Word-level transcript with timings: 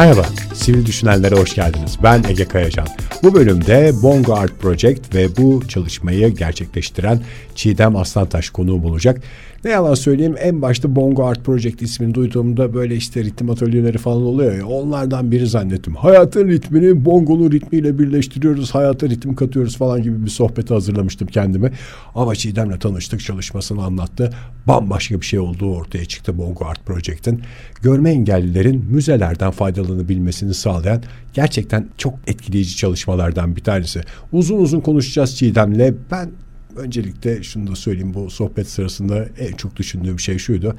Merhaba, 0.00 0.26
Sivil 0.54 0.86
Düşünenlere 0.86 1.34
hoş 1.34 1.54
geldiniz. 1.54 1.96
Ben 2.02 2.24
Ege 2.28 2.44
Kayacan. 2.44 2.86
Bu 3.22 3.34
bölümde 3.34 3.92
Bongo 4.02 4.34
Art 4.34 4.58
Project 4.58 5.14
ve 5.14 5.36
bu 5.36 5.68
çalışmayı 5.68 6.28
gerçekleştiren 6.28 7.20
Çiğdem 7.54 7.96
Aslantaş 7.96 8.50
konuğum 8.50 8.84
olacak. 8.84 9.22
Ne 9.64 9.70
yalan 9.70 9.94
söyleyeyim 9.94 10.34
en 10.38 10.62
başta 10.62 10.96
Bongo 10.96 11.24
Art 11.24 11.44
Project 11.44 11.82
ismini 11.82 12.14
duyduğumda 12.14 12.74
böyle 12.74 12.96
işte 12.96 13.24
ritim 13.24 13.50
atölyeleri 13.50 13.98
falan 13.98 14.22
oluyor 14.22 14.58
ya 14.58 14.66
onlardan 14.66 15.32
biri 15.32 15.46
zannettim. 15.46 15.94
Hayatın 15.94 16.48
ritmini 16.48 17.04
bongonun 17.04 17.50
ritmiyle 17.50 17.98
birleştiriyoruz, 17.98 18.74
hayata 18.74 19.08
ritim 19.08 19.34
katıyoruz 19.34 19.76
falan 19.76 20.02
gibi 20.02 20.24
bir 20.24 20.30
sohbeti 20.30 20.74
hazırlamıştım 20.74 21.28
kendime. 21.28 21.72
Ama 22.14 22.34
Çiğdem'le 22.34 22.78
tanıştık 22.78 23.20
çalışmasını 23.20 23.84
anlattı. 23.84 24.32
Bambaşka 24.68 25.20
bir 25.20 25.26
şey 25.26 25.38
olduğu 25.38 25.74
ortaya 25.74 26.04
çıktı 26.04 26.38
Bongo 26.38 26.64
Art 26.64 26.86
Project'in. 26.86 27.42
Görme 27.82 28.10
engellilerin 28.10 28.84
müzelerden 28.90 29.50
faydalanabilmesini 29.50 30.54
sağlayan 30.54 31.02
gerçekten 31.34 31.88
çok 31.96 32.14
etkileyici 32.26 32.76
çalışmalardan 32.76 33.56
bir 33.56 33.64
tanesi. 33.64 34.00
Uzun 34.32 34.58
uzun 34.58 34.80
konuşacağız 34.80 35.36
Çiğdem'le. 35.36 35.94
Ben 36.10 36.30
öncelikle 36.76 37.42
şunu 37.42 37.70
da 37.70 37.76
söyleyeyim 37.76 38.14
bu 38.14 38.30
sohbet 38.30 38.68
sırasında 38.68 39.28
en 39.38 39.52
çok 39.52 39.76
düşündüğüm 39.76 40.20
şey 40.20 40.38
şuydu. 40.38 40.76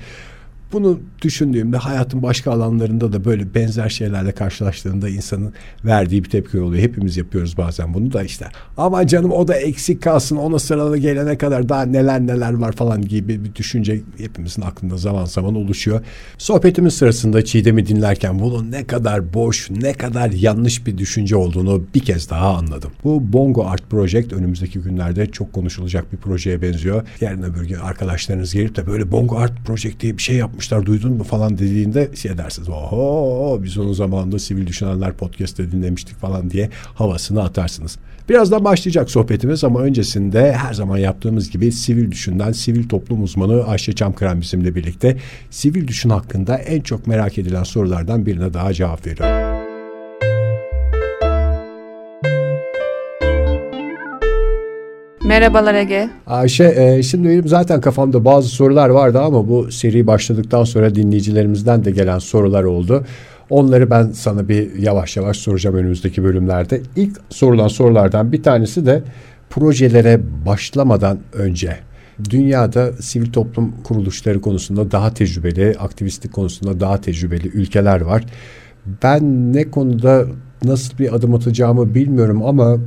Bunu 0.73 0.99
düşündüğümde 1.21 1.77
hayatın 1.77 2.23
başka 2.23 2.51
alanlarında 2.51 3.13
da 3.13 3.25
böyle 3.25 3.55
benzer 3.55 3.89
şeylerle 3.89 4.31
karşılaştığında 4.31 5.09
insanın 5.09 5.53
verdiği 5.85 6.23
bir 6.23 6.29
tepki 6.29 6.59
oluyor. 6.59 6.83
Hepimiz 6.83 7.17
yapıyoruz 7.17 7.57
bazen 7.57 7.93
bunu 7.93 8.13
da 8.13 8.23
işte. 8.23 8.45
Ama 8.77 9.07
canım 9.07 9.31
o 9.31 9.47
da 9.47 9.55
eksik 9.55 10.03
kalsın 10.03 10.35
ona 10.35 10.59
sırada 10.59 10.97
gelene 10.97 11.37
kadar 11.37 11.69
daha 11.69 11.83
neler 11.83 12.21
neler 12.21 12.53
var 12.53 12.71
falan 12.71 13.01
gibi 13.01 13.43
bir 13.43 13.55
düşünce 13.55 14.01
hepimizin 14.17 14.61
aklında 14.61 14.97
zaman 14.97 15.25
zaman 15.25 15.55
oluşuyor. 15.55 16.01
Sohbetimiz 16.37 16.93
sırasında 16.93 17.45
Çiğdem'i 17.45 17.87
dinlerken 17.87 18.39
bunun 18.39 18.71
ne 18.71 18.87
kadar 18.87 19.33
boş, 19.33 19.69
ne 19.69 19.93
kadar 19.93 20.31
yanlış 20.31 20.87
bir 20.87 20.97
düşünce 20.97 21.35
olduğunu 21.35 21.83
bir 21.95 21.99
kez 21.99 22.29
daha 22.29 22.57
anladım. 22.57 22.91
Bu 23.03 23.33
Bongo 23.33 23.65
Art 23.65 23.89
Project 23.89 24.33
önümüzdeki 24.33 24.79
günlerde 24.79 25.25
çok 25.25 25.53
konuşulacak 25.53 26.13
bir 26.13 26.17
projeye 26.17 26.61
benziyor. 26.61 27.07
Yarın 27.21 27.43
öbür 27.43 27.67
gün 27.67 27.79
arkadaşlarınız 27.79 28.53
gelip 28.53 28.75
de 28.75 28.87
böyle 28.87 29.11
Bongo 29.11 29.37
Art 29.37 29.65
Project 29.65 29.99
diye 29.99 30.17
bir 30.17 30.21
şey 30.21 30.35
yapmış 30.35 30.60
yapmışlar 30.61 30.85
duydun 30.85 31.13
mu 31.13 31.23
falan 31.23 31.57
dediğinde 31.57 32.09
şey 32.15 32.37
dersiniz. 32.37 32.69
Oho 32.69 33.59
biz 33.63 33.77
onun 33.77 33.93
zamanında 33.93 34.39
Sivil 34.39 34.67
Düşünenler 34.67 35.13
podcast'te 35.13 35.71
dinlemiştik 35.71 36.17
falan 36.17 36.49
diye 36.49 36.69
havasını 36.95 37.43
atarsınız. 37.43 37.97
Birazdan 38.29 38.65
başlayacak 38.65 39.11
sohbetimiz 39.11 39.63
ama 39.63 39.79
öncesinde 39.79 40.53
her 40.53 40.73
zaman 40.73 40.97
yaptığımız 40.97 41.49
gibi 41.49 41.71
sivil 41.71 42.11
düşünden 42.11 42.51
sivil 42.51 42.89
toplum 42.89 43.23
uzmanı 43.23 43.63
Ayşe 43.63 43.93
Çamkıran 43.93 44.41
bizimle 44.41 44.75
birlikte 44.75 45.17
sivil 45.49 45.87
düşün 45.87 46.09
hakkında 46.09 46.57
en 46.57 46.81
çok 46.81 47.07
merak 47.07 47.37
edilen 47.37 47.63
sorulardan 47.63 48.25
birine 48.25 48.53
daha 48.53 48.73
cevap 48.73 49.07
veriyor. 49.07 49.50
Merhabalar 55.31 55.73
Ege. 55.73 56.09
Ayşe, 56.27 56.63
e, 56.77 57.03
şimdi 57.03 57.29
benim 57.29 57.47
zaten 57.47 57.81
kafamda 57.81 58.25
bazı 58.25 58.49
sorular 58.49 58.89
vardı 58.89 59.19
ama 59.19 59.49
bu 59.49 59.71
seri 59.71 60.07
başladıktan 60.07 60.63
sonra 60.63 60.95
dinleyicilerimizden 60.95 61.85
de 61.85 61.91
gelen 61.91 62.19
sorular 62.19 62.63
oldu. 62.63 63.05
Onları 63.49 63.89
ben 63.89 64.11
sana 64.11 64.49
bir 64.49 64.75
yavaş 64.75 65.17
yavaş 65.17 65.37
soracağım 65.37 65.75
önümüzdeki 65.75 66.23
bölümlerde. 66.23 66.81
İlk 66.95 67.17
sorulan 67.29 67.67
sorulardan 67.67 68.31
bir 68.31 68.43
tanesi 68.43 68.85
de 68.85 69.03
projelere 69.49 70.19
başlamadan 70.45 71.19
önce 71.33 71.77
dünyada 72.29 72.93
sivil 72.93 73.31
toplum 73.31 73.73
kuruluşları 73.83 74.41
konusunda 74.41 74.91
daha 74.91 75.13
tecrübeli, 75.13 75.75
aktivistlik 75.79 76.33
konusunda 76.33 76.79
daha 76.79 77.01
tecrübeli 77.01 77.47
ülkeler 77.47 78.01
var. 78.01 78.25
Ben 79.03 79.53
ne 79.53 79.71
konuda 79.71 80.25
nasıl 80.63 80.97
bir 80.97 81.15
adım 81.15 81.33
atacağımı 81.33 81.95
bilmiyorum 81.95 82.45
ama 82.45 82.77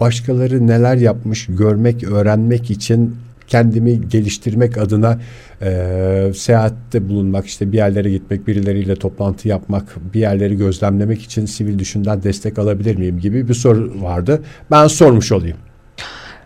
başkaları 0.00 0.66
neler 0.66 0.96
yapmış 0.96 1.46
görmek, 1.46 2.04
öğrenmek 2.04 2.70
için 2.70 3.16
kendimi 3.48 4.08
geliştirmek 4.08 4.78
adına 4.78 5.18
e, 5.62 6.32
seyahatte 6.36 7.08
bulunmak, 7.08 7.46
işte 7.46 7.72
bir 7.72 7.76
yerlere 7.76 8.10
gitmek, 8.10 8.46
birileriyle 8.46 8.94
toplantı 8.96 9.48
yapmak, 9.48 9.96
bir 10.14 10.20
yerleri 10.20 10.56
gözlemlemek 10.56 11.22
için 11.22 11.46
sivil 11.46 11.78
düşünden 11.78 12.22
destek 12.22 12.58
alabilir 12.58 12.96
miyim 12.96 13.18
gibi 13.18 13.48
bir 13.48 13.54
soru 13.54 14.02
vardı. 14.02 14.42
Ben 14.70 14.86
sormuş 14.86 15.32
olayım. 15.32 15.56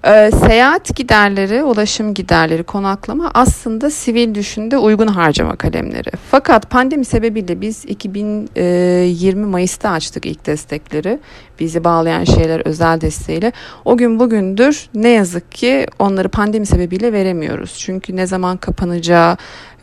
E, 0.05 0.31
seyahat 0.31 0.97
giderleri, 0.97 1.63
ulaşım 1.63 2.15
giderleri, 2.15 2.63
konaklama 2.63 3.31
aslında 3.34 3.91
sivil 3.91 4.34
düşünde 4.34 4.79
uygun 4.79 5.07
harcama 5.07 5.57
kalemleri. 5.57 6.11
Fakat 6.31 6.71
pandemi 6.71 7.05
sebebiyle 7.05 7.61
biz 7.61 7.84
2020 7.84 9.47
Mayıs'ta 9.47 9.91
açtık 9.91 10.27
ilk 10.27 10.47
destekleri. 10.47 11.19
Bizi 11.62 11.84
bağlayan 11.84 12.25
şeyler 12.25 12.61
özel 12.65 13.00
desteğiyle. 13.00 13.53
O 13.84 13.97
gün 13.97 14.19
bugündür 14.19 14.89
ne 14.95 15.09
yazık 15.09 15.53
ki 15.53 15.87
onları 15.99 16.28
pandemi 16.28 16.67
sebebiyle 16.67 17.12
veremiyoruz. 17.12 17.75
Çünkü 17.78 18.17
ne 18.17 18.27
zaman 18.27 18.56
kapanacağı, 18.56 19.37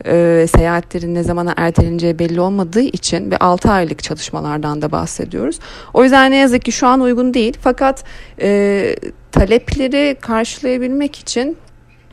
e, 0.06 0.46
seyahatlerin 0.56 1.14
ne 1.14 1.22
zamana 1.22 1.54
erteleneceği 1.56 2.18
belli 2.18 2.40
olmadığı 2.40 2.80
için 2.80 3.30
ve 3.30 3.36
6 3.36 3.70
aylık 3.70 4.02
çalışmalardan 4.02 4.82
da 4.82 4.92
bahsediyoruz. 4.92 5.58
O 5.94 6.04
yüzden 6.04 6.30
ne 6.30 6.36
yazık 6.36 6.64
ki 6.64 6.72
şu 6.72 6.86
an 6.86 7.00
uygun 7.00 7.34
değil. 7.34 7.56
Fakat 7.62 8.04
e, 8.40 8.96
talepleri 9.32 10.16
karşılayabilmek 10.20 11.16
için 11.16 11.56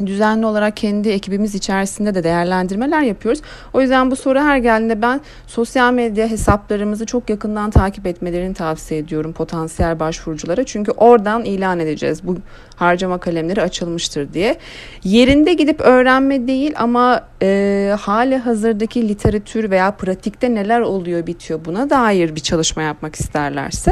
düzenli 0.05 0.45
olarak 0.45 0.77
kendi 0.77 1.09
ekibimiz 1.09 1.55
içerisinde 1.55 2.15
de 2.15 2.23
değerlendirmeler 2.23 3.01
yapıyoruz. 3.01 3.41
O 3.73 3.81
yüzden 3.81 4.11
bu 4.11 4.15
soru 4.15 4.39
her 4.39 4.57
geldiğinde 4.57 5.01
ben 5.01 5.21
sosyal 5.47 5.93
medya 5.93 6.27
hesaplarımızı 6.27 7.05
çok 7.05 7.29
yakından 7.29 7.71
takip 7.71 8.07
etmelerini 8.07 8.53
tavsiye 8.53 8.99
ediyorum 8.99 9.33
potansiyel 9.33 9.99
başvuruculara. 9.99 10.63
Çünkü 10.63 10.91
oradan 10.91 11.45
ilan 11.45 11.79
edeceğiz 11.79 12.27
bu 12.27 12.37
harcama 12.75 13.17
kalemleri 13.17 13.61
açılmıştır 13.61 14.33
diye. 14.33 14.57
Yerinde 15.03 15.53
gidip 15.53 15.81
öğrenme 15.81 16.47
değil 16.47 16.73
ama 16.77 17.21
e, 17.41 17.95
hali 17.99 18.37
hazırdaki 18.37 19.09
literatür 19.09 19.71
veya 19.71 19.91
pratikte 19.91 20.55
neler 20.55 20.81
oluyor 20.81 21.27
bitiyor 21.27 21.59
buna 21.65 21.89
dair 21.89 22.35
bir 22.35 22.41
çalışma 22.41 22.81
yapmak 22.81 23.15
isterlerse 23.15 23.91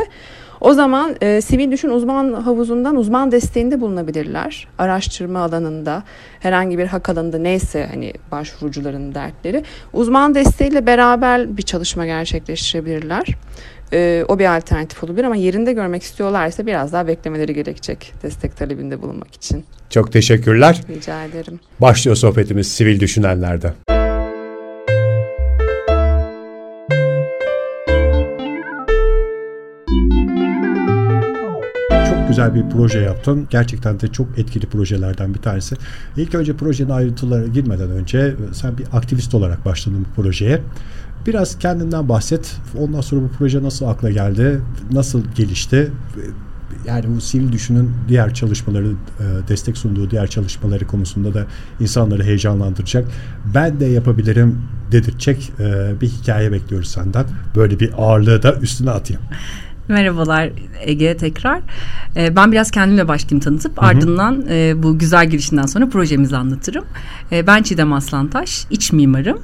o 0.62 0.74
zaman 0.74 1.16
e, 1.22 1.42
sivil 1.42 1.72
düşün 1.72 1.90
uzman 1.90 2.34
havuzundan 2.34 2.96
uzman 2.96 3.32
desteğinde 3.32 3.82
bulunabilirler. 3.82 4.68
Araştırma 4.78 5.40
alanında, 5.40 6.04
herhangi 6.40 6.78
bir 6.78 6.88
hak 6.88 7.10
alanında 7.10 7.38
neyse 7.38 7.88
hani 7.92 8.14
başvurucuların 8.32 9.16
dertleri. 9.16 9.64
Uzman 9.94 10.36
desteğiyle 10.36 10.86
beraber 10.86 11.58
bir 11.58 11.62
çalışma 11.62 12.06
gerçekleştirebilirler. 12.06 13.28
E, 13.94 14.26
o 14.28 14.40
bir 14.40 14.58
alternatif 14.58 15.04
olabilir 15.04 15.24
ama 15.24 15.36
yerinde 15.36 15.74
görmek 15.74 16.04
istiyorlarsa 16.04 16.66
biraz 16.66 16.94
daha 16.94 17.08
beklemeleri 17.08 17.54
gerekecek 17.54 18.14
destek 18.24 18.58
talebinde 18.58 19.02
bulunmak 19.02 19.36
için. 19.36 19.66
Çok 19.90 20.12
teşekkürler. 20.12 20.82
Rica 20.90 21.24
ederim. 21.24 21.60
Başlıyor 21.82 22.16
sohbetimiz 22.16 22.68
sivil 22.72 23.00
düşünenlerde. 23.00 23.74
Güzel 32.36 32.56
bir 32.56 32.70
proje 32.70 33.00
yaptın. 33.00 33.48
Gerçekten 33.50 34.00
de 34.00 34.08
çok 34.08 34.40
etkili 34.40 34.66
projelerden 34.66 35.34
bir 35.34 35.40
tanesi. 35.40 35.76
İlk 36.18 36.36
önce 36.36 36.56
projenin 36.58 36.90
ayrıntılara 36.90 37.48
girmeden 37.48 37.90
önce 37.90 38.36
sen 38.54 38.78
bir 38.78 38.86
aktivist 38.94 39.36
olarak 39.36 39.66
başladın 39.66 40.06
bu 40.10 40.22
projeye. 40.22 40.62
Biraz 41.28 41.60
kendinden 41.60 42.10
bahset. 42.10 42.56
Ondan 42.80 43.02
sonra 43.02 43.22
bu 43.22 43.30
proje 43.38 43.64
nasıl 43.64 43.86
akla 43.86 44.12
geldi? 44.12 44.62
Nasıl 44.92 45.24
gelişti? 45.36 45.92
yani 46.86 47.06
bu 47.16 47.22
sivil 47.22 47.52
düşünün 47.52 47.92
diğer 48.08 48.34
çalışmaları 48.34 48.88
e, 48.88 49.48
destek 49.48 49.78
sunduğu 49.78 50.12
diğer 50.12 50.28
çalışmaları 50.28 50.88
konusunda 50.88 51.34
da 51.34 51.46
insanları 51.80 52.24
heyecanlandıracak. 52.24 53.08
Ben 53.56 53.80
de 53.80 53.86
yapabilirim 53.86 54.62
dedirtecek 54.92 55.52
e, 55.60 55.94
bir 56.02 56.08
hikaye 56.08 56.52
bekliyoruz 56.52 56.90
senden. 56.90 57.26
Böyle 57.56 57.80
bir 57.80 57.92
ağırlığı 57.98 58.44
da 58.44 58.56
üstüne 58.56 58.92
atayım. 58.92 59.22
Merhabalar 59.88 60.50
Ege 60.82 61.18
tekrar. 61.18 61.62
Ee, 62.16 62.36
ben 62.36 62.52
biraz 62.52 62.72
kendimle 62.72 63.08
başlayayım 63.08 63.44
tanıtıp 63.44 63.78
hı 63.78 63.82
hı. 63.82 63.86
ardından 63.86 64.46
e, 64.50 64.84
bu 64.84 65.00
güzel 65.00 65.30
girişinden 65.30 65.66
sonra 65.66 65.90
projemizi 65.90 66.38
anlatırım. 66.38 66.86
E, 67.32 67.48
ben 67.48 67.64
Çiğdem 67.64 67.94
Aslantaş, 67.94 68.66
iç 68.70 68.92
mimarım. 68.92 69.42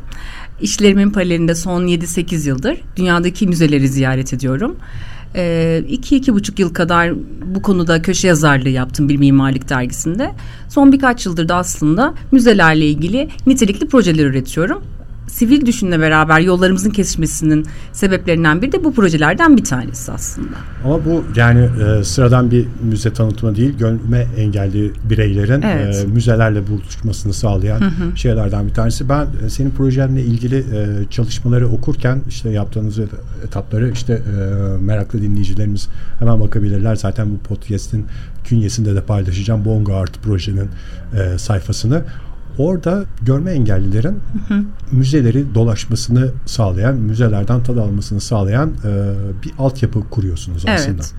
İşlerimin 0.61 1.09
paralelinde 1.09 1.55
son 1.55 1.87
7-8 1.87 2.47
yıldır 2.47 2.77
dünyadaki 2.97 3.47
müzeleri 3.47 3.87
ziyaret 3.87 4.33
ediyorum. 4.33 4.75
E, 5.35 5.83
iki, 5.89 6.15
iki 6.15 6.33
buçuk 6.33 6.59
yıl 6.59 6.73
kadar 6.73 7.13
bu 7.55 7.61
konuda 7.61 8.01
köşe 8.01 8.27
yazarlığı 8.27 8.69
yaptım 8.69 9.09
bir 9.09 9.17
mimarlık 9.17 9.69
dergisinde. 9.69 10.31
Son 10.69 10.91
birkaç 10.91 11.25
yıldır 11.25 11.49
da 11.49 11.55
aslında 11.55 12.13
müzelerle 12.31 12.87
ilgili 12.87 13.29
nitelikli 13.47 13.87
projeler 13.87 14.25
üretiyorum 14.25 14.83
sivil 15.27 15.65
düşünle 15.65 15.99
beraber 15.99 16.39
yollarımızın 16.39 16.89
kesişmesinin 16.89 17.65
sebeplerinden 17.93 18.61
biri 18.61 18.71
de 18.71 18.83
bu 18.83 18.93
projelerden 18.93 19.57
bir 19.57 19.63
tanesi 19.63 20.11
aslında. 20.11 20.55
Ama 20.85 21.05
bu 21.05 21.23
yani 21.35 21.69
e, 21.99 22.03
sıradan 22.03 22.51
bir 22.51 22.67
müze 22.83 23.13
tanıtımı 23.13 23.55
değil, 23.55 23.77
görme 23.77 24.27
engelli 24.37 24.91
bireylerin 25.09 25.61
evet. 25.61 26.03
e, 26.03 26.07
müzelerle 26.07 26.67
buluşmasını 26.67 27.33
sağlayan 27.33 27.81
hı 27.81 27.85
hı. 27.85 28.17
şeylerden 28.17 28.67
bir 28.67 28.73
tanesi. 28.73 29.09
Ben 29.09 29.27
e, 29.45 29.49
senin 29.49 29.71
projenle 29.71 30.21
ilgili 30.21 30.57
e, 30.57 31.09
çalışmaları 31.09 31.67
okurken 31.69 32.21
işte 32.29 32.49
yaptığınız 32.49 32.99
etapları 33.47 33.91
işte 33.91 34.13
e, 34.13 34.21
meraklı 34.83 35.21
dinleyicilerimiz 35.21 35.87
hemen 36.19 36.39
bakabilirler. 36.39 36.95
Zaten 36.95 37.27
bu 37.31 37.37
podcast'in 37.37 38.05
künyesinde 38.43 38.95
de 38.95 39.01
paylaşacağım 39.01 39.65
Bongo 39.65 39.93
Art 39.93 40.23
projenin 40.23 40.69
e, 41.13 41.37
sayfasını. 41.37 42.03
Orada 42.57 43.05
görme 43.21 43.51
engellilerin 43.51 44.19
hı 44.47 44.53
hı. 44.53 44.63
müzeleri 44.91 45.55
dolaşmasını 45.55 46.31
sağlayan, 46.45 46.95
müzelerden 46.95 47.63
tad 47.63 47.77
almasını 47.77 48.21
sağlayan 48.21 48.69
e, 48.69 49.13
bir 49.43 49.51
altyapı 49.59 50.09
kuruyorsunuz 50.09 50.65
aslında. 50.67 50.91
Evet. 50.95 51.13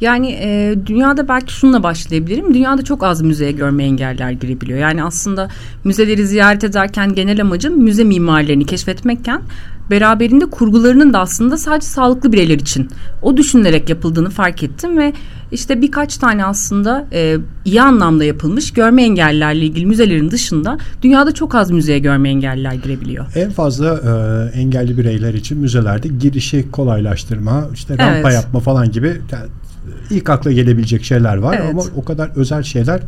Yani 0.00 0.38
e, 0.40 0.74
dünyada 0.86 1.28
belki 1.28 1.52
şununla 1.52 1.82
başlayabilirim. 1.82 2.54
Dünyada 2.54 2.84
çok 2.84 3.02
az 3.02 3.22
müzeye 3.22 3.52
görme 3.52 3.84
engeller 3.84 4.30
girebiliyor. 4.30 4.78
Yani 4.78 5.04
aslında 5.04 5.48
müzeleri 5.84 6.26
ziyaret 6.26 6.64
ederken 6.64 7.14
genel 7.14 7.40
amacım 7.40 7.82
müze 7.82 8.04
mimarlerini 8.04 8.66
keşfetmekken 8.66 9.40
beraberinde 9.90 10.46
kurgularının 10.46 11.12
da 11.12 11.20
aslında 11.20 11.58
sadece 11.58 11.86
sağlıklı 11.86 12.32
bireyler 12.32 12.58
için 12.58 12.88
o 13.22 13.36
düşünülerek 13.36 13.88
yapıldığını 13.88 14.30
fark 14.30 14.62
ettim 14.62 14.98
ve 14.98 15.12
işte 15.52 15.82
birkaç 15.82 16.16
tane 16.16 16.44
aslında 16.44 17.06
e, 17.12 17.36
iyi 17.64 17.82
anlamda 17.82 18.24
yapılmış 18.24 18.72
görme 18.72 19.02
engellilerle 19.02 19.64
ilgili 19.64 19.86
müzelerin 19.86 20.30
dışında 20.30 20.78
dünyada 21.02 21.32
çok 21.32 21.54
az 21.54 21.70
müzeye 21.70 21.98
görme 21.98 22.28
engelliler 22.28 22.72
girebiliyor. 22.72 23.26
En 23.34 23.50
fazla 23.50 24.00
e, 24.54 24.58
engelli 24.60 24.98
bireyler 24.98 25.34
için 25.34 25.58
müzelerde 25.58 26.08
girişi 26.08 26.70
kolaylaştırma, 26.70 27.68
işte 27.74 27.98
rampa 27.98 28.30
evet. 28.30 28.32
yapma 28.32 28.60
falan 28.60 28.92
gibi 28.92 29.20
yani 29.32 29.46
ilk 30.10 30.30
akla 30.30 30.52
gelebilecek 30.52 31.04
şeyler 31.04 31.36
var 31.36 31.58
evet. 31.60 31.70
ama 31.70 31.82
o 31.96 32.04
kadar 32.04 32.30
özel 32.36 32.62
şeyler 32.62 33.00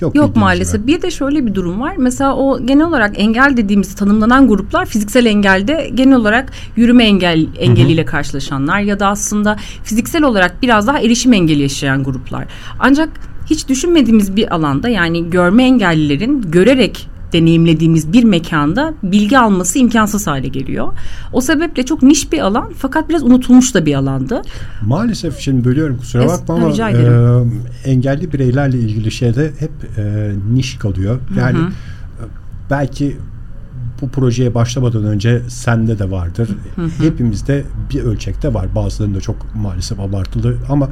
Yok, 0.00 0.14
Yok 0.14 0.36
maalesef. 0.36 0.80
Gibi. 0.80 0.86
Bir 0.86 1.02
de 1.02 1.10
şöyle 1.10 1.46
bir 1.46 1.54
durum 1.54 1.80
var. 1.80 1.94
Mesela 1.98 2.36
o 2.36 2.66
genel 2.66 2.86
olarak 2.86 3.18
engel 3.18 3.56
dediğimiz 3.56 3.94
tanımlanan 3.94 4.48
gruplar 4.48 4.86
fiziksel 4.86 5.26
engelde 5.26 5.90
genel 5.94 6.16
olarak 6.16 6.52
yürüme 6.76 7.04
engel 7.04 7.46
engeliyle 7.58 8.02
Hı-hı. 8.02 8.10
karşılaşanlar 8.10 8.80
ya 8.80 9.00
da 9.00 9.06
aslında 9.06 9.56
fiziksel 9.84 10.22
olarak 10.22 10.62
biraz 10.62 10.86
daha 10.86 11.00
erişim 11.00 11.32
engeli 11.32 11.62
yaşayan 11.62 12.04
gruplar. 12.04 12.46
Ancak 12.78 13.08
hiç 13.50 13.68
düşünmediğimiz 13.68 14.36
bir 14.36 14.54
alanda 14.54 14.88
yani 14.88 15.30
görme 15.30 15.64
engellilerin 15.64 16.42
görerek 16.50 17.08
deneyimlediğimiz 17.32 18.12
bir 18.12 18.24
mekanda 18.24 18.94
bilgi 19.02 19.38
alması 19.38 19.78
imkansız 19.78 20.26
hale 20.26 20.48
geliyor. 20.48 20.92
O 21.32 21.40
sebeple 21.40 21.82
çok 21.82 22.02
niş 22.02 22.32
bir 22.32 22.38
alan 22.38 22.72
fakat 22.78 23.08
biraz 23.08 23.22
unutulmuş 23.22 23.74
da 23.74 23.86
bir 23.86 23.94
alandı. 23.94 24.42
Maalesef 24.82 25.38
şimdi 25.38 25.64
bölüyorum 25.64 25.98
kusura 25.98 26.24
es, 26.24 26.32
bakma 26.32 26.54
ama 26.54 26.90
e, 26.90 27.90
engelli 27.90 28.32
bireylerle 28.32 28.78
ilgili 28.78 29.10
şeyde 29.10 29.52
hep 29.58 29.70
e, 29.98 30.32
niş 30.52 30.78
kalıyor. 30.78 31.20
Yani 31.38 31.58
hı 31.58 31.62
hı. 31.62 31.70
belki 32.70 33.16
bu 34.00 34.08
projeye 34.08 34.54
başlamadan 34.54 35.04
önce 35.04 35.42
sende 35.48 35.98
de 35.98 36.10
vardır. 36.10 36.48
Hı 36.76 36.82
hı. 36.82 37.04
Hepimizde 37.04 37.64
bir 37.90 38.00
ölçekte 38.00 38.54
var. 38.54 38.74
Bazılarında 38.74 39.20
çok 39.20 39.54
maalesef 39.54 40.00
abartılı 40.00 40.56
ama 40.68 40.88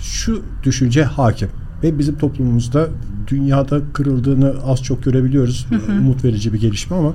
şu 0.00 0.42
düşünce 0.64 1.04
hakim 1.04 1.48
ve 1.82 1.98
bizim 1.98 2.18
toplumumuzda 2.18 2.88
dünyada 3.28 3.80
kırıldığını 3.92 4.54
az 4.66 4.82
çok 4.82 5.04
görebiliyoruz. 5.04 5.66
Hı 5.68 5.74
hı. 5.74 5.98
Umut 5.98 6.24
verici 6.24 6.52
bir 6.52 6.60
gelişme 6.60 6.96
ama 6.96 7.12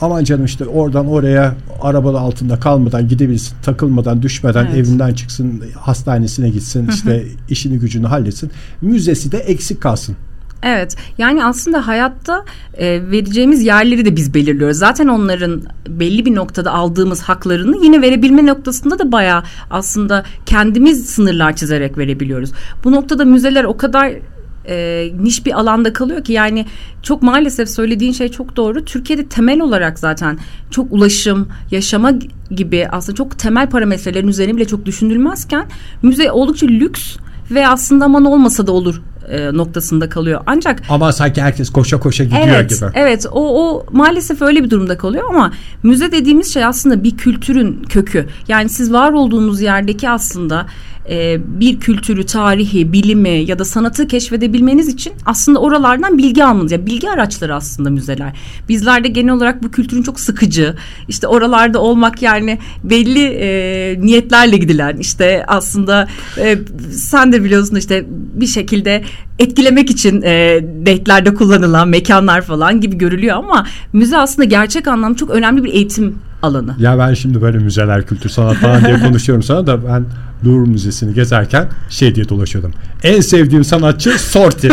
aman 0.00 0.24
canım 0.24 0.44
işte 0.44 0.64
oradan 0.64 1.06
oraya 1.06 1.54
arabanın 1.82 2.18
altında 2.18 2.60
kalmadan 2.60 3.08
gidebilsin, 3.08 3.56
takılmadan, 3.62 4.22
düşmeden 4.22 4.66
evet. 4.66 4.76
evinden 4.76 5.14
çıksın, 5.14 5.62
hastanesine 5.76 6.50
gitsin, 6.50 6.82
hı 6.82 6.86
hı. 6.86 6.94
işte 6.94 7.24
işini 7.48 7.78
gücünü 7.78 8.06
halletsin. 8.06 8.50
Müzesi 8.80 9.32
de 9.32 9.38
eksik 9.38 9.80
kalsın. 9.80 10.16
Evet 10.62 10.96
yani 11.18 11.44
aslında 11.44 11.86
hayatta 11.86 12.44
e, 12.74 13.10
vereceğimiz 13.10 13.62
yerleri 13.62 14.04
de 14.04 14.16
biz 14.16 14.34
belirliyoruz. 14.34 14.76
Zaten 14.76 15.08
onların 15.08 15.62
belli 15.88 16.26
bir 16.26 16.34
noktada 16.34 16.72
aldığımız 16.72 17.22
haklarını 17.22 17.84
yine 17.84 18.02
verebilme 18.02 18.46
noktasında 18.46 18.98
da 18.98 19.12
bayağı 19.12 19.42
aslında 19.70 20.24
kendimiz 20.46 21.06
sınırlar 21.06 21.56
çizerek 21.56 21.98
verebiliyoruz. 21.98 22.52
Bu 22.84 22.92
noktada 22.92 23.24
müzeler 23.24 23.64
o 23.64 23.76
kadar 23.76 24.12
e, 24.68 25.08
niş 25.20 25.46
bir 25.46 25.60
alanda 25.60 25.92
kalıyor 25.92 26.24
ki 26.24 26.32
yani 26.32 26.66
çok 27.02 27.22
maalesef 27.22 27.68
söylediğin 27.68 28.12
şey 28.12 28.28
çok 28.28 28.56
doğru. 28.56 28.84
Türkiye'de 28.84 29.26
temel 29.26 29.60
olarak 29.60 29.98
zaten 29.98 30.38
çok 30.70 30.92
ulaşım, 30.92 31.48
yaşama 31.70 32.12
gibi 32.50 32.88
aslında 32.90 33.16
çok 33.16 33.38
temel 33.38 33.70
parametrelerin 33.70 34.28
üzerine 34.28 34.56
bile 34.56 34.64
çok 34.64 34.86
düşünülmezken 34.86 35.66
müze 36.02 36.32
oldukça 36.32 36.66
lüks 36.66 37.16
ve 37.50 37.68
aslında 37.68 38.04
aman 38.04 38.24
olmasa 38.24 38.66
da 38.66 38.72
olur 38.72 39.02
e, 39.28 39.56
noktasında 39.56 40.08
kalıyor. 40.08 40.40
Ancak 40.46 40.82
ama 40.88 41.12
sanki 41.12 41.42
herkes 41.42 41.70
koşa 41.70 42.00
koşa 42.00 42.24
gidiyor 42.24 42.42
evet, 42.46 42.70
gibi. 42.70 42.90
Evet, 42.94 43.26
o 43.32 43.66
o 43.66 43.86
maalesef 43.92 44.42
öyle 44.42 44.64
bir 44.64 44.70
durumda 44.70 44.98
kalıyor 44.98 45.24
ama 45.28 45.52
müze 45.82 46.12
dediğimiz 46.12 46.54
şey 46.54 46.64
aslında 46.64 47.04
bir 47.04 47.16
kültürün 47.16 47.82
kökü. 47.88 48.28
Yani 48.48 48.68
siz 48.68 48.92
var 48.92 49.12
olduğunuz 49.12 49.60
yerdeki 49.60 50.10
aslında 50.10 50.66
e, 51.08 51.40
bir 51.60 51.80
kültürü, 51.80 52.26
tarihi, 52.26 52.92
bilimi 52.92 53.28
ya 53.28 53.58
da 53.58 53.64
sanatı 53.64 54.06
keşfedebilmeniz 54.06 54.88
için 54.88 55.12
aslında 55.26 55.58
oralardan 55.58 56.18
bilgi 56.18 56.44
almanız. 56.44 56.72
Yani 56.72 56.86
bilgi 56.86 57.10
araçları 57.10 57.54
aslında 57.54 57.90
müzeler. 57.90 58.32
Bizlerde 58.68 59.08
genel 59.08 59.34
olarak 59.34 59.62
bu 59.62 59.70
kültürün 59.70 60.02
çok 60.02 60.20
sıkıcı, 60.20 60.76
işte 61.08 61.26
oralarda 61.26 61.78
olmak 61.78 62.22
yani 62.22 62.58
belli 62.84 63.24
e, 63.24 64.00
niyetlerle 64.00 64.56
gidilen, 64.56 64.96
işte 64.96 65.44
aslında 65.46 66.08
e, 66.38 66.58
sen 66.92 67.32
de 67.32 67.44
biliyorsun 67.44 67.76
işte 67.76 68.04
bir 68.08 68.46
şekilde 68.46 69.04
etkilemek 69.38 69.90
için 69.90 70.22
e, 70.22 70.60
date'lerde 70.86 71.34
kullanılan 71.34 71.88
mekanlar 71.88 72.42
falan 72.42 72.80
gibi 72.80 72.98
görülüyor 72.98 73.36
ama 73.36 73.66
müze 73.92 74.18
aslında 74.18 74.44
gerçek 74.44 74.88
anlamda 74.88 75.16
çok 75.16 75.30
önemli 75.30 75.64
bir 75.64 75.72
eğitim 75.72 76.18
alanı. 76.42 76.74
Ya 76.78 76.98
ben 76.98 77.14
şimdi 77.14 77.42
böyle 77.42 77.58
müzeler, 77.58 78.06
kültür, 78.06 78.30
sanat 78.30 78.56
falan 78.56 78.84
diye 78.84 79.00
konuşuyorum 79.06 79.42
sana 79.42 79.66
da 79.66 79.84
ben 79.84 80.04
Louvre 80.46 80.70
Müzesi'ni 80.70 81.14
gezerken 81.14 81.68
şey 81.88 82.14
diye 82.14 82.28
dolaşıyordum. 82.28 82.72
En 83.02 83.20
sevdiğim 83.20 83.64
sanatçı 83.64 84.10
Sorti. 84.18 84.68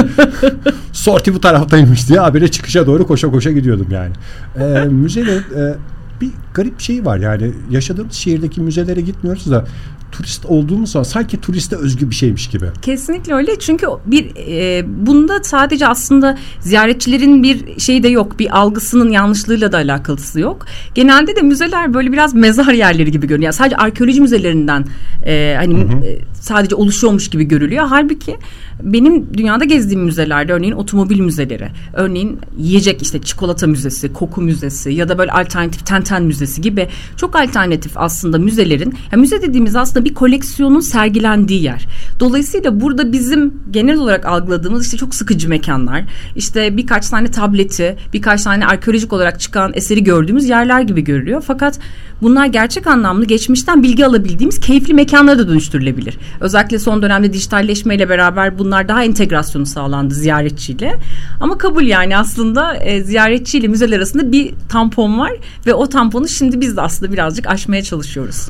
Sorti 0.93 1.33
bu 1.33 1.41
taraftaymış 1.41 2.09
diye 2.09 2.19
habire 2.19 2.47
çıkışa 2.47 2.87
doğru 2.87 3.07
koşa 3.07 3.31
koşa 3.31 3.51
gidiyordum 3.51 3.87
yani. 3.91 4.13
Ee, 4.57 4.85
müzede 4.85 5.35
e, 5.35 5.75
bir 6.21 6.29
garip 6.53 6.79
şey 6.79 7.05
var 7.05 7.17
yani 7.17 7.51
yaşadığımız 7.69 8.13
şehirdeki 8.13 8.61
müzelere 8.61 9.01
gitmiyoruz 9.01 9.51
da 9.51 9.65
turist 10.11 10.45
olduğumuz 10.45 10.91
zaman 10.91 11.03
sanki 11.03 11.41
turiste 11.41 11.75
özgü 11.75 12.09
bir 12.09 12.15
şeymiş 12.15 12.47
gibi. 12.49 12.65
Kesinlikle 12.81 13.33
öyle 13.33 13.59
çünkü 13.59 13.87
bir 14.05 14.31
e, 14.47 14.85
bunda 15.05 15.43
sadece 15.43 15.87
aslında 15.87 16.37
ziyaretçilerin 16.59 17.43
bir 17.43 17.79
şeyi 17.79 18.03
de 18.03 18.07
yok 18.07 18.39
bir 18.39 18.57
algısının 18.59 19.11
yanlışlığıyla 19.11 19.71
da 19.71 19.77
alakalısı 19.77 20.39
yok. 20.39 20.65
Genelde 20.95 21.35
de 21.35 21.41
müzeler 21.41 21.93
böyle 21.93 22.11
biraz 22.11 22.33
mezar 22.33 22.73
yerleri 22.73 23.11
gibi 23.11 23.27
görünüyor. 23.27 23.45
Yani 23.45 23.53
sadece 23.53 23.75
arkeoloji 23.77 24.21
müzelerinden 24.21 24.85
e, 25.25 25.55
hani 25.57 25.73
hı 25.73 25.97
hı. 25.97 26.05
E, 26.05 26.19
sadece 26.33 26.75
oluşuyormuş 26.75 27.29
gibi 27.29 27.43
görülüyor. 27.43 27.85
Halbuki 27.89 28.37
benim 28.83 29.37
dünyada 29.37 29.65
gezdiğim 29.65 30.03
müzelerde 30.03 30.53
örneğin 30.53 30.73
otomobil 30.73 31.19
müzeleri, 31.19 31.67
örneğin 31.93 32.39
yiyecek 32.57 33.01
işte 33.01 33.21
çikolata 33.21 33.67
müzesi, 33.67 34.13
koku 34.13 34.41
müzesi 34.41 34.93
ya 34.93 35.09
da 35.09 35.17
böyle 35.17 35.31
alternatif 35.31 35.85
tenten 35.85 36.23
müzesi 36.23 36.61
gibi 36.61 36.87
çok 37.17 37.35
alternatif 37.35 37.91
aslında 37.95 38.37
müzelerin, 38.37 38.93
yani 39.11 39.21
müze 39.21 39.41
dediğimiz 39.41 39.75
aslında 39.75 39.98
bir 40.05 40.13
koleksiyonun 40.13 40.79
sergilendiği 40.79 41.63
yer. 41.63 41.87
Dolayısıyla 42.19 42.81
burada 42.81 43.11
bizim 43.11 43.53
genel 43.71 43.97
olarak 43.97 44.25
algıladığımız 44.25 44.85
işte 44.85 44.97
çok 44.97 45.15
sıkıcı 45.15 45.49
mekanlar, 45.49 46.03
işte 46.35 46.77
birkaç 46.77 47.09
tane 47.09 47.31
tableti, 47.31 47.97
birkaç 48.13 48.43
tane 48.43 48.65
arkeolojik 48.65 49.13
olarak 49.13 49.39
çıkan 49.39 49.71
eseri 49.73 50.03
gördüğümüz 50.03 50.49
yerler 50.49 50.81
gibi 50.81 51.03
görülüyor. 51.03 51.43
Fakat 51.47 51.79
bunlar 52.21 52.45
gerçek 52.45 52.87
anlamlı 52.87 53.25
geçmişten 53.25 53.83
bilgi 53.83 54.05
alabildiğimiz 54.05 54.59
keyifli 54.59 54.93
mekanlara 54.93 55.39
da 55.39 55.47
dönüştürülebilir. 55.47 56.17
Özellikle 56.39 56.79
son 56.79 57.01
dönemde 57.01 57.33
dijitalleşmeyle 57.33 58.09
beraber 58.09 58.59
bunlar 58.59 58.87
daha 58.87 59.03
entegrasyonu 59.03 59.65
sağlandı 59.65 60.13
ziyaretçiyle. 60.13 60.99
Ama 61.41 61.57
kabul 61.57 61.83
yani 61.83 62.17
aslında 62.17 62.75
e, 62.75 63.03
ziyaretçiyle 63.03 63.67
müzeler 63.67 63.97
arasında 63.97 64.31
bir 64.31 64.53
tampon 64.69 65.19
var 65.19 65.31
ve 65.65 65.73
o 65.73 65.89
tamponu 65.89 66.27
şimdi 66.27 66.61
biz 66.61 66.77
de 66.77 66.81
aslında 66.81 67.13
birazcık 67.13 67.47
aşmaya 67.47 67.83
çalışıyoruz. 67.83 68.49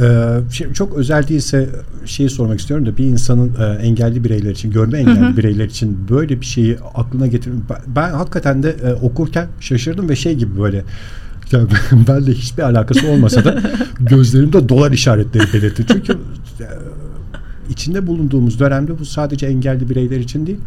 Ee, 0.00 0.74
çok 0.74 0.94
özel 0.94 1.28
değilse 1.28 1.68
şeyi 2.04 2.30
sormak 2.30 2.60
istiyorum 2.60 2.86
da 2.86 2.96
bir 2.96 3.04
insanın 3.04 3.52
e, 3.60 3.82
engelli 3.82 4.24
bireyler 4.24 4.50
için, 4.50 4.70
görme 4.70 4.98
engelli 4.98 5.20
hı 5.20 5.28
hı. 5.28 5.36
bireyler 5.36 5.64
için 5.64 6.08
böyle 6.10 6.40
bir 6.40 6.46
şeyi 6.46 6.78
aklına 6.94 7.26
getirdim. 7.26 7.64
Ben, 7.70 7.78
ben 7.96 8.10
hakikaten 8.10 8.62
de 8.62 8.70
e, 8.70 8.92
okurken 8.92 9.46
şaşırdım 9.60 10.08
ve 10.08 10.16
şey 10.16 10.34
gibi 10.34 10.60
böyle 10.60 10.84
yani 11.52 11.68
benle 12.08 12.32
hiçbir 12.32 12.62
alakası 12.62 13.08
olmasa 13.08 13.44
da 13.44 13.62
gözlerimde 14.00 14.68
dolar 14.68 14.92
işaretleri 14.92 15.52
belirtti. 15.52 15.84
Çünkü 15.88 16.18
içinde 17.70 18.06
bulunduğumuz 18.06 18.60
dönemde 18.60 18.98
bu 18.98 19.04
sadece 19.04 19.46
engelli 19.46 19.90
bireyler 19.90 20.20
için 20.20 20.46
değil, 20.46 20.58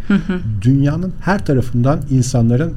dünyanın 0.62 1.14
her 1.22 1.46
tarafından 1.46 2.00
insanların 2.10 2.74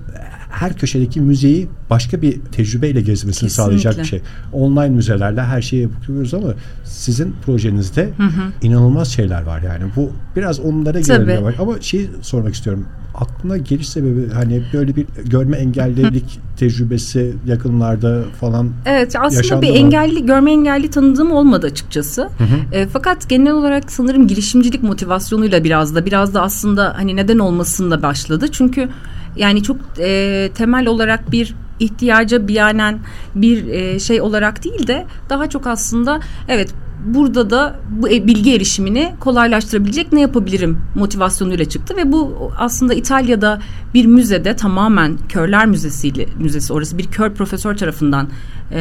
her 0.51 0.77
köşedeki 0.77 1.21
müzeyi 1.21 1.69
başka 1.91 2.23
bir 2.23 2.41
tecrübeyle 2.41 3.01
gezmesini 3.01 3.49
Kesinlikle. 3.49 3.55
sağlayacak 3.55 3.99
bir 3.99 4.05
şey. 4.05 4.21
Online 4.53 4.89
müzelerle 4.89 5.43
her 5.43 5.63
şeyi 5.63 5.83
yapıyoruz 5.83 6.35
ama 6.35 6.49
sizin 6.85 7.35
projenizde 7.47 8.11
hı 8.17 8.23
hı. 8.23 8.53
inanılmaz 8.63 9.09
şeyler 9.09 9.43
var 9.43 9.63
yani. 9.63 9.85
Bu 9.97 10.13
biraz 10.37 10.61
onlara 10.61 11.01
girelim 11.01 11.55
ama 11.59 11.81
şey 11.81 12.11
sormak 12.23 12.55
istiyorum 12.55 12.87
aklına 13.15 13.57
geliş 13.57 13.89
sebebi 13.89 14.31
hani 14.33 14.63
böyle 14.73 14.97
bir 14.97 15.07
görme 15.25 15.57
engellilik 15.57 16.41
tecrübesi 16.57 17.35
yakınlarda 17.47 18.23
falan 18.41 18.71
Evet 18.87 19.17
aslında 19.21 19.63
bir 19.63 19.71
mı? 19.71 19.77
engelli 19.77 20.27
görme 20.27 20.53
engelli 20.53 20.91
tanıdığım 20.91 21.33
olmadı 21.33 21.67
açıkçası. 21.67 22.23
Hı 22.23 22.45
hı. 22.45 22.77
E, 22.77 22.87
fakat 22.87 23.29
genel 23.29 23.53
olarak 23.53 23.93
sanırım 23.93 24.27
girişimcilik 24.27 24.83
motivasyonuyla 24.83 25.65
biraz 25.65 25.95
da 25.95 26.07
biraz 26.07 26.35
da 26.35 26.43
aslında 26.43 26.95
hani 26.97 27.17
neden 27.17 27.39
olmasında 27.39 28.03
başladı. 28.03 28.47
Çünkü 28.53 28.89
yani 29.37 29.63
çok 29.63 29.77
e, 29.99 30.51
temel 30.55 30.87
olarak 30.87 31.33
bir 31.33 31.55
ihtiyaca 31.81 32.49
biyanen 32.49 32.99
bir 33.35 33.67
e, 33.67 34.01
şey 34.01 34.21
olarak 34.21 34.65
değil 34.65 34.87
de 34.87 35.07
daha 35.31 35.49
çok 35.49 35.67
aslında 35.67 36.21
evet 36.49 36.75
burada 37.05 37.51
da 37.51 37.77
bu 37.91 38.09
e, 38.09 38.27
bilgi 38.27 38.55
erişimini 38.55 39.15
kolaylaştırabilecek 39.21 40.13
ne 40.13 40.21
yapabilirim 40.21 40.79
motivasyonuyla 40.95 41.65
çıktı. 41.65 41.97
Ve 41.97 42.13
bu 42.13 42.53
aslında 42.59 42.95
İtalya'da 42.95 43.61
bir 43.95 44.07
müzede 44.07 44.57
tamamen 44.57 45.17
körler 45.29 45.67
müzesiyle 45.67 46.27
müzesi 46.39 46.73
orası 46.73 46.99
bir 46.99 47.07
kör 47.07 47.35
profesör 47.35 47.77
tarafından 47.77 48.29
e, 48.71 48.81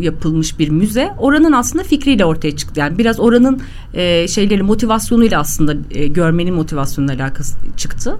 yapılmış 0.00 0.58
bir 0.58 0.68
müze. 0.68 1.10
Oranın 1.18 1.52
aslında 1.52 1.84
fikriyle 1.84 2.24
ortaya 2.24 2.56
çıktı. 2.56 2.80
Yani 2.80 2.98
biraz 2.98 3.20
oranın 3.20 3.60
e, 3.94 4.28
şeyleri 4.28 4.62
motivasyonuyla 4.62 5.40
aslında 5.40 5.74
e, 5.90 6.06
görmenin 6.06 6.54
motivasyonuyla 6.54 7.24
alakası 7.24 7.56
çıktı. 7.76 8.18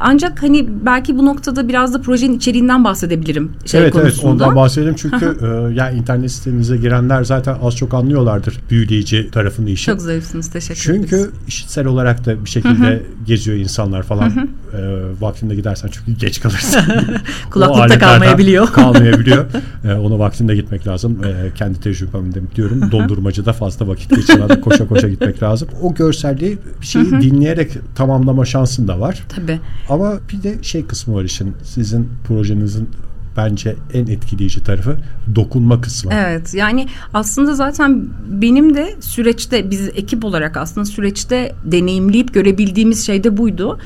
Ancak 0.00 0.42
hani 0.42 0.68
belki 0.86 1.18
bu 1.18 1.26
noktada 1.26 1.68
biraz 1.68 1.94
da 1.94 2.00
projenin 2.00 2.36
içeriğinden 2.36 2.84
bahsedebilirim. 2.84 3.52
Şey 3.66 3.80
evet 3.80 3.92
konusunda. 3.92 4.10
evet 4.12 4.24
ondan 4.24 4.56
bahsedelim 4.56 4.94
çünkü 4.94 5.38
e, 5.42 5.74
yani 5.74 5.98
internet 5.98 6.32
sitenize 6.32 6.76
girenler 6.76 7.24
zaten 7.24 7.56
az 7.62 7.76
çok 7.76 7.94
anlıyorlardır 7.94 8.60
büyüleyici 8.70 9.30
tarafını 9.30 9.70
işin. 9.70 9.92
Çok 9.92 10.00
zayıfsınız 10.00 10.50
teşekkür 10.50 10.80
çünkü 10.80 10.98
ederiz. 10.98 11.10
Çünkü 11.10 11.48
işitsel 11.48 11.86
olarak 11.86 12.26
da 12.26 12.44
bir 12.44 12.50
şekilde 12.50 13.02
geziyor 13.26 13.56
insanlar 13.56 14.02
falan. 14.02 14.30
E, 14.30 14.80
vaktinde 15.20 15.54
gidersen 15.54 15.88
çünkü 15.92 16.20
geç 16.20 16.40
kalırsın. 16.40 16.80
Kulaklıkta 17.50 17.98
kalmayabiliyor. 17.98 18.66
kalmayabiliyor. 18.72 19.46
e, 19.84 19.94
ona 19.94 20.18
vaktinde 20.18 20.56
gitmek 20.56 20.86
lazım. 20.86 21.24
E, 21.24 21.54
kendi 21.54 21.80
tecrübemde 21.80 22.40
diyorum. 22.56 22.92
Dondurmacıda 22.92 23.52
fazla 23.52 23.88
vakit 23.88 24.10
geçirmeden 24.16 24.60
koşa 24.60 24.88
koşa 24.88 25.08
gitmek 25.08 25.42
lazım. 25.42 25.68
O 25.82 25.94
görselliği 25.94 26.58
bir 26.80 26.86
şeyi 26.86 27.10
dinleyerek 27.10 27.72
tamamlama 27.94 28.44
şansın 28.44 28.88
da 28.88 29.00
var. 29.00 29.22
Tabii. 29.28 29.60
Ama 29.88 30.18
bir 30.32 30.42
de 30.42 30.62
şey 30.62 30.86
kısmı 30.86 31.14
var 31.14 31.24
işin. 31.24 31.54
Sizin 31.64 32.08
projenizin 32.28 32.88
bence 33.36 33.76
en 33.94 34.06
etkileyici 34.06 34.64
tarafı 34.64 34.96
dokunma 35.34 35.80
kısmı. 35.80 36.12
Evet 36.14 36.54
yani 36.54 36.86
aslında 37.14 37.54
zaten 37.54 38.06
benim 38.28 38.74
de 38.74 38.96
süreçte 39.00 39.70
biz 39.70 39.88
ekip 39.88 40.24
olarak 40.24 40.56
aslında 40.56 40.84
süreçte 40.84 41.54
deneyimleyip 41.64 42.34
görebildiğimiz 42.34 43.06
şey 43.06 43.24
de 43.24 43.36
buydu. 43.36 43.78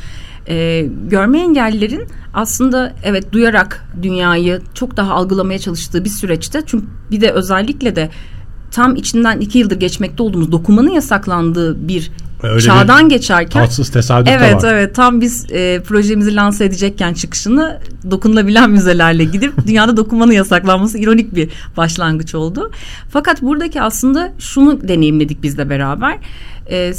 Ee, 0.49 0.89
görme 1.09 1.41
engellilerin 1.41 2.07
aslında 2.35 2.95
evet 3.05 3.33
duyarak 3.33 3.89
dünyayı 4.03 4.63
çok 4.75 4.97
daha 4.97 5.15
algılamaya 5.15 5.59
çalıştığı 5.59 6.05
bir 6.05 6.11
süreçte 6.11 6.63
çünkü 6.67 6.87
bir 7.11 7.21
de 7.21 7.31
özellikle 7.31 7.97
de 7.97 8.11
tam 8.71 8.97
içinden 8.97 9.41
iki 9.41 9.59
yıldır 9.59 9.77
geçmekte 9.77 10.23
olduğumuz 10.23 10.53
dokunmanın 10.53 10.91
yasaklandığı 10.91 11.89
bir 11.89 12.11
Öyle 12.49 12.61
çağdan 12.61 13.09
geçerken 13.09 13.63
tatsız 13.63 13.91
tesadüf 13.91 14.29
evet, 14.33 14.55
var. 14.55 14.73
Evet 14.73 14.95
tam 14.95 15.21
biz 15.21 15.47
e, 15.53 15.83
projemizi 15.83 16.37
lanse 16.37 16.65
edecekken 16.65 17.15
çıkışını 17.15 17.81
dokunulabilen 18.11 18.71
müzelerle 18.71 19.25
gidip 19.25 19.53
dünyada 19.67 19.97
dokunmanın 19.97 20.33
yasaklanması 20.33 20.99
ironik 20.99 21.35
bir 21.35 21.51
başlangıç 21.77 22.35
oldu. 22.35 22.71
Fakat 23.11 23.43
buradaki 23.43 23.83
aslında 23.83 24.33
şunu 24.39 24.89
deneyimledik 24.89 25.43
biz 25.43 25.59
de 25.59 25.71
beraber. 25.71 26.19
E, 26.71 26.93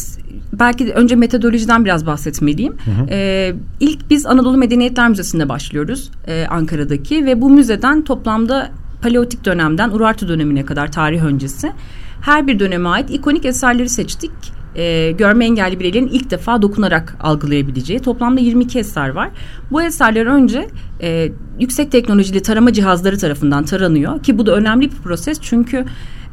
belki 0.54 0.88
de 0.88 0.94
önce 0.94 1.16
metodolojiden 1.16 1.86
biraz 1.86 2.06
bahsetmeliyim. 2.06 2.74
Hı 2.86 2.92
hı. 2.92 3.08
E, 3.10 3.54
ilk 3.80 4.10
biz 4.10 4.26
Anadolu 4.26 4.58
Medeniyetler 4.58 5.10
Müzesi'nde 5.10 5.50
başlıyoruz 5.50 6.12
e, 6.28 6.46
Ankara'daki 6.50 7.26
ve 7.26 7.42
bu 7.42 7.50
müzeden 7.50 8.02
toplamda 8.02 8.72
Paleolitik 9.02 9.46
dönemden 9.46 9.90
Urartu 9.90 10.28
dönemine 10.28 10.66
kadar 10.66 10.92
tarih 10.92 11.24
öncesi 11.24 11.72
her 12.22 12.48
bir 12.48 12.60
döneme 12.60 12.90
ait 12.90 13.10
ikonik 13.10 13.46
eserleri 13.46 13.90
seçtik 13.90 14.32
e, 14.76 15.12
görme 15.12 15.46
engelli 15.46 15.80
bireylerin 15.80 16.08
ilk 16.08 16.32
defa 16.32 16.62
dokunarak 16.62 17.18
algılayabileceği 17.22 18.00
toplamda 18.00 18.42
22 18.42 18.80
eser 18.80 19.10
var. 19.10 19.30
Bu 19.72 19.82
eserler 19.82 20.26
önce 20.26 20.68
e, 21.02 21.32
yüksek 21.60 21.92
teknolojili 21.92 22.42
tarama 22.42 22.74
cihazları 22.74 23.18
tarafından 23.18 23.66
taranıyor 23.66 24.24
ki 24.24 24.38
bu 24.38 24.46
da 24.46 24.56
önemli 24.56 24.92
bir 24.92 24.96
proses 24.96 25.42
çünkü 25.42 25.86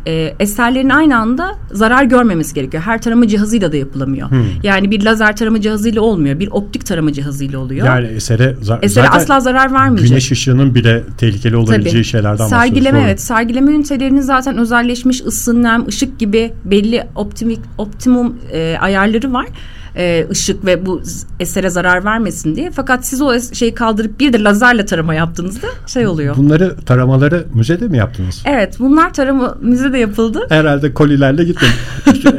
e, 0.07 0.35
eserlerin 0.41 0.89
aynı 0.89 1.19
anda 1.19 1.55
zarar 1.73 2.05
görmemesi 2.05 2.55
gerekiyor. 2.55 2.83
Her 2.83 3.03
tarama 3.03 3.29
cihazıyla 3.29 3.73
da 3.73 3.77
yapılamıyor. 3.77 4.31
Hmm. 4.31 4.45
Yani 4.63 4.91
bir 4.91 5.05
lazer 5.05 5.37
tarama 5.37 5.61
cihazıyla 5.61 6.03
olmuyor. 6.03 6.41
Bir 6.41 6.49
optik 6.51 6.87
tarama 6.87 7.13
cihazıyla 7.13 7.59
oluyor. 7.59 7.87
Yani 7.87 8.07
esere, 8.07 8.57
za- 8.63 8.79
esere 8.83 9.09
asla 9.09 9.41
zarar 9.41 9.73
vermeyecek. 9.73 10.09
Güneş 10.09 10.33
ışığının 10.33 10.75
bile 10.75 11.03
tehlikeli 11.19 11.57
olabileceği 11.57 11.93
Tabii. 11.93 12.05
şeylerden 12.05 12.47
sergileme, 12.47 13.01
evet. 13.05 13.21
Sergileme 13.21 13.73
ünitelerinin 13.73 14.21
zaten 14.21 14.59
özelleşmiş 14.59 15.21
ısı, 15.21 15.63
nem, 15.63 15.87
ışık 15.89 16.19
gibi 16.19 16.53
belli 16.65 17.05
optimik, 17.15 17.61
optimum 17.79 18.37
e, 18.53 18.77
ayarları 18.81 19.33
var 19.33 19.47
e, 19.97 20.27
ışık 20.31 20.65
ve 20.65 20.87
bu 20.87 21.03
esere 21.41 21.71
zarar 21.71 22.05
vermesin 22.05 22.57
diye. 22.57 22.71
Fakat 22.71 23.07
siz 23.07 23.23
o 23.23 23.41
şeyi 23.41 23.75
kaldırıp 23.75 24.21
bir 24.21 24.33
de 24.33 24.43
lazerle 24.43 24.87
tarama 24.87 25.15
yaptığınızda 25.15 25.67
şey 25.87 26.07
oluyor. 26.07 26.37
Bunları 26.37 26.77
taramaları 26.77 27.47
müzede 27.55 27.89
mi 27.89 27.97
yaptınız? 27.97 28.43
Evet 28.47 28.77
bunlar 28.79 29.15
tarama 29.15 29.57
müzede 29.61 29.99
yapıldı. 29.99 30.47
Herhalde 30.49 30.95
kolilerle 30.95 31.45
gitmedim. 31.45 31.77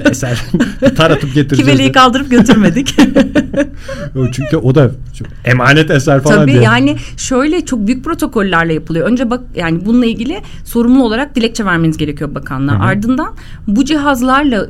eser 0.11 0.43
taratıp 0.95 1.33
getireceğiz. 1.33 1.71
Kiveliği 1.71 1.91
kaldırıp 1.91 2.31
götürmedik. 2.31 2.95
Çünkü 4.31 4.57
o 4.57 4.75
da 4.75 4.91
emanet 5.45 5.91
eser 5.91 6.21
falan 6.21 6.37
Tabii 6.37 6.51
diye. 6.51 6.63
yani 6.63 6.97
şöyle 7.17 7.65
çok 7.65 7.87
büyük 7.87 8.03
protokollerle 8.03 8.73
yapılıyor. 8.73 9.07
Önce 9.07 9.29
bak 9.29 9.41
yani 9.55 9.85
bununla 9.85 10.05
ilgili 10.05 10.41
sorumlu 10.65 11.03
olarak 11.03 11.35
dilekçe 11.35 11.65
vermeniz 11.65 11.97
gerekiyor 11.97 12.35
bakanlığa. 12.35 12.79
Ardından 12.79 13.35
bu 13.67 13.85
cihazlarla 13.85 14.67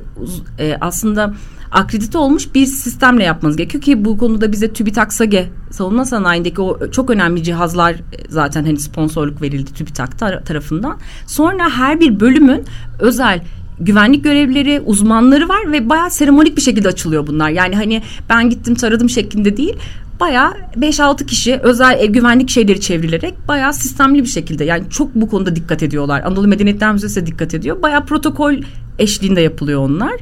e, 0.60 0.78
aslında 0.82 1.34
akredite 1.74 2.18
olmuş 2.18 2.56
bir 2.56 2.66
sistemle 2.66 3.24
yapmanız 3.24 3.58
gerekiyor 3.58 3.84
ki 3.84 4.06
bu 4.06 4.18
konuda 4.18 4.52
bize 4.52 4.74
TÜBİTAK 4.74 5.14
SAGE 5.14 5.50
savunma 5.72 6.06
sanayindeki 6.06 6.62
o 6.62 6.92
çok 6.92 7.10
önemli 7.10 7.44
cihazlar 7.44 7.92
e, 7.92 8.02
zaten 8.30 8.64
hani 8.64 8.80
sponsorluk 8.80 9.42
verildi 9.42 9.74
TÜBİTAK 9.74 10.20
tarafından. 10.20 10.98
Sonra 11.28 11.70
her 11.70 12.00
bir 12.00 12.20
bölümün 12.20 12.64
özel 13.00 13.42
güvenlik 13.80 14.24
görevlileri, 14.24 14.82
uzmanları 14.86 15.50
var 15.50 15.72
ve 15.72 15.90
bayağı 15.90 16.12
seremonik 16.12 16.58
bir 16.58 16.62
şekilde 16.62 16.88
açılıyor 16.88 17.28
bunlar. 17.28 17.50
Yani 17.50 17.76
hani 17.76 18.02
ben 18.30 18.50
gittim 18.50 18.76
taradım 18.76 19.10
şeklinde 19.10 19.58
değil. 19.58 19.76
Bayağı 20.24 20.54
5-6 20.78 21.26
kişi 21.26 21.60
özel 21.64 22.00
ev 22.00 22.12
güvenlik 22.12 22.50
şeyleri 22.50 22.82
çevrilerek 22.82 23.48
bayağı 23.48 23.74
sistemli 23.74 24.24
bir 24.24 24.28
şekilde 24.28 24.64
yani 24.64 24.84
çok 24.90 25.16
bu 25.16 25.30
konuda 25.30 25.56
dikkat 25.56 25.84
ediyorlar. 25.84 26.22
Anadolu 26.22 26.48
Medeniyetler 26.48 26.94
Müzesi 26.94 27.22
de 27.22 27.26
dikkat 27.26 27.54
ediyor. 27.54 27.82
Bayağı 27.82 28.06
protokol 28.06 28.54
eşliğinde 29.00 29.42
yapılıyor 29.42 29.82
onlar. 29.82 30.14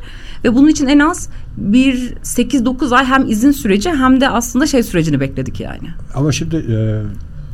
Ve 0.44 0.56
bunun 0.56 0.68
için 0.68 0.88
en 0.88 1.00
az 1.00 1.30
bir 1.58 2.14
8-9 2.14 2.96
ay 2.96 3.06
hem 3.06 3.30
izin 3.30 3.52
süreci 3.52 3.90
hem 3.90 4.22
de 4.22 4.30
aslında 4.30 4.68
şey 4.68 4.84
sürecini 4.84 5.20
bekledik 5.20 5.60
yani. 5.60 5.88
Ama 6.16 6.32
şimdi 6.32 6.56
e, 6.56 7.02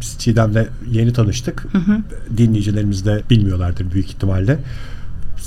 biz 0.02 0.18
Çiğdem'le 0.20 0.68
yeni 0.92 1.14
tanıştık. 1.14 1.68
Hı 1.72 1.78
hı. 1.78 2.02
Dinleyicilerimiz 2.38 3.06
de 3.06 3.22
bilmiyorlardır 3.30 3.92
büyük 3.92 4.08
ihtimalle 4.08 4.60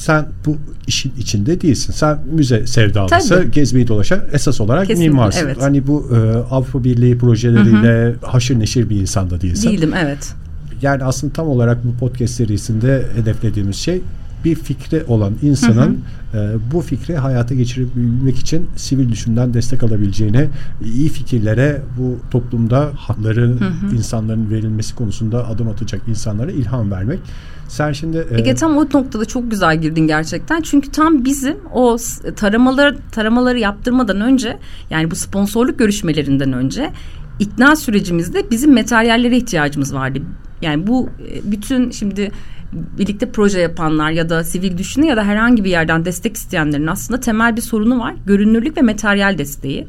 sen 0.01 0.27
bu 0.47 0.57
işin 0.87 1.13
içinde 1.19 1.61
değilsin. 1.61 1.93
Sen 1.93 2.19
müze 2.33 2.67
sevdalısı, 2.67 3.29
Tabii. 3.29 3.51
gezmeyi 3.51 3.89
dolaşan 3.89 4.21
esas 4.33 4.61
olarak 4.61 4.87
Kesinlikle, 4.87 5.11
mimarsın. 5.11 5.47
Evet. 5.47 5.57
Hani 5.61 5.87
bu 5.87 6.11
e, 6.15 6.19
Avrupa 6.55 6.85
Birliği 6.85 7.19
projeleriyle 7.19 8.05
hı 8.05 8.09
hı. 8.09 8.27
haşır 8.27 8.59
neşir 8.59 8.91
bir 8.91 9.01
insan 9.01 9.31
da 9.31 9.41
değilsin. 9.41 9.71
Değilim 9.71 9.93
evet. 10.03 10.35
Yani 10.83 11.05
aslında 11.05 11.33
tam 11.33 11.49
olarak 11.49 11.85
bu 11.85 11.97
podcast 11.97 12.35
serisinde 12.35 13.07
hedeflediğimiz 13.17 13.77
şey 13.77 14.03
bir 14.45 14.55
fikri 14.55 15.05
olan 15.09 15.35
insanın 15.43 16.03
hı 16.33 16.39
hı. 16.39 16.57
E, 16.57 16.73
bu 16.73 16.81
fikri 16.81 17.17
hayata 17.17 17.55
geçirebilmek 17.55 18.39
için 18.39 18.67
sivil 18.77 19.09
düşünden 19.09 19.55
destek 19.55 19.83
alabileceğini, 19.83 20.49
iyi 20.85 21.09
fikirlere 21.09 21.83
bu 21.99 22.19
toplumda 22.31 22.91
hakları 22.97 23.47
hı 23.47 23.65
hı. 23.65 23.95
insanların 23.97 24.51
verilmesi 24.51 24.95
konusunda 24.95 25.49
adım 25.49 25.69
atacak 25.69 26.03
insanlara 26.09 26.51
ilham 26.51 26.91
vermek. 26.91 27.19
Sen 27.69 27.93
şimdi 27.93 28.27
e... 28.31 28.39
Ege 28.39 28.55
tam 28.55 28.77
o 28.77 28.85
noktada 28.95 29.25
çok 29.25 29.51
güzel 29.51 29.81
girdin 29.81 30.07
gerçekten. 30.07 30.61
Çünkü 30.61 30.91
tam 30.91 31.25
bizim 31.25 31.57
o 31.75 31.97
taramaları 32.37 32.99
taramaları 33.13 33.59
yaptırmadan 33.59 34.21
önce 34.21 34.59
yani 34.91 35.11
bu 35.11 35.17
sponsorluk 35.17 35.79
görüşmelerinden 35.79 36.53
önce 36.53 36.93
ikna 37.39 37.77
sürecimizde 37.77 38.51
bizim 38.51 38.75
materyallere 38.75 39.37
ihtiyacımız 39.37 39.95
vardı. 39.95 40.19
Yani 40.63 40.87
bu 40.87 41.09
e, 41.09 41.53
bütün 41.53 41.91
şimdi 41.91 42.31
birlikte 42.73 43.33
proje 43.33 43.61
yapanlar 43.61 44.11
ya 44.11 44.29
da 44.29 44.45
sivil 44.45 44.79
düşünü 44.79 45.07
ya 45.07 45.17
da 45.17 45.25
herhangi 45.25 45.65
bir 45.65 45.71
yerden 45.71 46.05
destek 46.05 46.37
isteyenlerin 46.37 46.87
aslında 46.87 47.21
temel 47.21 47.57
bir 47.57 47.63
sorunu 47.63 47.99
var. 47.99 48.15
Görünürlük 48.27 48.77
ve 48.77 48.83
materyal 48.83 49.39
desteği. 49.39 49.87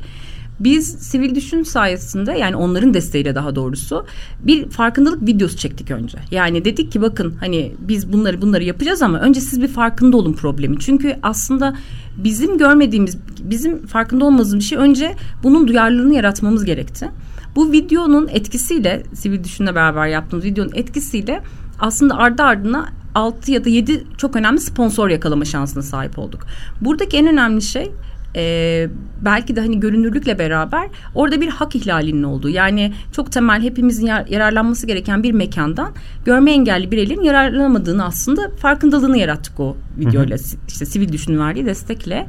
Biz 0.60 0.88
sivil 0.88 1.36
düşün 1.36 1.64
sayesinde 1.64 2.32
yani 2.32 2.56
onların 2.56 2.94
desteğiyle 2.94 3.36
daha 3.36 3.56
doğrusu 3.56 4.06
bir 4.44 4.70
farkındalık 4.70 5.28
videosu 5.28 5.58
çektik 5.58 5.92
önce. 5.92 6.18
Yani 6.32 6.66
dedik 6.66 6.92
ki 6.92 7.02
bakın 7.02 7.36
hani 7.40 7.72
biz 7.80 8.14
bunları 8.14 8.42
bunları 8.42 8.64
yapacağız 8.64 9.02
ama 9.02 9.20
önce 9.20 9.42
siz 9.42 9.62
bir 9.62 9.68
farkında 9.68 10.18
olun 10.18 10.34
problemi. 10.34 10.80
Çünkü 10.80 11.16
aslında 11.24 11.76
bizim 12.18 12.58
görmediğimiz, 12.58 13.18
bizim 13.44 13.86
farkında 13.86 14.26
olmadığımız 14.26 14.56
bir 14.56 14.62
şey 14.62 14.78
önce 14.78 15.16
bunun 15.44 15.68
duyarlılığını 15.68 16.14
yaratmamız 16.14 16.66
gerekti. 16.66 17.10
Bu 17.56 17.72
videonun 17.72 18.28
etkisiyle 18.28 19.04
sivil 19.14 19.44
düşünle 19.44 19.76
beraber 19.76 20.08
yaptığımız 20.08 20.46
videonun 20.46 20.72
etkisiyle 20.74 21.42
aslında 21.82 22.18
ardı 22.18 22.44
ardına 22.44 22.90
6 23.16 23.52
ya 23.52 23.66
da 23.66 23.70
7 23.70 24.04
çok 24.18 24.36
önemli 24.36 24.60
sponsor 24.60 25.10
yakalama 25.10 25.46
şansına 25.46 25.84
sahip 25.84 26.20
olduk. 26.20 26.46
Buradaki 26.82 27.18
en 27.18 27.28
önemli 27.28 27.62
şey 27.62 27.92
e, 28.36 28.88
belki 29.22 29.56
de 29.56 29.62
hani 29.62 29.80
görünürlükle 29.80 30.40
beraber 30.40 30.90
orada 31.16 31.42
bir 31.42 31.48
hak 31.48 31.76
ihlalinin 31.76 32.24
olduğu 32.24 32.50
yani 32.50 32.94
çok 33.12 33.32
temel 33.32 33.62
hepimizin 33.62 34.06
yar, 34.06 34.28
yararlanması 34.28 34.88
gereken 34.88 35.24
bir 35.24 35.32
mekandan 35.32 35.94
görme 36.26 36.52
engelli 36.52 36.92
bireylerin 36.92 37.24
yararlanamadığını 37.24 38.06
aslında 38.06 38.50
farkındalığını 38.58 39.18
yarattık 39.18 39.60
o 39.60 39.78
videoyla 40.00 40.38
hı 40.38 40.42
hı. 40.42 40.58
işte 40.68 40.86
sivil 40.86 41.12
düşünün 41.12 41.40
verdiği 41.40 41.66
destekle. 41.66 42.28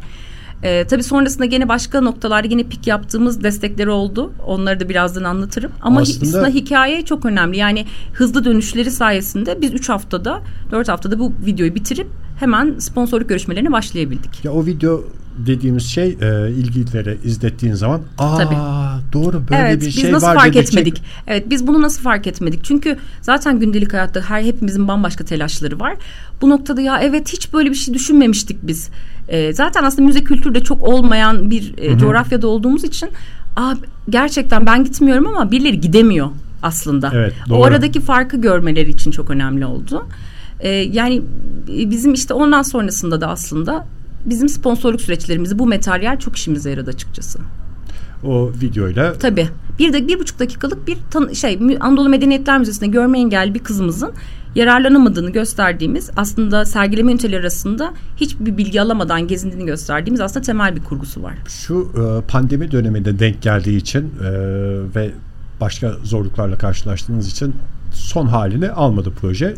Ee, 0.63 0.85
tabii 0.85 1.03
sonrasında 1.03 1.45
gene 1.45 1.69
başka 1.69 2.01
noktalarda 2.01 2.49
yine 2.49 2.63
pik 2.63 2.87
yaptığımız 2.87 3.45
destekleri 3.45 3.91
oldu. 3.91 4.33
Onları 4.47 4.81
da 4.81 4.89
birazdan 4.89 5.25
anlatırım. 5.25 5.73
Ama 5.81 6.01
aslında, 6.01 6.27
aslında 6.27 6.49
hikaye 6.49 7.05
çok 7.05 7.25
önemli. 7.25 7.57
Yani 7.57 7.87
hızlı 8.13 8.45
dönüşleri 8.45 8.91
sayesinde 8.91 9.61
biz 9.61 9.75
3 9.75 9.89
haftada 9.89 10.43
4 10.71 10.89
haftada 10.89 11.19
bu 11.19 11.33
videoyu 11.47 11.75
bitirip 11.75 12.07
hemen 12.41 12.79
sponsorluk 12.79 13.29
görüşmelerine 13.29 13.73
başlayabildik. 13.73 14.45
Ya 14.45 14.53
o 14.53 14.67
video 14.67 15.05
dediğimiz 15.37 15.87
şey 15.87 16.19
e, 16.21 16.51
ilgililere 16.51 17.17
izlettiğin 17.25 17.75
zaman 17.75 18.01
aa 18.19 18.37
Tabii. 18.37 18.55
doğru 19.13 19.43
böyle 19.51 19.63
evet, 19.63 19.81
bir 19.81 19.87
biz 19.87 20.01
şey 20.01 20.13
nasıl 20.13 20.27
var 20.27 20.35
fark 20.35 20.55
dedikçe... 20.55 20.81
etmedik. 20.81 21.03
Evet 21.27 21.51
biz 21.51 21.67
bunu 21.67 21.83
nasıl 21.83 22.03
fark 22.03 22.27
etmedik? 22.27 22.65
Çünkü 22.65 22.97
zaten 23.23 23.61
gündelik 23.61 23.93
hayatta 23.93 24.21
her 24.21 24.43
hepimizin 24.43 24.89
bambaşka 24.89 25.25
telaşları 25.25 25.81
var. 25.81 25.97
Bu 26.43 26.51
noktada 26.51 26.81
ya 26.81 27.01
evet 27.03 27.33
hiç 27.33 27.53
böyle 27.53 27.71
bir 27.71 27.75
şey 27.75 27.95
düşünmemiştik 27.95 28.59
biz. 28.63 28.91
E, 29.29 29.53
zaten 29.53 29.85
aslında 29.85 30.07
müze 30.07 30.25
kültürde 30.25 30.61
çok 30.61 30.83
olmayan 30.83 31.51
bir 31.51 31.75
e, 31.79 31.99
coğrafyada 31.99 32.47
olduğumuz 32.47 32.85
için 32.85 33.09
aa, 33.57 33.75
gerçekten 34.11 34.67
ben 34.67 34.85
gitmiyorum 34.85 35.27
ama 35.27 35.51
birileri 35.51 35.81
gidemiyor 35.81 36.29
aslında. 36.63 37.11
Evet, 37.15 37.35
doğru. 37.49 37.59
O 37.59 37.65
aradaki 37.65 38.01
farkı 38.01 38.37
görmeleri 38.37 38.91
için 38.91 39.11
çok 39.11 39.31
önemli 39.31 39.67
oldu. 39.67 40.07
Ee, 40.61 40.69
yani 40.69 41.23
bizim 41.69 42.15
işte 42.15 42.35
ondan 42.35 42.63
sonrasında 42.63 43.21
da 43.21 43.29
aslında 43.29 43.87
bizim 44.27 44.49
sponsorluk 44.49 45.01
süreçlerimizi 45.01 45.59
bu 45.59 45.67
materyal 45.67 46.19
çok 46.19 46.37
işimize 46.37 46.71
yaradı 46.71 46.91
açıkçası. 46.91 47.39
O 48.25 48.51
videoyla. 48.63 49.13
Tabii. 49.13 49.49
Bir 49.79 49.93
de 49.93 50.09
bir 50.09 50.19
buçuk 50.19 50.39
dakikalık 50.39 50.87
bir 50.87 50.99
tan- 51.11 51.33
şey 51.33 51.59
Anadolu 51.81 52.09
Medeniyetler 52.09 52.59
Müzesi'nde 52.59 52.87
görme 52.87 53.19
engelli 53.19 53.55
bir 53.55 53.59
kızımızın 53.59 54.13
yararlanamadığını 54.55 55.31
gösterdiğimiz 55.31 56.11
aslında 56.17 56.65
sergileme 56.65 57.13
üniteleri 57.13 57.41
arasında 57.41 57.93
hiçbir 58.17 58.57
bilgi 58.57 58.81
alamadan 58.81 59.29
gezindiğini 59.29 59.67
gösterdiğimiz 59.67 60.21
aslında 60.21 60.47
temel 60.47 60.77
bir 60.77 60.83
kurgusu 60.83 61.23
var. 61.23 61.35
Şu 61.49 61.89
e, 61.97 62.31
pandemi 62.31 62.71
döneminde 62.71 63.19
denk 63.19 63.43
geldiği 63.43 63.77
için 63.77 64.01
e, 64.01 64.31
ve 64.95 65.11
başka 65.61 65.93
zorluklarla 66.05 66.59
karşılaştığınız 66.59 67.29
için 67.29 67.55
son 67.93 68.27
halini 68.27 68.71
almadı 68.71 69.13
proje 69.21 69.55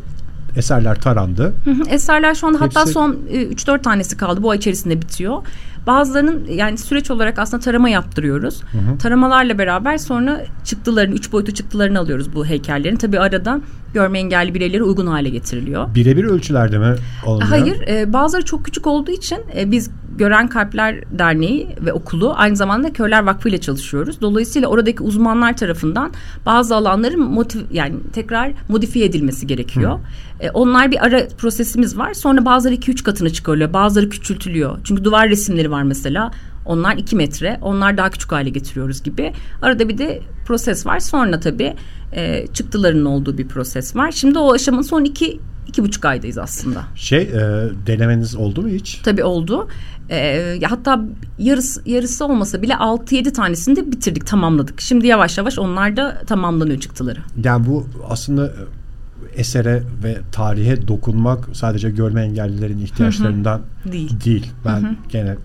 eserler 0.56 1.00
tarandı. 1.00 1.54
Hı 1.64 1.70
hı, 1.70 1.82
eserler 1.88 2.34
şu 2.34 2.46
anda 2.46 2.60
Hepsi... 2.60 2.78
hatta 2.78 2.92
son 2.92 3.12
3-4 3.30 3.78
e, 3.78 3.82
tanesi 3.82 4.16
kaldı. 4.16 4.42
Bu 4.42 4.50
ay 4.50 4.56
içerisinde 4.56 5.02
bitiyor. 5.02 5.42
Bazılarının 5.86 6.46
yani 6.46 6.78
süreç 6.78 7.10
olarak 7.10 7.38
aslında 7.38 7.62
tarama 7.62 7.88
yaptırıyoruz. 7.88 8.62
Hı 8.62 8.78
hı. 8.78 8.98
Taramalarla 8.98 9.58
beraber 9.58 9.98
sonra 9.98 10.44
çıktılarını, 10.64 11.14
üç 11.14 11.32
boyutlu 11.32 11.54
çıktılarını 11.54 11.98
alıyoruz 11.98 12.34
bu 12.34 12.46
heykellerin. 12.46 12.96
Tabii 12.96 13.20
arada 13.20 13.60
görme 13.94 14.18
engelli 14.18 14.54
bireylere 14.54 14.82
uygun 14.82 15.06
hale 15.06 15.28
getiriliyor. 15.28 15.94
Birebir 15.94 16.24
ölçülerde 16.24 16.78
mi 16.78 16.94
alınıyor? 17.26 17.48
Hayır. 17.48 17.80
E, 17.88 18.12
bazıları 18.12 18.44
çok 18.44 18.64
küçük 18.64 18.86
olduğu 18.86 19.10
için 19.10 19.38
e, 19.56 19.70
biz 19.70 19.90
Gören 20.18 20.48
Kalpler 20.48 21.18
Derneği 21.18 21.68
ve 21.80 21.92
okulu 21.92 22.32
aynı 22.36 22.56
zamanda 22.56 22.92
Körler 22.92 23.22
Vakfı 23.26 23.48
ile 23.48 23.60
çalışıyoruz. 23.60 24.20
Dolayısıyla 24.20 24.68
oradaki 24.68 25.02
uzmanlar 25.02 25.56
tarafından 25.56 26.12
bazı 26.46 26.76
alanların 26.76 27.20
motiv 27.20 27.60
yani 27.70 27.94
tekrar 28.12 28.52
modifiye 28.68 29.06
edilmesi 29.06 29.46
gerekiyor. 29.46 29.98
E, 30.40 30.50
onlar 30.50 30.90
bir 30.90 31.04
ara 31.04 31.28
prosesimiz 31.38 31.98
var. 31.98 32.14
Sonra 32.14 32.44
bazıları 32.44 32.74
2-3 32.74 33.02
katına 33.02 33.30
çıkarılıyor. 33.30 33.72
Bazıları 33.72 34.08
küçültülüyor. 34.08 34.78
Çünkü 34.84 35.04
duvar 35.04 35.28
resimleri 35.28 35.70
var 35.70 35.82
mesela. 35.82 36.30
Onlar 36.64 36.96
2 36.96 37.16
metre. 37.16 37.58
Onlar 37.62 37.96
daha 37.96 38.10
küçük 38.10 38.32
hale 38.32 38.50
getiriyoruz 38.50 39.02
gibi. 39.02 39.32
Arada 39.62 39.88
bir 39.88 39.98
de 39.98 40.20
proses 40.46 40.86
var. 40.86 41.00
Sonra 41.00 41.40
tabii 41.40 41.74
e, 42.12 42.46
çıktılarının 42.46 43.04
olduğu 43.04 43.38
bir 43.38 43.48
proses 43.48 43.96
var. 43.96 44.12
Şimdi 44.12 44.38
o 44.38 44.52
aşamanın 44.52 44.82
son 44.82 45.04
iki 45.04 45.40
iki 45.68 45.82
buçuk 45.84 46.04
aydayız 46.04 46.38
aslında. 46.38 46.82
Şey 46.94 47.22
e, 47.22 47.68
denemeniz 47.86 48.36
oldu 48.36 48.62
mu 48.62 48.68
hiç? 48.68 49.00
Tabii 49.04 49.24
oldu. 49.24 49.68
E, 50.10 50.58
hatta 50.68 51.04
yarısı, 51.38 51.82
yarısı 51.86 52.24
olmasa 52.24 52.62
bile 52.62 52.72
6-7 52.72 53.32
tanesini 53.32 53.76
de 53.76 53.92
bitirdik 53.92 54.26
tamamladık. 54.26 54.80
Şimdi 54.80 55.06
yavaş 55.06 55.38
yavaş 55.38 55.58
onlar 55.58 55.96
da 55.96 56.22
tamamlanıyor 56.26 56.80
çıktıları. 56.80 57.20
Yani 57.44 57.66
bu 57.66 57.86
aslında 58.08 58.52
esere 59.36 59.82
ve 60.04 60.18
tarihe 60.32 60.88
dokunmak 60.88 61.48
sadece 61.52 61.90
görme 61.90 62.22
engellilerin 62.22 62.78
ihtiyaçlarından 62.78 63.58
hı 63.58 63.88
hı. 63.88 63.92
değil. 63.92 64.20
değil. 64.24 64.52
Ben 64.64 64.80
hı 64.80 64.86
hı. 64.86 64.94
gene 65.08 65.36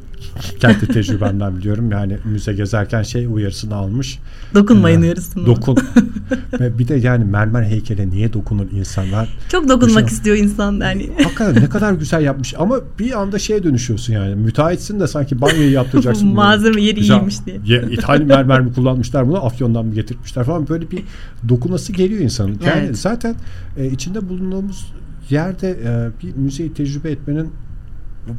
kendi 0.59 0.87
tecrübemden 0.87 1.57
biliyorum. 1.57 1.91
Yani 1.91 2.17
müze 2.25 2.53
gezerken 2.53 3.03
şey 3.03 3.25
uyarısını 3.25 3.75
almış. 3.75 4.19
Dokunmayın 4.55 5.01
ee, 5.01 5.05
uyarısını. 5.05 5.45
Dokun. 5.45 5.77
Ve 6.59 6.79
bir 6.79 6.87
de 6.87 6.95
yani 6.95 7.25
mermer 7.25 7.63
heykele 7.63 8.09
niye 8.09 8.33
dokunur 8.33 8.71
insanlar? 8.71 9.37
Çok 9.49 9.69
dokunmak 9.69 10.05
Düşün, 10.05 10.15
istiyor 10.15 10.37
insan 10.37 10.73
yani. 10.81 11.09
Hakikaten 11.23 11.63
ne 11.63 11.69
kadar 11.69 11.93
güzel 11.93 12.21
yapmış 12.21 12.53
ama 12.57 12.79
bir 12.99 13.21
anda 13.21 13.39
şeye 13.39 13.63
dönüşüyorsun 13.63 14.13
yani. 14.13 14.35
Müteahhitsin 14.35 14.99
de 14.99 15.07
sanki 15.07 15.41
banyoyu 15.41 15.71
yaptıracaksın. 15.71 16.27
Malzeme 16.33 16.81
yeri 16.81 16.99
güzel, 16.99 17.15
iyiymiş 17.15 17.45
diye. 17.45 17.59
Ya, 17.65 17.81
İtalyan 17.81 18.27
mermer 18.27 18.61
mi 18.61 18.73
kullanmışlar 18.73 19.27
bunu 19.27 19.45
Afyon'dan 19.45 19.85
mı 19.85 19.93
getirmişler 19.93 20.43
falan 20.43 20.67
böyle 20.67 20.91
bir 20.91 21.03
dokunası 21.49 21.93
geliyor 21.93 22.21
insanın. 22.21 22.59
Yani 22.65 22.85
evet. 22.85 22.97
zaten 22.97 23.35
e, 23.77 23.87
içinde 23.87 24.29
bulunduğumuz 24.29 24.93
yerde 25.29 25.69
e, 25.69 26.09
bir 26.23 26.35
müzeyi 26.35 26.73
tecrübe 26.73 27.11
etmenin 27.11 27.51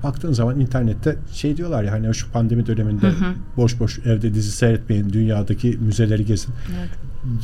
baktığın 0.02 0.32
zaman 0.32 0.60
internette 0.60 1.16
şey 1.32 1.56
diyorlar 1.56 1.82
ya 1.82 1.92
hani 1.92 2.14
şu 2.14 2.30
pandemi 2.32 2.66
döneminde 2.66 3.06
hı 3.06 3.10
hı. 3.10 3.34
boş 3.56 3.80
boş 3.80 3.98
evde 3.98 4.34
dizi 4.34 4.52
seyretmeyin 4.52 5.12
dünyadaki 5.12 5.78
müzeleri 5.80 6.26
gezin. 6.26 6.54
Evet. 6.78 6.90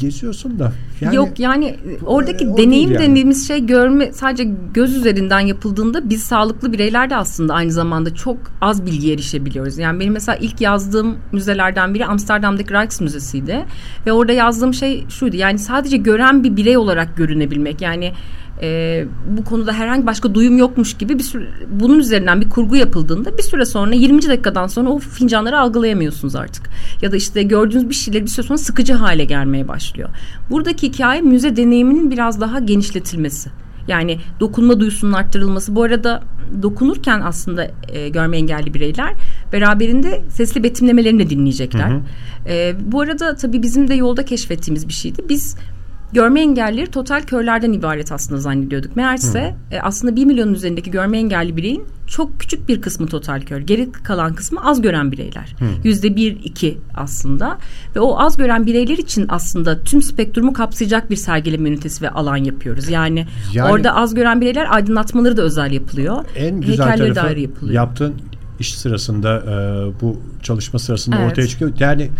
Geziyorsun 0.00 0.58
da. 0.58 0.72
Yani, 1.00 1.16
Yok 1.16 1.40
yani 1.40 1.76
oradaki 2.06 2.44
e, 2.44 2.56
deneyim 2.56 2.92
yani. 2.92 3.10
dediğimiz 3.10 3.48
şey 3.48 3.66
görme 3.66 4.12
sadece 4.12 4.44
göz 4.74 4.96
üzerinden 4.96 5.40
yapıldığında 5.40 6.10
biz 6.10 6.22
sağlıklı 6.22 6.72
bireyler 6.72 7.10
de 7.10 7.16
aslında 7.16 7.54
aynı 7.54 7.72
zamanda 7.72 8.14
çok 8.14 8.36
az 8.60 8.86
bilgiye 8.86 9.14
erişebiliyoruz. 9.14 9.78
Yani 9.78 10.00
benim 10.00 10.12
mesela 10.12 10.36
ilk 10.36 10.60
yazdığım 10.60 11.16
müzelerden 11.32 11.94
biri 11.94 12.06
Amsterdam'daki 12.06 12.74
Rijks 12.74 13.00
Müzesi'ydi 13.00 13.64
ve 14.06 14.12
orada 14.12 14.32
yazdığım 14.32 14.74
şey 14.74 15.08
şuydu 15.08 15.36
yani 15.36 15.58
sadece 15.58 15.96
gören 15.96 16.44
bir 16.44 16.56
birey 16.56 16.76
olarak 16.76 17.16
görünebilmek 17.16 17.80
yani 17.80 18.12
e, 18.62 19.04
bu 19.36 19.44
konuda 19.44 19.72
herhangi 19.72 20.06
başka 20.06 20.34
duyum 20.34 20.58
yokmuş 20.58 20.94
gibi 20.94 21.18
bir 21.18 21.24
süre, 21.24 21.48
bunun 21.70 21.98
üzerinden 21.98 22.40
bir 22.40 22.50
kurgu 22.50 22.76
yapıldığında 22.76 23.38
bir 23.38 23.42
süre 23.42 23.64
sonra 23.64 23.94
20 23.94 24.28
dakikadan 24.28 24.66
sonra 24.66 24.90
o 24.90 24.98
fincanları 24.98 25.58
algılayamıyorsunuz 25.60 26.36
artık. 26.36 26.68
Ya 27.02 27.12
da 27.12 27.16
işte 27.16 27.42
gördüğünüz 27.42 27.88
bir 27.88 27.94
şeyler 27.94 28.22
bir 28.22 28.28
süre 28.28 28.46
sonra 28.46 28.58
sıkıcı 28.58 28.94
hale 28.94 29.24
gelmeye 29.24 29.68
başlıyor. 29.68 30.08
Buradaki 30.50 30.88
hikaye 30.88 31.20
müze 31.20 31.56
deneyiminin 31.56 32.10
biraz 32.10 32.40
daha 32.40 32.58
genişletilmesi. 32.58 33.50
Yani 33.88 34.18
dokunma 34.40 34.80
duyusunun 34.80 35.12
arttırılması. 35.12 35.76
Bu 35.76 35.82
arada 35.82 36.22
dokunurken 36.62 37.20
aslında 37.20 37.70
e, 37.88 38.08
görme 38.08 38.36
engelli 38.36 38.74
bireyler 38.74 39.14
beraberinde 39.52 40.22
sesli 40.28 40.62
betimlemelerini 40.62 41.26
de 41.26 41.30
dinleyecekler. 41.30 41.90
Hı 41.90 41.94
hı. 41.94 42.00
E, 42.48 42.74
bu 42.92 43.00
arada 43.00 43.36
tabii 43.36 43.62
bizim 43.62 43.88
de 43.88 43.94
yolda 43.94 44.24
keşfettiğimiz 44.24 44.88
bir 44.88 44.92
şeydi. 44.92 45.22
Biz 45.28 45.56
görme 46.12 46.40
engellileri 46.40 46.90
total 46.90 47.22
körlerden 47.22 47.72
ibaret 47.72 48.12
aslında 48.12 48.40
zannediyorduk. 48.40 48.96
Meğerse 48.96 49.54
e, 49.70 49.80
aslında 49.80 50.16
bir 50.16 50.24
milyonun 50.24 50.54
üzerindeki 50.54 50.90
görme 50.90 51.18
engelli 51.18 51.56
bireyin 51.56 51.84
çok 52.06 52.40
küçük 52.40 52.68
bir 52.68 52.80
kısmı 52.80 53.06
total 53.06 53.40
kör. 53.40 53.60
Geri 53.60 53.92
kalan 53.92 54.34
kısmı 54.34 54.64
az 54.64 54.82
gören 54.82 55.12
bireyler. 55.12 55.56
Yüzde 55.84 56.16
bir, 56.16 56.36
iki 56.44 56.78
aslında. 56.94 57.58
Ve 57.96 58.00
o 58.00 58.18
az 58.18 58.36
gören 58.36 58.66
bireyler 58.66 58.98
için 58.98 59.26
aslında 59.28 59.82
tüm 59.82 60.02
spektrumu 60.02 60.52
kapsayacak 60.52 61.10
bir 61.10 61.16
sergileme 61.16 61.68
ünitesi 61.68 62.04
ve 62.04 62.10
alan 62.10 62.36
yapıyoruz. 62.36 62.88
Yani, 62.88 63.26
yani 63.54 63.72
orada 63.72 63.96
az 63.96 64.14
gören 64.14 64.40
bireyler 64.40 64.74
aydınlatmaları 64.74 65.36
da 65.36 65.42
özel 65.42 65.72
yapılıyor. 65.72 66.24
En 66.36 66.60
güzel 66.60 66.88
Heykelleri 66.88 67.14
tarafı 67.14 67.28
ayrı 67.28 67.40
yapılıyor. 67.40 67.74
yaptığın 67.74 68.14
iş 68.60 68.78
sırasında 68.78 69.38
e, 69.38 70.00
bu 70.00 70.20
çalışma 70.42 70.78
sırasında 70.78 71.16
evet. 71.16 71.30
ortaya 71.30 71.46
çıkıyor. 71.46 71.72
Yani 71.78 72.10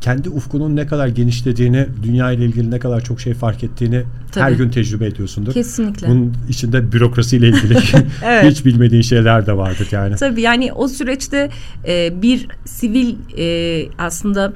kendi 0.00 0.30
ufkunun 0.30 0.76
ne 0.76 0.86
kadar 0.86 1.08
genişlediğini, 1.08 1.86
dünya 2.02 2.32
ile 2.32 2.44
ilgili 2.44 2.70
ne 2.70 2.78
kadar 2.78 3.00
çok 3.00 3.20
şey 3.20 3.34
fark 3.34 3.64
ettiğini 3.64 4.02
Tabii. 4.32 4.44
her 4.44 4.50
gün 4.50 4.70
tecrübe 4.70 5.06
ediyorsundur. 5.06 5.52
Kesinlikle. 5.52 6.08
Bunun 6.08 6.34
içinde 6.48 6.92
bürokrasiyle 6.92 7.48
ilgili 7.48 7.78
Evet. 8.24 8.50
hiç 8.50 8.64
bilmediğin 8.64 9.02
şeyler 9.02 9.46
de 9.46 9.56
vardır 9.56 9.88
yani. 9.90 10.16
Tabii 10.16 10.40
yani 10.40 10.72
o 10.72 10.88
süreçte 10.88 11.50
e, 11.86 12.22
bir 12.22 12.48
sivil 12.64 13.14
e, 13.38 13.88
aslında 13.98 14.52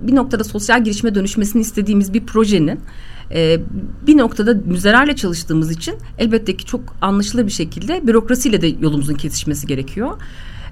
bir 0.00 0.14
noktada 0.14 0.44
sosyal 0.44 0.84
girişime 0.84 1.14
dönüşmesini 1.14 1.62
istediğimiz 1.62 2.14
bir 2.14 2.26
projenin 2.26 2.80
e, 3.30 3.60
bir 4.06 4.18
noktada 4.18 4.54
müzelerle 4.66 5.16
çalıştığımız 5.16 5.70
için 5.70 5.94
elbette 6.18 6.56
ki 6.56 6.64
çok 6.64 6.80
anlaşılır 7.00 7.46
bir 7.46 7.52
şekilde 7.52 8.06
bürokrasiyle 8.06 8.62
de 8.62 8.66
yolumuzun 8.80 9.14
kesişmesi 9.14 9.66
gerekiyor. 9.66 10.18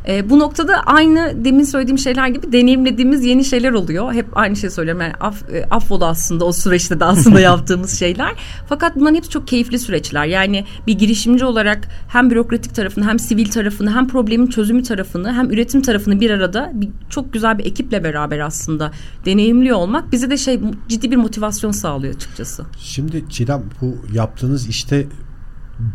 E, 0.09 0.31
bu 0.31 0.39
noktada 0.39 0.75
aynı 0.87 1.45
demin 1.45 1.65
söylediğim 1.65 1.99
şeyler 1.99 2.29
gibi 2.29 2.53
deneyimlediğimiz 2.53 3.25
yeni 3.25 3.45
şeyler 3.45 3.73
oluyor. 3.73 4.13
Hep 4.13 4.27
aynı 4.37 4.57
şey 4.57 4.71
söylüyorum. 4.71 5.03
Yani 5.03 5.15
af, 5.21 5.51
e, 5.51 5.65
affola 5.71 6.07
aslında 6.07 6.45
o 6.45 6.53
süreçte 6.53 7.01
de 7.01 7.05
aslında 7.05 7.41
yaptığımız 7.53 7.99
şeyler. 7.99 8.35
Fakat 8.69 8.97
bunların 8.97 9.15
hepsi 9.15 9.31
çok 9.31 9.49
keyifli 9.49 9.79
süreçler. 9.79 10.25
Yani 10.25 10.65
bir 10.87 10.99
girişimci 10.99 11.45
olarak 11.45 11.89
hem 12.09 12.31
bürokratik 12.31 12.75
tarafını 12.75 13.09
hem 13.09 13.19
sivil 13.19 13.51
tarafını 13.51 13.95
hem 13.95 14.09
problemin 14.09 14.47
çözümü 14.47 14.83
tarafını 14.83 15.33
hem 15.33 15.51
üretim 15.51 15.83
tarafını 15.83 16.21
bir 16.21 16.31
arada 16.31 16.73
bir, 16.75 16.89
çok 17.11 17.33
güzel 17.33 17.59
bir 17.59 17.65
ekiple 17.67 18.05
beraber 18.05 18.39
aslında 18.39 18.91
deneyimliyor 19.25 19.77
olmak 19.77 20.13
bize 20.13 20.31
de 20.31 20.37
şey 20.37 20.61
ciddi 20.89 21.11
bir 21.11 21.17
motivasyon 21.17 21.71
sağlıyor 21.71 22.15
açıkçası. 22.15 22.65
Şimdi 22.79 23.25
Çiğdem 23.31 23.63
bu 23.81 23.97
yaptığınız 24.13 24.69
işte 24.69 25.07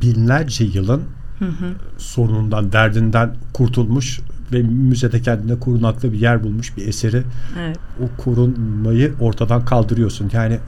binlerce 0.01 0.63
yılın 0.63 1.03
sorunundan, 1.97 2.71
derdinden 2.71 3.35
kurtulmuş 3.53 4.19
ve 4.53 4.61
müzede 4.63 5.21
kendine 5.21 5.59
korunaklı 5.59 6.13
bir 6.13 6.19
yer 6.19 6.43
bulmuş 6.43 6.77
bir 6.77 6.87
eseri 6.87 7.23
Evet. 7.59 7.77
o 8.01 8.21
korunmayı 8.23 9.13
ortadan 9.19 9.65
kaldırıyorsun. 9.65 10.29
Yani 10.33 10.59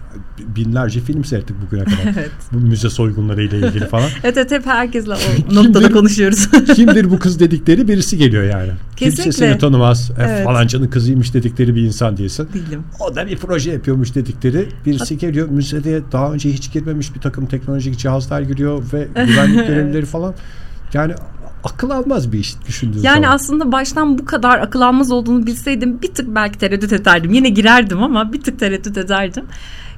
binlerce 0.56 1.00
film 1.00 1.24
seyrettik 1.26 1.56
bugüne 1.66 1.84
kadar. 1.84 1.98
Evet. 2.20 2.32
Bu 2.54 2.58
müze 2.58 2.90
soygunları 2.90 3.44
ile 3.44 3.58
ilgili 3.58 3.88
falan. 3.88 4.10
Evet, 4.24 4.38
evet 4.38 4.52
hep 4.52 4.66
herkesle 4.66 5.14
o 5.14 5.18
Kimdir? 5.36 5.56
noktada 5.56 5.92
konuşuyoruz. 5.92 6.48
Kimdir 6.76 7.12
bu 7.12 7.20
kız 7.20 7.40
dedikleri 7.40 7.88
birisi 7.88 8.18
geliyor 8.18 8.44
yani. 8.44 8.72
Kimse 8.96 9.16
Kesinlikle. 9.16 9.32
seni 9.32 9.58
tanımaz. 9.58 10.12
E, 10.12 10.14
Evet. 10.24 10.44
falancanın 10.46 10.88
kızıymış 10.88 11.34
dedikleri 11.34 11.76
bir 11.76 11.82
insan 11.82 12.18
değilsin. 12.18 12.48
Değilim. 12.54 12.84
O 13.00 13.16
da 13.16 13.28
bir 13.28 13.38
proje 13.38 13.72
yapıyormuş 13.72 14.16
dedikleri 14.16 14.68
birisi 14.86 15.18
geliyor. 15.18 15.50
Müzede 15.50 16.02
daha 16.12 16.34
önce 16.34 16.52
hiç 16.54 16.72
girmemiş 16.74 17.16
bir 17.16 17.22
takım 17.22 17.46
teknolojik 17.46 17.98
cihazlar 17.98 18.42
giriyor 18.42 18.84
ve 18.94 19.08
güvenlik 19.28 19.68
görevlileri 19.68 20.06
falan. 20.06 20.34
Yani 20.94 21.14
akıl 21.64 21.90
almaz 21.90 22.32
bir 22.32 22.40
iş 22.40 22.56
düşündüğün 22.68 23.02
Yani 23.02 23.24
zaman. 23.24 23.36
aslında 23.36 23.72
baştan 23.72 24.18
bu 24.18 24.26
kadar 24.26 24.60
akıl 24.60 24.82
almaz 24.82 25.12
olduğunu 25.12 25.48
bilseydim 25.48 26.02
bir 26.02 26.08
tık 26.08 26.36
belki 26.36 26.58
tereddüt 26.60 26.94
ederdim. 26.94 27.34
Yine 27.34 27.50
girerdim 27.50 28.04
ama 28.04 28.34
bir 28.34 28.42
tık 28.42 28.60
tereddüt 28.60 28.98
ederdim. 28.98 29.46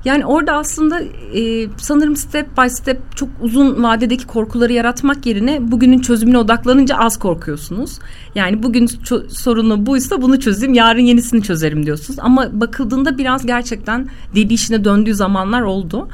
Yani 0.06 0.26
orada 0.26 0.54
aslında 0.54 1.02
e, 1.34 1.70
sanırım 1.78 2.16
step 2.16 2.58
by 2.58 2.68
step 2.68 3.16
çok 3.16 3.30
uzun 3.42 3.84
vadedeki 3.84 4.28
korkuları 4.28 4.74
yaratmak 4.74 5.26
yerine 5.26 5.72
bugünün 5.72 6.00
çözümüne 6.00 6.38
odaklanınca 6.38 6.98
az 6.98 7.20
korkuyorsunuz. 7.20 8.00
Yani 8.36 8.64
bugün 8.64 8.90
sorunu 9.30 9.86
buysa 9.86 10.22
bunu 10.22 10.40
çözeyim 10.40 10.74
yarın 10.74 11.02
yenisini 11.02 11.44
çözerim 11.44 11.86
diyorsunuz. 11.86 12.20
Ama 12.20 12.62
bakıldığında 12.62 13.18
biraz 13.18 13.46
gerçekten 13.46 14.08
deli 14.36 14.54
işine 14.54 14.84
döndüğü 14.84 15.16
zamanlar 15.16 15.62
oldu. 15.62 16.08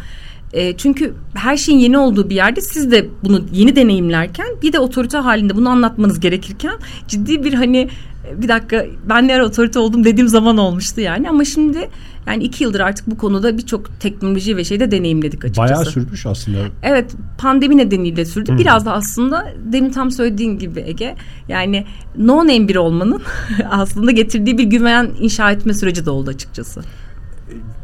E, 0.54 0.78
çünkü 0.78 1.14
her 1.34 1.58
şeyin 1.58 1.80
yeni 1.80 1.98
olduğu 1.98 2.30
bir 2.30 2.36
yerde 2.36 2.62
siz 2.62 2.92
de 2.92 3.10
bunu 3.24 3.46
yeni 3.52 3.76
deneyimlerken 3.76 4.48
bir 4.62 4.74
de 4.74 4.80
otorite 4.80 5.18
halinde 5.18 5.56
bunu 5.56 5.70
anlatmanız 5.70 6.20
gerekirken 6.20 6.74
ciddi 7.08 7.44
bir 7.44 7.54
hani 7.54 7.90
e, 8.28 8.42
bir 8.42 8.48
dakika 8.48 8.86
ben 9.10 9.28
ne 9.28 9.44
otorite 9.44 9.80
oldum 9.80 10.04
dediğim 10.04 10.28
zaman 10.28 10.58
olmuştu 10.58 11.02
yani 11.02 11.30
ama 11.30 11.46
şimdi 11.46 11.90
yani 12.28 12.44
iki 12.44 12.64
yıldır 12.64 12.80
artık 12.80 13.08
bu 13.08 13.18
konuda 13.18 13.58
birçok 13.58 14.00
teknoloji 14.00 14.58
ve 14.58 14.64
şeyde 14.64 14.92
deneyimledik 14.92 15.46
açıkçası. 15.46 15.74
Bayağı 15.74 15.86
sürmüş 15.86 16.26
aslında. 16.26 16.58
Evet 16.84 17.12
pandemi 17.38 17.78
nedeniyle 17.78 18.26
sürdü. 18.26 18.58
Biraz 18.58 18.86
da 18.86 18.94
aslında 18.94 19.54
demin 19.66 19.90
tam 19.90 20.12
söylediğin 20.12 20.60
gibi 20.60 20.84
Ege 20.88 21.16
yani 21.48 21.86
no 22.18 22.38
name 22.38 22.68
biri 22.68 22.80
olmanın 22.80 23.22
aslında 23.70 24.12
getirdiği 24.12 24.58
bir 24.58 24.64
güven 24.64 25.10
inşa 25.20 25.52
etme 25.52 25.74
süreci 25.74 26.06
de 26.06 26.10
oldu 26.10 26.30
açıkçası. 26.30 26.82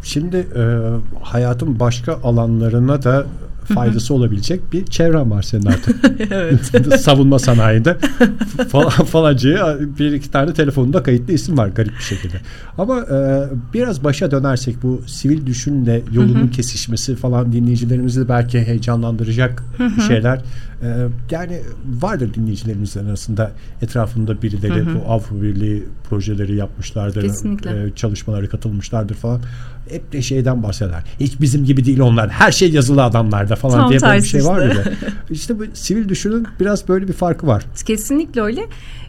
Şimdi 0.04 0.38
e, 0.38 0.64
hayatın 1.22 1.80
başka 1.80 2.20
alanlarına 2.24 3.04
da 3.04 3.26
faydası 3.66 4.14
olabilecek 4.14 4.74
bir 4.74 4.86
çevren 4.86 5.32
var 5.32 5.42
senin 5.42 5.66
artık. 5.66 5.96
evet. 6.32 7.00
Savunma 7.00 7.40
sanayinde 7.40 7.98
falan, 8.70 8.90
falancaya 8.90 9.78
bir 10.00 10.12
iki 10.12 10.32
tane 10.32 10.54
telefonunda 10.54 11.04
kayıtlı 11.04 11.34
isim 11.34 11.58
var 11.58 11.68
garip 11.68 11.94
bir 11.98 12.04
şekilde. 12.04 12.42
Ama 12.78 13.00
e, 13.00 13.44
biraz 13.74 14.04
başa 14.04 14.32
dönersek 14.32 14.84
bu 14.84 15.02
sivil 15.08 15.46
düşünle 15.46 16.02
yolunun 16.12 16.48
kesişmesi 16.48 17.16
falan 17.16 17.52
dinleyicilerimizi 17.52 18.30
belki 18.30 18.60
heyecanlandıracak 18.60 19.64
şeyler. 20.08 20.42
E, 20.84 21.08
yani 21.32 21.62
vardır 21.86 22.34
dinleyicilerimizin 22.34 23.06
arasında 23.08 23.52
etrafında 23.82 24.42
birileri 24.42 24.86
bu 24.86 25.12
Avrupa 25.12 25.42
Birliği 25.42 25.84
projeleri 26.10 26.56
yapmışlardır. 26.56 27.22
Kesinlikle. 27.22 27.86
e, 27.86 27.96
çalışmalara 27.96 28.50
katılmışlardır 28.50 29.16
falan. 29.16 29.42
Hep 29.90 30.12
de 30.12 30.22
şeyden 30.22 30.64
bahseder. 30.64 31.04
Hiç 31.20 31.42
bizim 31.42 31.66
gibi 31.66 31.86
değil 31.86 32.00
onlar. 32.00 32.30
Her 32.30 32.52
şey 32.52 32.72
yazılı 32.72 33.04
adamlarda 33.04 33.56
falan 33.56 33.80
Tam 33.80 33.90
diye 33.90 34.02
böyle 34.02 34.18
bir 34.18 34.28
şey 34.28 34.46
var 34.46 34.68
işte. 34.68 34.94
işte 35.30 35.60
bu 35.60 35.64
sivil 35.74 36.10
düşünün 36.10 36.48
biraz 36.60 36.88
böyle 36.88 37.08
bir 37.08 37.14
farkı 37.14 37.48
var. 37.48 37.64
Kesinlikle 37.86 38.42
öyle. 38.42 38.62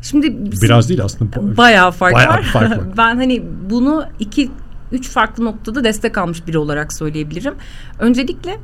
Şimdi 0.02 0.52
Biraz 0.62 0.88
değil 0.88 1.04
aslında. 1.04 1.56
bayağı 1.56 1.90
fark 1.90 2.14
Bayağı 2.14 2.32
var. 2.32 2.42
fark 2.42 2.70
var. 2.70 2.80
ben 2.96 3.16
hani 3.16 3.42
bunu 3.70 4.04
iki 4.18 4.50
üç 4.92 5.08
farklı 5.08 5.44
noktada 5.44 5.84
destek 5.84 6.18
almış 6.18 6.46
biri 6.46 6.58
olarak 6.58 6.92
söyleyebilirim. 6.92 7.54
Öncelikle 7.98 8.56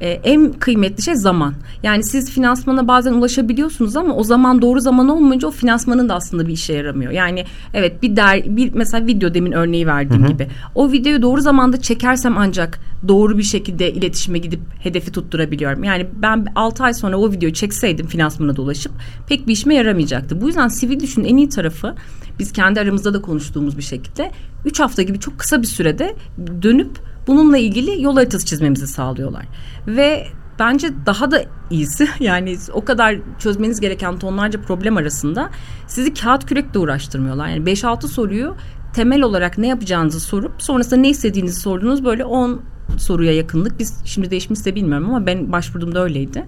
e, 0.00 0.08
en 0.10 0.52
kıymetli 0.52 1.02
şey 1.02 1.14
zaman. 1.14 1.54
Yani 1.82 2.04
siz 2.04 2.30
finansmana 2.30 2.88
bazen 2.88 3.12
ulaşabiliyorsunuz 3.12 3.96
ama 3.96 4.14
o 4.14 4.24
zaman 4.24 4.62
doğru 4.62 4.80
zaman 4.80 5.08
olmayınca 5.08 5.48
o 5.48 5.50
finansmanın 5.50 6.08
da 6.08 6.14
aslında 6.14 6.46
bir 6.46 6.52
işe 6.52 6.72
yaramıyor. 6.72 7.12
Yani 7.12 7.44
evet 7.74 8.02
bir 8.02 8.16
der 8.16 8.56
bir 8.56 8.72
mesela 8.74 9.06
video 9.06 9.34
demin 9.34 9.52
örneği 9.52 9.86
verdiğim 9.86 10.26
gibi. 10.26 10.48
O 10.74 10.92
videoyu 10.92 11.22
doğru 11.22 11.40
zamanda 11.40 11.80
çekersem 11.80 12.38
ancak 12.38 12.80
doğru 13.08 13.38
bir 13.38 13.42
şekilde 13.42 13.92
iletişime 13.92 14.38
gidip 14.38 14.60
hedefi 14.80 15.12
tutturabiliyorum. 15.12 15.84
Yani 15.84 16.06
ben 16.22 16.46
6 16.54 16.84
ay 16.84 16.94
sonra 16.94 17.16
o 17.16 17.32
videoyu 17.32 17.54
çekseydim 17.54 18.06
finansmana 18.06 18.56
da 18.56 18.62
ulaşıp 18.62 18.92
pek 19.28 19.46
bir 19.46 19.52
işime 19.52 19.74
yaramayacaktı. 19.74 20.40
Bu 20.40 20.46
yüzden 20.46 20.68
sivil 20.68 21.00
düşün 21.00 21.24
en 21.24 21.36
iyi 21.36 21.48
tarafı 21.48 21.94
biz 22.38 22.52
kendi 22.52 22.80
aramızda 22.80 23.14
da 23.14 23.22
konuştuğumuz 23.22 23.78
bir 23.78 23.82
şekilde 23.82 24.30
3 24.64 24.80
hafta 24.80 25.02
gibi 25.02 25.20
çok 25.20 25.38
kısa 25.38 25.62
bir 25.62 25.66
sürede 25.66 26.16
dönüp 26.62 26.90
bununla 27.28 27.58
ilgili 27.58 28.02
yol 28.02 28.14
haritası 28.14 28.46
çizmemizi 28.46 28.86
sağlıyorlar. 28.86 29.44
Ve 29.86 30.26
bence 30.58 30.88
daha 31.06 31.30
da 31.30 31.44
iyisi 31.70 32.08
yani 32.20 32.56
o 32.72 32.84
kadar 32.84 33.16
çözmeniz 33.38 33.80
gereken 33.80 34.18
tonlarca 34.18 34.62
problem 34.62 34.96
arasında 34.96 35.50
sizi 35.86 36.14
kağıt 36.14 36.46
kürekle 36.46 36.78
uğraştırmıyorlar. 36.78 37.48
Yani 37.48 37.70
5-6 37.70 38.06
soruyu 38.06 38.56
temel 38.94 39.22
olarak 39.22 39.58
ne 39.58 39.66
yapacağınızı 39.66 40.20
sorup 40.20 40.52
sonrasında 40.62 41.00
ne 41.00 41.08
istediğinizi 41.08 41.60
sorduğunuz 41.60 42.04
böyle 42.04 42.24
10 42.24 42.60
soruya 42.98 43.32
yakınlık. 43.32 43.78
Biz 43.78 43.94
şimdi 44.04 44.30
değişmişse 44.30 44.74
bilmiyorum 44.74 45.10
ama 45.10 45.26
ben 45.26 45.52
başvurduğumda 45.52 46.02
öyleydi. 46.02 46.44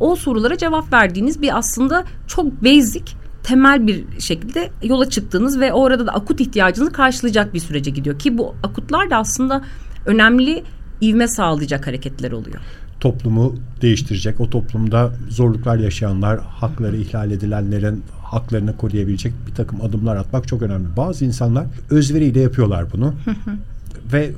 O 0.00 0.16
sorulara 0.16 0.58
cevap 0.58 0.92
verdiğiniz 0.92 1.42
bir 1.42 1.58
aslında 1.58 2.04
çok 2.26 2.64
basic 2.64 3.04
temel 3.42 3.86
bir 3.86 4.20
şekilde 4.20 4.70
yola 4.82 5.10
çıktığınız 5.10 5.60
ve 5.60 5.72
o 5.72 5.86
arada 5.86 6.06
da 6.06 6.12
akut 6.12 6.40
ihtiyacınızı 6.40 6.92
karşılayacak 6.92 7.54
bir 7.54 7.58
sürece 7.58 7.90
gidiyor 7.90 8.18
ki 8.18 8.38
bu 8.38 8.54
akutlar 8.62 9.10
da 9.10 9.16
aslında 9.16 9.62
önemli 10.06 10.62
ivme 11.02 11.28
sağlayacak 11.28 11.86
hareketler 11.86 12.32
oluyor. 12.32 12.60
Toplumu 13.00 13.54
değiştirecek. 13.82 14.40
O 14.40 14.50
toplumda 14.50 15.12
zorluklar 15.28 15.78
yaşayanlar, 15.78 16.40
hakları 16.40 16.96
ihlal 16.96 17.30
edilenlerin 17.30 18.02
haklarını 18.22 18.76
koruyabilecek 18.76 19.32
bir 19.46 19.54
takım 19.54 19.80
adımlar 19.80 20.16
atmak 20.16 20.48
çok 20.48 20.62
önemli. 20.62 20.96
Bazı 20.96 21.24
insanlar 21.24 21.66
özveriyle 21.90 22.40
yapıyorlar 22.40 22.92
bunu. 22.92 23.14
Ve 24.12 24.24
e, 24.24 24.32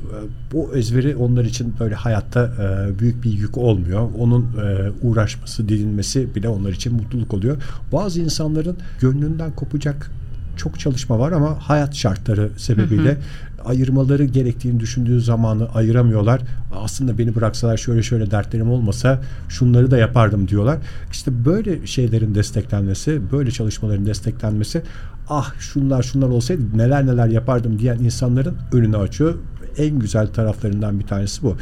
bu 0.53 0.73
özveri 0.73 1.17
onlar 1.17 1.45
için 1.45 1.75
böyle 1.81 1.95
hayatta 1.95 2.45
e, 2.45 2.99
büyük 2.99 3.25
bir 3.25 3.33
yük 3.33 3.59
olmuyor. 3.59 4.09
Onun 4.19 4.43
e, 4.43 4.91
uğraşması, 5.03 5.69
didinmesi 5.69 6.35
bile 6.35 6.49
onlar 6.49 6.73
için 6.73 6.95
mutluluk 6.95 7.35
oluyor. 7.35 7.57
Bazı 7.93 8.21
insanların 8.21 8.77
gönlünden 9.01 9.53
kopacak 9.53 10.11
çok 10.57 10.81
çalışma 10.81 11.19
var 11.19 11.33
ama 11.33 11.59
hayat 11.61 11.95
şartları 11.95 12.51
sebebiyle 12.57 13.17
ayırmaları 13.65 14.25
gerektiğini 14.25 14.81
düşündüğü 14.81 15.21
zamanı 15.21 15.69
ayıramıyorlar. 15.75 16.41
Aslında 16.77 17.19
beni 17.19 17.35
bıraksalar 17.35 17.77
şöyle 17.77 18.03
şöyle 18.03 18.31
dertlerim 18.31 18.71
olmasa 18.71 19.21
şunları 19.49 19.91
da 19.91 19.99
yapardım 19.99 20.49
diyorlar. 20.49 20.79
İşte 21.13 21.45
böyle 21.45 21.87
şeylerin 21.87 22.35
desteklenmesi, 22.35 23.33
böyle 23.33 23.51
çalışmaların 23.51 24.07
desteklenmesi 24.07 24.83
ah 25.29 25.55
şunlar 25.59 26.03
şunlar 26.03 26.29
olsaydı 26.29 26.63
neler 26.75 27.07
neler 27.07 27.27
yapardım 27.27 27.79
diyen 27.79 27.99
insanların 27.99 28.57
önünü 28.73 28.97
açıyor. 28.97 29.35
En 29.79 29.99
güzel 29.99 30.27
taraflarından 30.27 31.01
bir 31.01 31.07
tanesi 31.07 31.43
bu. 31.43 31.57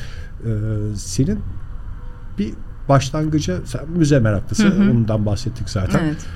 Ee, 0.44 0.50
senin 0.96 1.38
bir 2.38 2.52
başlangıcı 2.88 3.60
sen 3.64 3.80
müze 3.96 4.18
meraklısı 4.18 4.68
Hı 4.68 4.84
hı. 4.84 4.90
ondan 4.90 5.26
bahsettik 5.26 5.70
zaten. 5.70 6.00
Evet. 6.04 6.26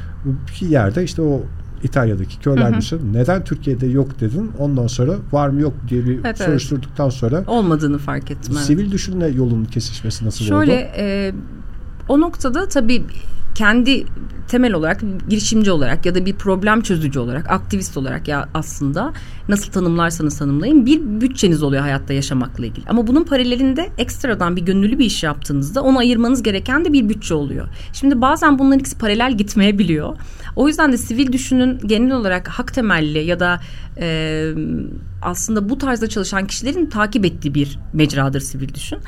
Bir 0.61 0.67
yerde 0.69 1.05
işte 1.05 1.23
o 1.23 1.43
İtalya'daki 1.83 2.39
körler 2.41 2.73
Hı 2.73 2.99
neden 3.13 3.45
Türkiye'de 3.45 3.87
yok 3.87 4.21
dedin. 4.21 4.51
Ondan 4.59 4.87
sonra 4.87 5.13
var 5.33 5.49
mı 5.49 5.61
yok 5.61 5.75
diye 5.89 6.05
bir 6.05 6.13
Evet, 6.15 6.25
evet. 6.25 6.39
soruşturduktan 6.39 7.09
sonra 7.09 7.45
Olmadığını 7.47 7.99
fark 7.99 8.31
ettim. 8.31 8.55
evet. 8.57 8.67
sivil 8.67 8.93
düşünle 8.93 9.27
yolun 9.29 9.65
kesişmesi 9.65 10.27
nasıl 10.27 10.45
Şöyle 10.45 10.73
oldu? 10.73 10.83
e, 10.97 11.33
o 12.09 12.21
noktada 12.21 12.69
tabii 12.69 13.03
kendi 13.55 14.05
temel 14.49 14.73
olarak 14.73 15.01
girişimci 15.29 15.71
olarak 15.71 16.07
ya 16.07 16.15
da 16.15 16.27
bir 16.27 16.35
problem 16.35 16.81
çözücü 16.81 17.19
olarak 17.19 17.51
aktivist 17.51 17.97
olarak 17.97 18.29
ya 18.29 18.49
aslında 18.55 19.13
nasıl 19.49 19.73
tanımlarsanız 19.73 20.39
tanımlayın 20.39 20.87
bir 20.87 21.21
bütçeniz 21.21 21.63
oluyor 21.63 21.83
hayatta 21.83 22.13
yaşamakla 22.13 22.67
ilgili. 22.67 22.85
Ama 22.89 23.07
bunun 23.07 23.25
paralelinde 23.25 23.89
ekstradan 23.99 24.57
bir 24.57 24.63
gönüllü 24.63 24.99
bir 24.99 25.05
iş 25.05 25.23
yaptığınızda 25.23 25.83
onu 25.83 25.99
ayırmanız 25.99 26.43
gereken 26.43 26.85
de 26.85 26.93
bir 26.93 27.09
bütçe 27.09 27.35
oluyor. 27.35 27.69
Şimdi 27.93 28.21
bazen 28.21 28.59
bunların 28.59 28.79
ikisi 28.79 28.99
paralel 28.99 29.37
gitmeyebiliyor. 29.37 30.17
O 30.57 30.69
yüzden 30.69 30.93
de 30.93 30.99
sivil 30.99 31.33
düşünün 31.33 31.79
genel 31.87 32.13
olarak 32.13 32.49
hak 32.49 32.75
temelli 32.75 33.19
ya 33.19 33.41
da 33.41 33.61
e, 33.99 34.53
aslında 35.23 35.69
bu 35.69 35.79
tarzda 35.79 36.09
çalışan 36.09 36.47
kişilerin 36.47 36.87
takip 36.87 37.25
ettiği 37.25 37.55
bir 37.55 37.79
mecradır 37.93 38.41
sivil 38.41 38.75
düşün. 38.75 38.99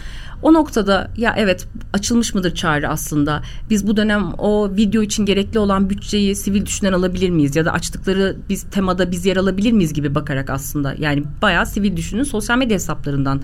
O 0.42 0.52
noktada 0.52 1.10
ya 1.16 1.34
evet 1.38 1.68
açılmış 1.92 2.34
mıdır 2.34 2.54
çağrı 2.54 2.88
aslında? 2.88 3.42
Biz 3.70 3.86
bu 3.86 3.96
dönem 3.96 4.32
o 4.38 4.70
video 4.76 5.02
için 5.02 5.26
gerekli 5.26 5.58
olan 5.58 5.90
bütçeyi 5.90 6.36
sivil 6.36 6.66
düşünen 6.66 6.92
alabilir 6.92 7.30
miyiz? 7.30 7.56
Ya 7.56 7.64
da 7.64 7.72
açtıkları 7.72 8.36
biz 8.48 8.62
temada 8.70 9.10
biz 9.10 9.26
yer 9.26 9.36
alabilir 9.36 9.72
miyiz 9.72 9.92
gibi 9.92 10.14
bakarak 10.28 10.50
aslında. 10.50 10.94
Yani 10.98 11.22
bayağı 11.42 11.66
sivil 11.66 11.96
düşünün 11.96 12.22
sosyal 12.22 12.58
medya 12.58 12.74
hesaplarından 12.74 13.40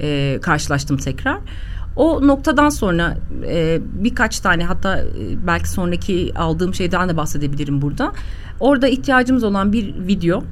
e, 0.00 0.38
karşılaştım 0.42 0.96
tekrar. 0.96 1.38
O 1.96 2.26
noktadan 2.26 2.68
sonra 2.68 3.16
e, 3.46 3.78
birkaç 3.82 4.40
tane 4.40 4.64
hatta 4.64 4.98
e, 4.98 5.46
belki 5.46 5.70
sonraki 5.70 6.32
aldığım 6.36 6.74
şeyden 6.74 7.08
de 7.08 7.16
bahsedebilirim 7.16 7.82
burada. 7.82 8.12
Orada 8.60 8.88
ihtiyacımız 8.88 9.44
olan 9.44 9.72
bir 9.72 9.94
video 10.06 10.42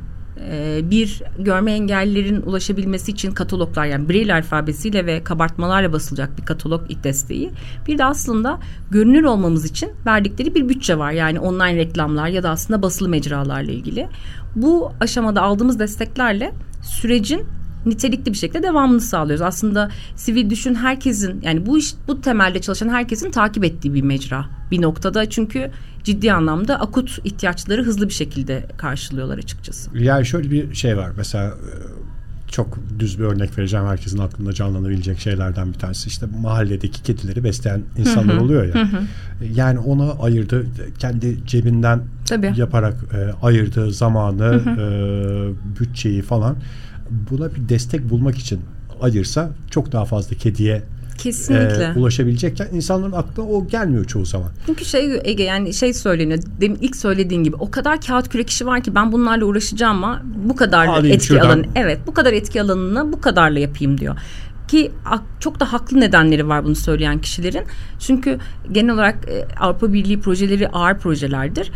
bir 0.83 1.23
görme 1.39 1.73
engellilerin 1.73 2.43
ulaşabilmesi 2.43 3.13
için 3.13 3.31
kataloglar 3.31 3.87
yani 3.87 4.09
Braille 4.09 4.35
alfabesiyle 4.35 5.07
ve 5.07 5.25
kabartmalarla 5.25 5.93
basılacak 5.93 6.39
bir 6.39 6.45
katalog 6.45 6.83
desteği. 7.05 7.51
Bir 7.87 7.99
de 7.99 8.05
aslında 8.05 8.59
görünür 8.91 9.23
olmamız 9.23 9.65
için 9.65 9.91
verdikleri 10.07 10.55
bir 10.55 10.69
bütçe 10.69 10.99
var. 10.99 11.13
Yani 11.13 11.41
online 11.41 11.77
reklamlar 11.77 12.29
ya 12.29 12.43
da 12.43 12.51
aslında 12.51 12.83
basılı 12.83 13.09
mecralarla 13.09 13.73
ilgili. 13.73 14.09
Bu 14.57 14.93
aşamada 15.01 15.43
aldığımız 15.43 15.79
desteklerle 15.79 16.53
sürecin 16.83 17.45
nitelikli 17.87 18.33
bir 18.33 18.39
şekilde 18.39 18.63
devamını 18.63 19.01
sağlıyoruz. 19.01 19.43
Aslında 19.43 19.91
sivil 20.17 20.51
düşün 20.51 20.75
herkesin 20.75 21.41
yani 21.43 21.67
bu 21.67 21.79
iş 21.79 21.95
bu 22.09 22.21
temelde 22.21 22.61
çalışan 22.61 22.89
herkesin 22.89 23.31
takip 23.31 23.65
ettiği 23.65 23.95
bir 23.95 24.03
mecra 24.03 24.47
bir 24.71 24.83
noktada 24.83 25.31
çünkü 25.31 25.71
ciddi 26.05 26.33
anlamda 26.33 26.81
akut 26.81 27.19
ihtiyaçları 27.25 27.85
hızlı 27.85 28.09
bir 28.09 28.15
şekilde 28.15 28.67
karşılıyorlar 28.77 29.39
açıkçası. 29.39 29.99
Yani 29.99 30.27
şöyle 30.27 30.51
bir 30.51 30.75
şey 30.75 30.97
var. 30.97 31.11
Mesela 31.17 31.47
e, 31.47 31.53
çok 32.51 32.79
düz 32.99 33.19
bir 33.19 33.25
örnek 33.25 33.59
vereceğim. 33.59 33.87
Herkesin 33.87 34.19
aklında 34.19 34.53
canlanabilecek 34.53 35.19
şeylerden 35.19 35.73
bir 35.73 35.79
tanesi. 35.79 36.09
işte 36.09 36.27
mahalledeki 36.41 37.03
kedileri 37.03 37.45
besleyen 37.45 37.83
insanlar 37.99 38.37
oluyor 38.37 38.75
ya. 38.75 38.91
Yani 39.55 39.79
ona 39.79 40.13
ayırdı 40.13 40.67
kendi 40.99 41.47
cebinden 41.47 42.01
Tabii. 42.27 42.53
yaparak 42.57 42.95
e, 43.15 43.47
ayırdığı 43.47 43.93
zamanı, 43.93 44.61
e, 44.67 45.81
bütçeyi 45.81 46.23
falan 46.23 46.57
buna 47.31 47.55
bir 47.55 47.69
destek 47.69 48.11
bulmak 48.11 48.39
için 48.39 48.61
ayırsa 49.01 49.51
çok 49.71 49.93
daha 49.93 50.05
fazla 50.05 50.37
kediye 50.37 50.83
Kesinlikle. 51.19 51.93
e, 51.97 51.99
ulaşabilecekken 51.99 52.69
insanların 52.73 53.13
aklına 53.13 53.49
o 53.49 53.67
gelmiyor 53.67 54.05
çoğu 54.05 54.27
zaman. 54.27 54.51
Çünkü 54.67 54.85
şey 54.85 55.21
Ege 55.25 55.43
yani 55.43 55.75
şey 55.75 55.95
söyleniyor. 55.95 56.39
Demin 56.61 56.79
ilk 56.81 56.97
söylediğin 56.97 57.45
gibi 57.45 57.57
o 57.57 57.71
kadar 57.71 58.01
kağıt 58.01 58.29
kürek 58.29 58.51
işi 58.51 58.67
var 58.67 58.83
ki 58.83 58.95
ben 58.95 59.13
bunlarla 59.13 59.45
uğraşacağım 59.45 60.05
ama 60.05 60.23
bu 60.49 60.57
kadar 60.57 60.87
Alayım 60.87 61.15
etki 61.15 61.27
şuradan. 61.27 61.47
alanı 61.47 61.65
evet 61.75 61.99
bu 62.07 62.15
kadar 62.15 62.33
etki 62.33 62.63
alanını 62.63 63.13
bu 63.13 63.21
kadarla 63.21 63.59
yapayım 63.59 63.99
diyor. 63.99 64.17
Ki 64.69 64.93
çok 65.41 65.61
da 65.61 65.73
haklı 65.73 66.01
nedenleri 66.01 66.49
var 66.49 66.65
bunu 66.65 66.75
söyleyen 66.75 67.19
kişilerin. 67.19 67.65
Çünkü 67.99 68.39
genel 68.73 68.95
olarak 68.95 69.29
e, 69.29 69.47
Avrupa 69.61 69.93
Birliği 69.93 70.21
projeleri 70.21 70.69
ağır 70.69 70.99
projelerdir. 70.99 71.73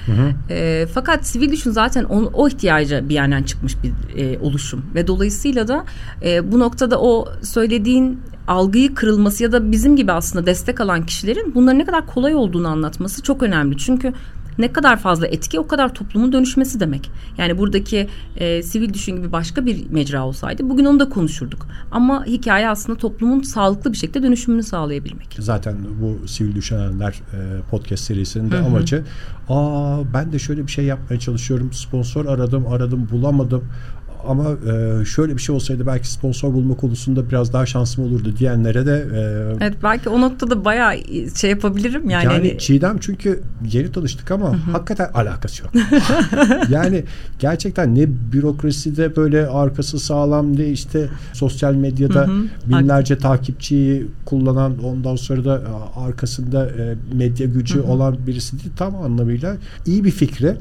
E, 0.50 0.86
fakat 0.94 1.26
sivil 1.26 1.52
düşün 1.52 1.70
zaten 1.70 2.04
o, 2.04 2.30
o 2.34 2.48
ihtiyaca 2.48 3.08
bir 3.08 3.14
yerden 3.14 3.42
çıkmış 3.42 3.76
bir 3.82 3.92
e, 4.22 4.38
oluşum. 4.38 4.84
Ve 4.94 5.06
dolayısıyla 5.06 5.68
da 5.68 5.84
e, 6.22 6.52
bu 6.52 6.58
noktada 6.58 7.00
o 7.00 7.28
söylediğin 7.42 8.20
algıyı 8.48 8.94
kırılması 8.94 9.42
ya 9.42 9.52
da 9.52 9.72
bizim 9.72 9.96
gibi 9.96 10.12
aslında 10.12 10.46
destek 10.46 10.80
alan 10.80 11.06
kişilerin 11.06 11.54
bunların 11.54 11.78
ne 11.78 11.84
kadar 11.84 12.06
kolay 12.06 12.34
olduğunu 12.34 12.68
anlatması 12.68 13.22
çok 13.22 13.42
önemli. 13.42 13.78
Çünkü 13.78 14.12
ne 14.60 14.72
kadar 14.72 14.96
fazla 14.96 15.26
etki 15.26 15.60
o 15.60 15.66
kadar 15.66 15.94
toplumun 15.94 16.32
dönüşmesi 16.32 16.80
demek. 16.80 17.10
Yani 17.38 17.58
buradaki 17.58 18.08
e, 18.36 18.62
sivil 18.62 18.94
düşün 18.94 19.16
gibi 19.16 19.32
başka 19.32 19.66
bir 19.66 19.90
mecra 19.90 20.26
olsaydı 20.26 20.68
bugün 20.70 20.84
onu 20.84 21.00
da 21.00 21.08
konuşurduk. 21.08 21.66
Ama 21.90 22.24
hikaye 22.26 22.68
aslında 22.68 22.98
toplumun 22.98 23.42
sağlıklı 23.42 23.92
bir 23.92 23.98
şekilde 23.98 24.22
dönüşümünü 24.22 24.62
sağlayabilmek. 24.62 25.36
Zaten 25.38 25.76
bu 26.02 26.28
Sivil 26.28 26.54
Düşünenler 26.54 27.10
e, 27.12 27.60
podcast 27.70 28.04
serisinin 28.04 28.50
de 28.50 28.58
amacı 28.58 29.04
aa 29.48 30.14
ben 30.14 30.32
de 30.32 30.38
şöyle 30.38 30.66
bir 30.66 30.72
şey 30.72 30.84
yapmaya 30.84 31.20
çalışıyorum. 31.20 31.72
Sponsor 31.72 32.26
aradım, 32.26 32.66
aradım, 32.66 33.08
bulamadım. 33.12 33.64
Ama 34.28 34.44
e, 34.50 35.04
şöyle 35.04 35.36
bir 35.36 35.42
şey 35.42 35.54
olsaydı 35.54 35.86
belki 35.86 36.10
sponsor 36.12 36.52
bulma 36.52 36.74
konusunda 36.74 37.30
biraz 37.30 37.52
daha 37.52 37.66
şansım 37.66 38.04
olurdu 38.04 38.34
diyenlere 38.38 38.86
de 38.86 39.06
e, 39.14 39.20
Evet 39.64 39.74
belki 39.82 40.08
o 40.08 40.20
noktada 40.20 40.64
bayağı 40.64 40.94
şey 41.36 41.50
yapabilirim 41.50 42.10
yani. 42.10 42.24
yani 42.24 42.34
hani- 42.36 42.58
Çiğdem 42.58 42.98
çünkü 43.00 43.42
yeni 43.72 43.92
tanıştık 43.92 44.30
ama 44.30 44.66
hakikaten 44.72 45.10
alakası 45.14 45.62
yok. 45.62 45.72
yani 46.70 47.04
gerçekten 47.38 47.94
ne 47.94 48.08
bürokraside 48.32 49.16
böyle 49.16 49.46
arkası 49.46 49.98
sağlam 49.98 50.56
ne 50.56 50.66
işte 50.68 51.08
sosyal 51.32 51.74
medyada 51.74 52.28
binlerce 52.66 53.18
takipçiyi 53.18 54.06
kullanan 54.26 54.84
ondan 54.84 55.16
sonra 55.16 55.44
da 55.44 55.56
e, 55.58 56.00
arkasında 56.00 56.66
e, 56.66 56.94
medya 57.14 57.46
gücü 57.46 57.80
olan 57.80 58.16
birisi 58.26 58.52
değil 58.58 58.70
tam 58.76 58.96
anlamıyla 58.96 59.56
iyi 59.86 60.04
bir 60.04 60.10
fikri 60.10 60.56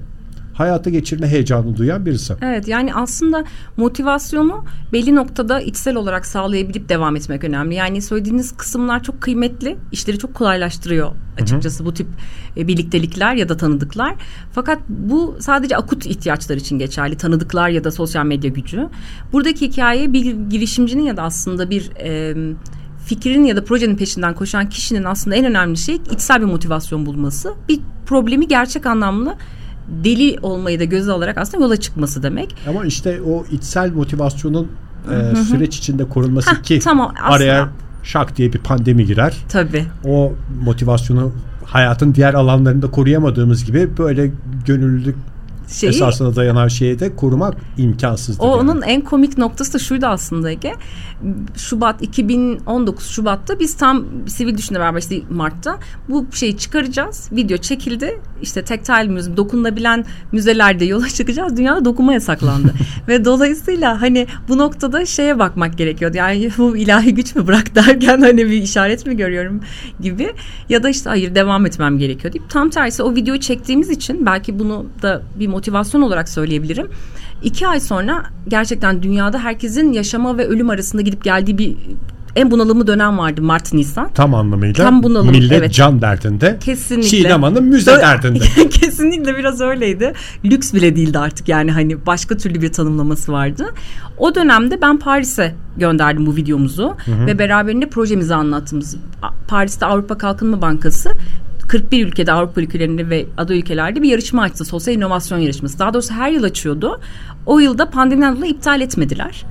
hayata 0.60 0.89
geçirme 0.89 1.28
heyecanı 1.28 1.78
duyan 1.78 2.06
birisi. 2.06 2.34
Evet 2.41 2.67
yani 2.67 2.93
aslında 2.93 3.43
motivasyonu 3.78 4.65
belli 4.93 5.15
noktada 5.15 5.62
içsel 5.62 5.95
olarak 5.95 6.26
sağlayabilip 6.26 6.89
devam 6.89 7.15
etmek 7.15 7.43
önemli. 7.43 7.76
Yani 7.76 8.02
söylediğiniz 8.02 8.58
kısımlar 8.58 9.04
çok 9.04 9.22
kıymetli. 9.22 9.78
işleri 9.91 10.19
çok 10.19 10.34
kolaylaştırıyor 10.34 11.12
açıkçası 11.41 11.86
bu 11.86 11.93
tip 11.93 12.08
e, 12.58 12.67
birliktelikler 12.67 13.36
ya 13.36 13.50
da 13.50 13.58
tanıdıklar. 13.58 14.15
Fakat 14.52 14.80
bu 14.89 15.38
sadece 15.39 15.78
akut 15.78 16.06
ihtiyaçlar 16.06 16.58
için 16.58 16.80
geçerli. 16.80 17.17
Tanıdıklar 17.17 17.69
ya 17.69 17.84
da 17.84 17.91
sosyal 17.91 18.26
medya 18.26 18.50
gücü. 18.50 18.89
Buradaki 19.34 19.67
hikaye 19.67 20.13
bir 20.13 20.50
girişimcinin 20.50 21.04
ya 21.04 21.17
da 21.17 21.24
aslında 21.24 21.69
bir 21.69 21.91
e, 21.95 22.36
fikrin 23.06 23.45
ya 23.45 23.56
da 23.56 23.63
projenin 23.63 23.95
peşinden 23.95 24.34
koşan 24.34 24.69
kişinin 24.69 25.04
aslında 25.04 25.36
en 25.36 25.45
önemli 25.45 25.78
şey 25.78 25.95
içsel 25.95 26.41
bir 26.41 26.45
motivasyon 26.45 27.06
bulması. 27.06 27.54
Bir 27.69 27.80
problemi 28.06 28.48
gerçek 28.48 28.86
anlamlı 28.86 29.36
deli 30.04 30.38
olmayı 30.41 30.80
da 30.80 30.84
göze 30.84 31.12
alarak 31.12 31.38
aslında 31.38 31.63
yola 31.63 31.78
çıkması 31.78 32.23
demek. 32.23 32.56
Ama 32.67 32.86
işte 32.86 33.21
o 33.21 33.45
içsel 33.52 33.91
motivasyonun 33.91 34.67
e, 35.12 35.36
süreç 35.36 35.78
içinde 35.78 36.10
korunması 36.10 36.52
Heh, 36.52 36.63
ki 36.63 36.80
tamam, 36.80 37.13
araya 37.21 37.69
şak 38.04 38.38
diye 38.38 38.54
bir 38.54 38.60
pandemi 38.60 39.06
girer. 39.06 39.38
Tabii. 39.49 39.86
o 40.06 40.34
motivasyonu 40.63 41.32
hayatın 41.65 42.15
diğer 42.15 42.34
alanlarında 42.34 42.91
koruyamadığımız 42.91 43.65
gibi 43.65 43.97
böyle 43.97 44.32
gönüllülük 44.65 45.15
Şeyi, 45.71 45.89
esasına 45.89 46.36
dayanan 46.36 46.67
şeyi 46.67 46.99
de 46.99 47.15
korumak 47.15 47.58
imkansızdır. 47.77 48.43
o 48.43 48.47
yani. 48.47 48.55
onun 48.55 48.82
en 48.82 49.01
komik 49.01 49.38
noktası 49.38 49.73
da 49.73 49.79
şuydu 49.79 50.05
aslında 50.05 50.51
Ege. 50.51 50.73
Şubat 51.58 52.01
2019 52.01 53.05
Şubat'ta 53.05 53.60
biz 53.60 53.77
tam 53.77 54.05
sivil 54.27 54.58
düşünle 54.58 54.79
beraber 54.79 54.99
işte 54.99 55.21
Mart'ta 55.29 55.79
bu 56.10 56.25
şeyi 56.32 56.58
çıkaracağız. 56.58 57.29
Video 57.32 57.58
çekildi. 57.58 58.21
İşte 58.41 58.63
tactile 58.63 59.03
müze, 59.03 59.38
dokunulabilen 59.38 60.05
müzelerde 60.32 60.86
yola 60.86 61.08
çıkacağız. 61.15 61.58
Dünyada 61.58 61.86
dokunma 61.86 62.13
yasaklandı. 62.13 62.73
Ve 63.08 63.25
dolayısıyla 63.25 64.01
hani 64.01 64.27
bu 64.47 64.58
noktada 64.58 65.05
şeye 65.05 65.39
bakmak 65.39 65.77
gerekiyordu. 65.77 66.17
Yani 66.17 66.49
bu 66.58 66.77
ilahi 66.77 67.13
güç 67.13 67.36
mü 67.36 67.47
bırak 67.47 67.75
derken 67.75 68.21
hani 68.21 68.45
bir 68.45 68.62
işaret 68.63 69.05
mi 69.05 69.17
görüyorum 69.17 69.62
gibi. 69.99 70.34
Ya 70.69 70.84
da 70.84 70.89
işte 70.89 71.10
hayır 71.10 71.36
devam 71.36 71.65
etmem 71.65 71.97
gerekiyor 71.97 72.34
deyip 72.34 72.49
tam 72.49 72.69
tersi 72.69 73.03
o 73.03 73.15
videoyu 73.15 73.39
çektiğimiz 73.39 73.89
için 73.89 74.25
belki 74.25 74.60
bunu 74.60 74.86
da 75.01 75.21
bir 75.39 75.47
motivasyon 75.60 76.02
olarak 76.02 76.30
söyleyebilirim. 76.30 76.88
İki 77.43 77.67
ay 77.67 77.80
sonra 77.80 78.24
gerçekten 78.48 79.04
dünyada 79.04 79.39
herkesin 79.39 79.91
yaşama 79.93 80.38
ve 80.38 80.48
ölüm 80.48 80.69
arasında 80.69 81.02
gidip 81.02 81.24
geldiği 81.24 81.58
bir 81.58 81.76
en 82.36 82.52
bunalımlı 82.52 82.88
dönem 82.88 83.17
vardı 83.17 83.41
Mart 83.41 83.74
Nisan. 83.74 84.10
tam 84.13 84.36
anlamıyla 84.36 84.84
Tam 84.84 85.04
bunalım, 85.04 85.32
millet 85.32 85.52
evet. 85.60 85.74
can 85.74 86.02
derdinde. 86.02 86.58
Kesinlikle. 86.60 87.10
Çiğdem 87.10 87.43
Hanım 87.43 87.65
müze 87.65 87.91
Ö- 87.91 88.02
derdinde. 88.02 88.39
Kesinlikle 88.69 89.38
biraz 89.38 89.62
öyleydi. 89.62 90.13
Lüks 90.45 90.74
bile 90.74 90.95
değildi 90.95 91.19
artık 91.19 91.50
yani 91.50 91.72
hani 91.72 92.06
başka 92.06 92.38
türlü 92.38 92.62
bir 92.62 92.72
tanımlaması 92.72 93.32
vardı. 93.32 93.65
O 94.17 94.36
dönemde 94.36 94.82
ben 94.82 94.98
Paris'e 95.00 95.56
gönderdim 95.78 96.26
bu 96.26 96.36
videomuzu 96.36 96.95
ve 97.08 97.39
beraberinde 97.39 97.89
projemizi 97.89 98.36
anlattığımız 98.36 98.98
Paris'te 99.48 99.86
Avrupa 99.86 100.17
Kalkınma 100.17 100.62
Bankası 100.62 101.12
41 101.69 102.08
ülkede 102.08 102.32
Avrupa 102.32 102.62
ülkelerinde 102.62 103.10
ve 103.10 103.25
ada 103.38 103.53
ülkelerde 103.53 104.01
bir 104.01 104.10
yarışma 104.10 104.41
açtı. 104.41 104.65
Sosyal 104.65 104.97
inovasyon 104.97 105.38
yarışması. 105.38 105.79
Daha 105.79 105.93
doğrusu 105.93 106.13
her 106.13 106.32
yıl 106.32 106.43
açıyordu. 106.43 106.99
O 107.45 107.60
yılda 107.60 107.89
pandemiden 107.89 108.38
dolayı 108.38 108.51
iptal 108.51 108.82
etmediler. 108.82 109.45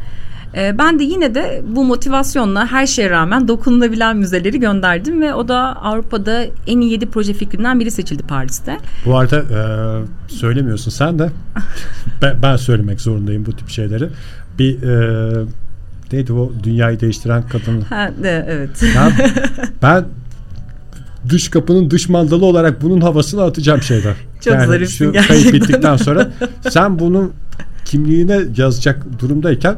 Ee, 0.54 0.78
ben 0.78 0.98
de 0.98 1.04
yine 1.04 1.35
de 1.35 1.62
bu 1.68 1.85
motivasyonla 1.85 2.72
her 2.72 2.87
şeye 2.87 3.11
rağmen 3.11 3.48
dokunulabilen 3.48 4.16
müzeleri 4.16 4.61
gönderdim 4.61 5.20
ve 5.20 5.35
o 5.35 5.48
da 5.48 5.59
Avrupa'da 5.83 6.44
en 6.66 6.81
iyi 6.81 6.92
7 6.92 7.07
proje 7.07 7.33
fikrinden 7.33 7.81
biri 7.81 7.90
seçildi 7.90 8.22
Paris'te. 8.22 8.78
Bu 9.07 9.18
arada 9.18 9.38
e, 9.38 9.61
söylemiyorsun 10.33 10.90
sen 10.90 11.18
de 11.18 11.31
ben, 12.22 12.42
ben 12.42 12.57
söylemek 12.57 13.00
zorundayım 13.00 13.46
bu 13.46 13.52
tip 13.52 13.68
şeyleri. 13.68 14.09
Bir 14.59 14.83
e, 14.83 15.46
neydi 16.12 16.33
o 16.33 16.52
dünyayı 16.62 17.00
değiştiren 17.00 17.42
kadın? 17.48 17.81
Ha, 17.81 18.11
de, 18.22 18.46
evet. 18.48 18.83
Ya, 18.94 19.12
ben 19.83 20.04
dış 21.29 21.49
kapının 21.49 21.91
dış 21.91 22.09
mandalı 22.09 22.45
olarak 22.47 22.83
bunun 22.83 23.01
havasını 23.01 23.43
atacağım 23.43 23.83
şeyler. 23.83 24.14
Çok 24.41 24.55
yani 24.55 24.67
zarifsin 24.67 25.07
şu 25.07 25.12
gerçekten. 25.12 25.43
kayıt 25.43 25.55
bittikten 25.55 25.97
sonra 25.97 26.31
sen 26.71 26.99
bunun 26.99 27.33
kimliğine 27.85 28.41
yazacak 28.57 29.07
durumdayken 29.21 29.77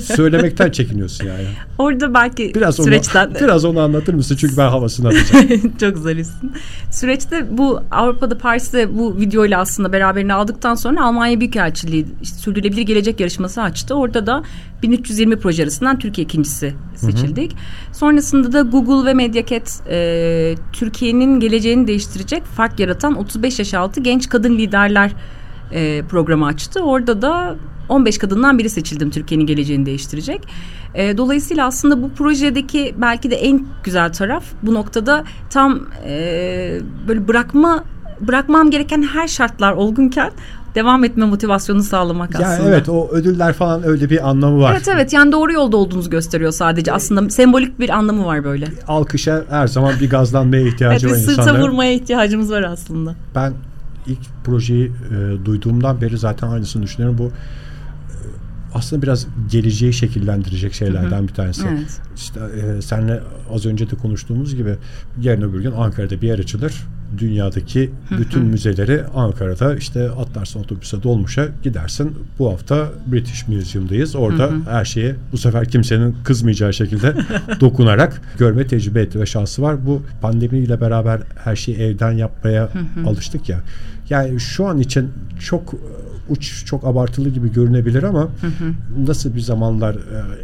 söylemekten 0.00 0.70
çekiniyorsun 0.70 1.26
yani. 1.26 1.44
Orada 1.78 2.14
belki 2.14 2.54
Biraz 2.54 2.76
süreçten 2.76 3.26
onu, 3.26 3.34
biraz 3.34 3.64
onu 3.64 3.80
anlatır 3.80 4.14
mısın? 4.14 4.36
Çünkü 4.40 4.56
ben 4.56 4.68
havasını 4.68 5.08
atacağım. 5.08 5.72
Çok 5.80 5.96
zarifsin. 5.98 6.52
Süreçte 6.90 7.58
bu 7.58 7.80
Avrupa'da 7.90 8.38
Paris'te 8.38 8.98
bu 8.98 9.16
videoyla 9.20 9.60
aslında 9.60 9.92
beraberini 9.92 10.34
aldıktan 10.34 10.74
sonra 10.74 11.04
Almanya 11.04 11.40
Büyükelçiliği 11.40 12.06
işte 12.22 12.38
sürdürülebilir 12.38 12.82
gelecek 12.82 13.20
yarışması 13.20 13.62
açtı. 13.62 13.94
Orada 13.94 14.26
da 14.26 14.42
1320 14.82 15.38
proje 15.38 15.62
arasından 15.62 15.98
Türkiye 15.98 16.24
ikincisi 16.24 16.74
seçildik. 16.94 17.52
Hı 17.52 17.56
hı. 17.56 17.96
Sonrasında 17.96 18.52
da 18.52 18.60
Google 18.62 19.10
ve 19.10 19.14
Mediaket 19.14 19.80
e, 19.90 20.54
Türkiye'nin 20.72 21.40
geleceğini 21.40 21.86
değiştirecek 21.86 22.44
fark 22.44 22.80
yaratan 22.80 23.16
35 23.16 23.58
yaş 23.58 23.74
altı 23.74 24.00
genç 24.00 24.28
kadın 24.28 24.58
liderler 24.58 25.12
e, 25.72 26.02
programı 26.02 26.46
açtı. 26.46 26.80
Orada 26.80 27.22
da 27.22 27.56
15 27.88 28.18
kadından 28.18 28.58
biri 28.58 28.70
seçildim 28.70 29.10
Türkiye'nin 29.10 29.46
geleceğini 29.46 29.86
değiştirecek. 29.86 30.40
E, 30.94 31.18
dolayısıyla 31.18 31.66
aslında 31.66 32.02
bu 32.02 32.10
projedeki 32.10 32.94
belki 32.98 33.30
de 33.30 33.36
en 33.36 33.66
güzel 33.84 34.12
taraf 34.12 34.44
bu 34.62 34.74
noktada 34.74 35.24
tam 35.50 35.80
e, 36.06 36.80
böyle 37.08 37.28
bırakma 37.28 37.84
bırakmam 38.20 38.70
gereken 38.70 39.02
her 39.02 39.28
şartlar 39.28 39.72
olgunken 39.72 40.30
devam 40.74 41.04
etme 41.04 41.24
motivasyonu 41.24 41.82
sağlamak 41.82 42.34
yani 42.34 42.46
aslında. 42.46 42.68
Evet 42.68 42.88
o 42.88 43.08
ödüller 43.08 43.52
falan 43.52 43.86
öyle 43.86 44.10
bir 44.10 44.28
anlamı 44.28 44.60
var. 44.60 44.72
Evet 44.72 44.88
evet 44.88 45.12
yani 45.12 45.32
doğru 45.32 45.52
yolda 45.52 45.76
olduğunuzu 45.76 46.10
gösteriyor 46.10 46.52
sadece. 46.52 46.92
Aslında 46.92 47.30
sembolik 47.30 47.80
bir 47.80 47.90
anlamı 47.90 48.26
var 48.26 48.44
böyle. 48.44 48.66
Alkışa 48.88 49.44
her 49.50 49.66
zaman 49.66 49.92
bir 50.00 50.10
gazlanmaya 50.10 50.62
ihtiyacı 50.68 51.06
evet, 51.06 51.16
var 51.16 51.20
insanların. 51.20 51.38
insanların. 51.38 51.56
sırta 51.56 51.68
vurmaya 51.68 51.92
ihtiyacımız 51.92 52.50
var 52.50 52.62
aslında. 52.62 53.14
Ben 53.34 53.52
ilk 54.08 54.44
projeyi 54.44 54.86
e, 54.86 55.44
duyduğumdan 55.44 56.00
beri 56.00 56.18
zaten 56.18 56.48
aynısını 56.48 56.82
düşünüyorum. 56.82 57.18
Bu 57.18 57.26
e, 57.26 57.32
aslında 58.74 59.02
biraz 59.02 59.26
geleceği 59.50 59.92
şekillendirecek 59.92 60.74
şeylerden 60.74 61.28
bir 61.28 61.34
tanesi. 61.34 61.66
Evet. 61.68 62.00
İşte 62.16 62.40
e, 62.40 62.82
senle 62.82 63.20
az 63.52 63.66
önce 63.66 63.90
de 63.90 63.96
konuştuğumuz 63.96 64.56
gibi 64.56 64.76
yarın 65.22 65.42
öbür 65.42 65.62
gün 65.62 65.72
Ankara'da 65.72 66.22
bir 66.22 66.28
yer 66.28 66.38
açılır. 66.38 66.74
Dünyadaki 67.18 67.90
bütün 68.18 68.44
müzeleri 68.44 69.04
Ankara'da 69.14 69.76
işte 69.76 70.10
atlarsın 70.10 70.60
otobüse 70.60 71.02
dolmuşa 71.02 71.48
gidersin. 71.62 72.14
Bu 72.38 72.52
hafta 72.52 72.88
British 73.12 73.48
Museum'dayız. 73.48 74.16
Orada 74.16 74.50
her 74.70 74.84
şeye 74.84 75.14
bu 75.32 75.38
sefer 75.38 75.68
kimsenin 75.68 76.16
kızmayacağı 76.24 76.74
şekilde 76.74 77.14
dokunarak 77.60 78.22
görme 78.38 78.66
tecrübe 78.66 79.00
etti 79.00 79.20
ve 79.20 79.26
şansı 79.26 79.62
var. 79.62 79.86
Bu 79.86 80.02
pandemiyle 80.22 80.80
beraber 80.80 81.20
her 81.44 81.56
şeyi 81.56 81.78
evden 81.78 82.12
yapmaya 82.12 82.68
alıştık 83.06 83.48
ya. 83.48 83.60
Yani 84.10 84.40
şu 84.40 84.66
an 84.66 84.78
için 84.78 85.10
çok 85.40 85.74
uç 86.28 86.64
çok 86.64 86.84
abartılı 86.84 87.28
gibi 87.28 87.52
görünebilir 87.52 88.02
ama 88.02 88.22
hı 88.22 88.46
hı. 88.46 88.72
nasıl 89.06 89.34
bir 89.34 89.40
zamanlar 89.40 89.96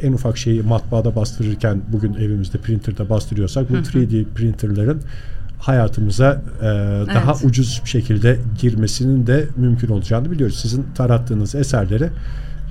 en 0.02 0.12
ufak 0.12 0.38
şeyi 0.38 0.62
matbaada 0.62 1.16
bastırırken 1.16 1.80
bugün 1.88 2.14
evimizde 2.14 2.58
printerda 2.58 3.08
bastırıyorsak 3.08 3.70
bu 3.70 3.74
hı 3.74 3.78
hı. 3.78 3.82
3D 3.82 4.24
printerların 4.24 5.00
hayatımıza 5.58 6.42
e, 6.60 6.64
daha 7.14 7.32
evet. 7.32 7.44
ucuz 7.44 7.80
bir 7.84 7.90
şekilde 7.90 8.38
girmesinin 8.60 9.26
de 9.26 9.46
mümkün 9.56 9.88
olacağını 9.88 10.30
biliyoruz. 10.30 10.58
Sizin 10.62 10.86
tarattığınız 10.94 11.54
eserleri 11.54 12.08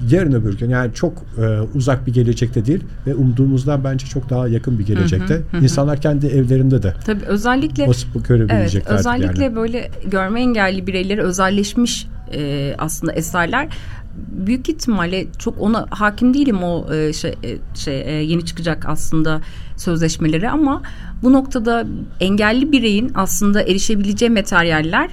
yarın 0.09 0.31
öbür 0.31 0.57
gün 0.57 0.69
yani 0.69 0.93
çok 0.93 1.13
e, 1.37 1.59
uzak 1.75 2.07
bir 2.07 2.13
gelecekte 2.13 2.65
değil 2.65 2.83
ve 3.07 3.15
umduğumuzdan 3.15 3.83
bence 3.83 4.05
çok 4.05 4.29
daha 4.29 4.47
yakın 4.47 4.79
bir 4.79 4.85
gelecekte. 4.85 5.33
Hı 5.33 5.43
hı, 5.51 5.57
hı. 5.57 5.63
İnsanlar 5.63 6.01
kendi 6.01 6.27
evlerinde 6.27 6.83
de 6.83 6.93
Tabii 7.05 7.25
özellikle 7.25 7.87
basıp 7.87 8.27
görebilecekler. 8.27 8.91
Evet, 8.91 8.99
özellikle 8.99 9.43
yani. 9.43 9.55
böyle 9.55 9.91
görme 10.11 10.41
engelli 10.41 10.87
bireyleri 10.87 11.21
özelleşmiş 11.21 12.07
e, 12.33 12.73
aslında 12.77 13.13
eserler 13.13 13.67
büyük 14.15 14.69
ihtimalle 14.69 15.27
çok 15.39 15.61
ona 15.61 15.85
hakim 15.89 16.33
değilim 16.33 16.63
o 16.63 16.93
e, 16.93 17.13
şey, 17.13 17.31
e, 17.31 17.75
şey 17.75 18.01
e, 18.01 18.11
yeni 18.11 18.45
çıkacak 18.45 18.85
aslında 18.87 19.41
sözleşmeleri 19.77 20.49
ama 20.49 20.81
bu 21.23 21.33
noktada 21.33 21.85
engelli 22.19 22.71
bireyin 22.71 23.11
aslında 23.15 23.61
erişebileceği 23.61 24.31
materyaller 24.31 25.09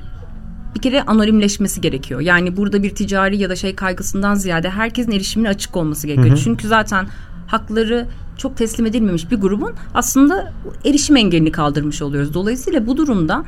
bir 0.74 0.80
kere 0.80 1.02
anonimleşmesi 1.02 1.80
gerekiyor. 1.80 2.20
Yani 2.20 2.56
burada 2.56 2.82
bir 2.82 2.94
ticari 2.94 3.36
ya 3.36 3.50
da 3.50 3.56
şey 3.56 3.74
kaygısından 3.74 4.34
ziyade 4.34 4.70
herkesin 4.70 5.12
erişimine 5.12 5.48
açık 5.48 5.76
olması 5.76 6.06
gerekiyor. 6.06 6.36
Hı 6.36 6.40
hı. 6.40 6.44
Çünkü 6.44 6.68
zaten 6.68 7.06
hakları 7.46 8.06
çok 8.36 8.56
teslim 8.56 8.86
edilmemiş 8.86 9.30
bir 9.30 9.36
grubun 9.36 9.72
aslında 9.94 10.52
erişim 10.84 11.16
engelini 11.16 11.52
kaldırmış 11.52 12.02
oluyoruz. 12.02 12.34
Dolayısıyla 12.34 12.86
bu 12.86 12.96
durumda 12.96 13.44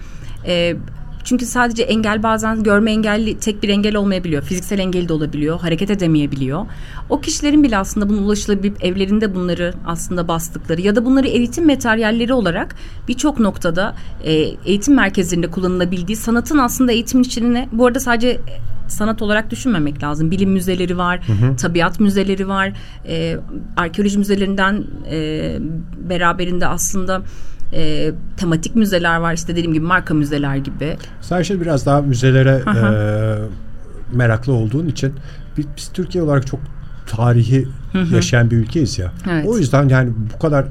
e, 0.47 0.77
çünkü 1.25 1.47
sadece 1.47 1.83
engel 1.83 2.23
bazen 2.23 2.63
görme 2.63 2.91
engelli 2.91 3.39
tek 3.39 3.63
bir 3.63 3.69
engel 3.69 3.97
olmayabiliyor. 3.97 4.43
Fiziksel 4.43 4.79
engel 4.79 5.09
de 5.09 5.13
olabiliyor. 5.13 5.61
Hareket 5.61 5.91
edemeyebiliyor. 5.91 6.67
O 7.09 7.21
kişilerin 7.21 7.63
bile 7.63 7.79
aslında 7.79 8.09
bunu 8.09 8.21
ulaşılabilip 8.21 8.85
evlerinde 8.85 9.35
bunları 9.35 9.75
aslında 9.87 10.29
bastıkları 10.29 10.81
ya 10.81 10.97
da 10.97 11.05
bunları 11.05 11.27
eğitim 11.27 11.67
materyalleri 11.67 12.33
olarak 12.33 12.77
birçok 13.09 13.41
noktada 13.41 13.95
e, 14.25 14.33
eğitim 14.67 14.95
merkezlerinde 14.95 15.51
kullanılabildiği 15.51 16.17
sanatın 16.17 16.59
aslında 16.59 16.93
eğitimin 16.93 17.25
içine 17.25 17.69
bu 17.73 17.87
arada 17.87 18.01
sadece 18.01 18.41
sanat 18.91 19.23
olarak 19.23 19.51
düşünmemek 19.51 20.03
lazım. 20.03 20.31
Bilim 20.31 20.51
müzeleri 20.51 20.99
var, 20.99 21.21
hı 21.27 21.33
hı. 21.33 21.57
tabiat 21.57 22.01
müzeleri 22.01 22.49
var, 22.49 22.73
e, 23.09 23.37
arkeoloji 23.77 24.19
müzelerinden 24.19 24.85
e, 25.11 25.59
beraberinde 26.09 26.67
aslında 26.67 27.23
e, 27.73 28.13
tematik 28.37 28.77
müzeler 28.77 29.17
var 29.17 29.35
işte 29.35 29.53
dediğim 29.53 29.73
gibi 29.73 29.87
marka 29.87 30.15
müzeler 30.15 30.57
gibi. 30.57 30.97
Sen 31.21 31.43
şimdi 31.43 31.61
biraz 31.61 31.87
daha 31.87 32.03
müzelere 32.03 32.63
e, 32.77 32.83
meraklı 34.17 34.53
olduğun 34.53 34.89
için 34.89 35.13
biz, 35.57 35.67
biz 35.77 35.89
Türkiye 35.93 36.25
olarak 36.25 36.47
çok 36.47 36.61
tarihi 37.07 37.69
yaşayan 38.13 38.51
bir 38.51 38.57
ülkeyiz 38.57 38.99
ya. 38.99 39.13
Evet. 39.31 39.47
O 39.49 39.59
yüzden 39.59 39.89
yani 39.89 40.11
bu 40.35 40.39
kadar 40.39 40.67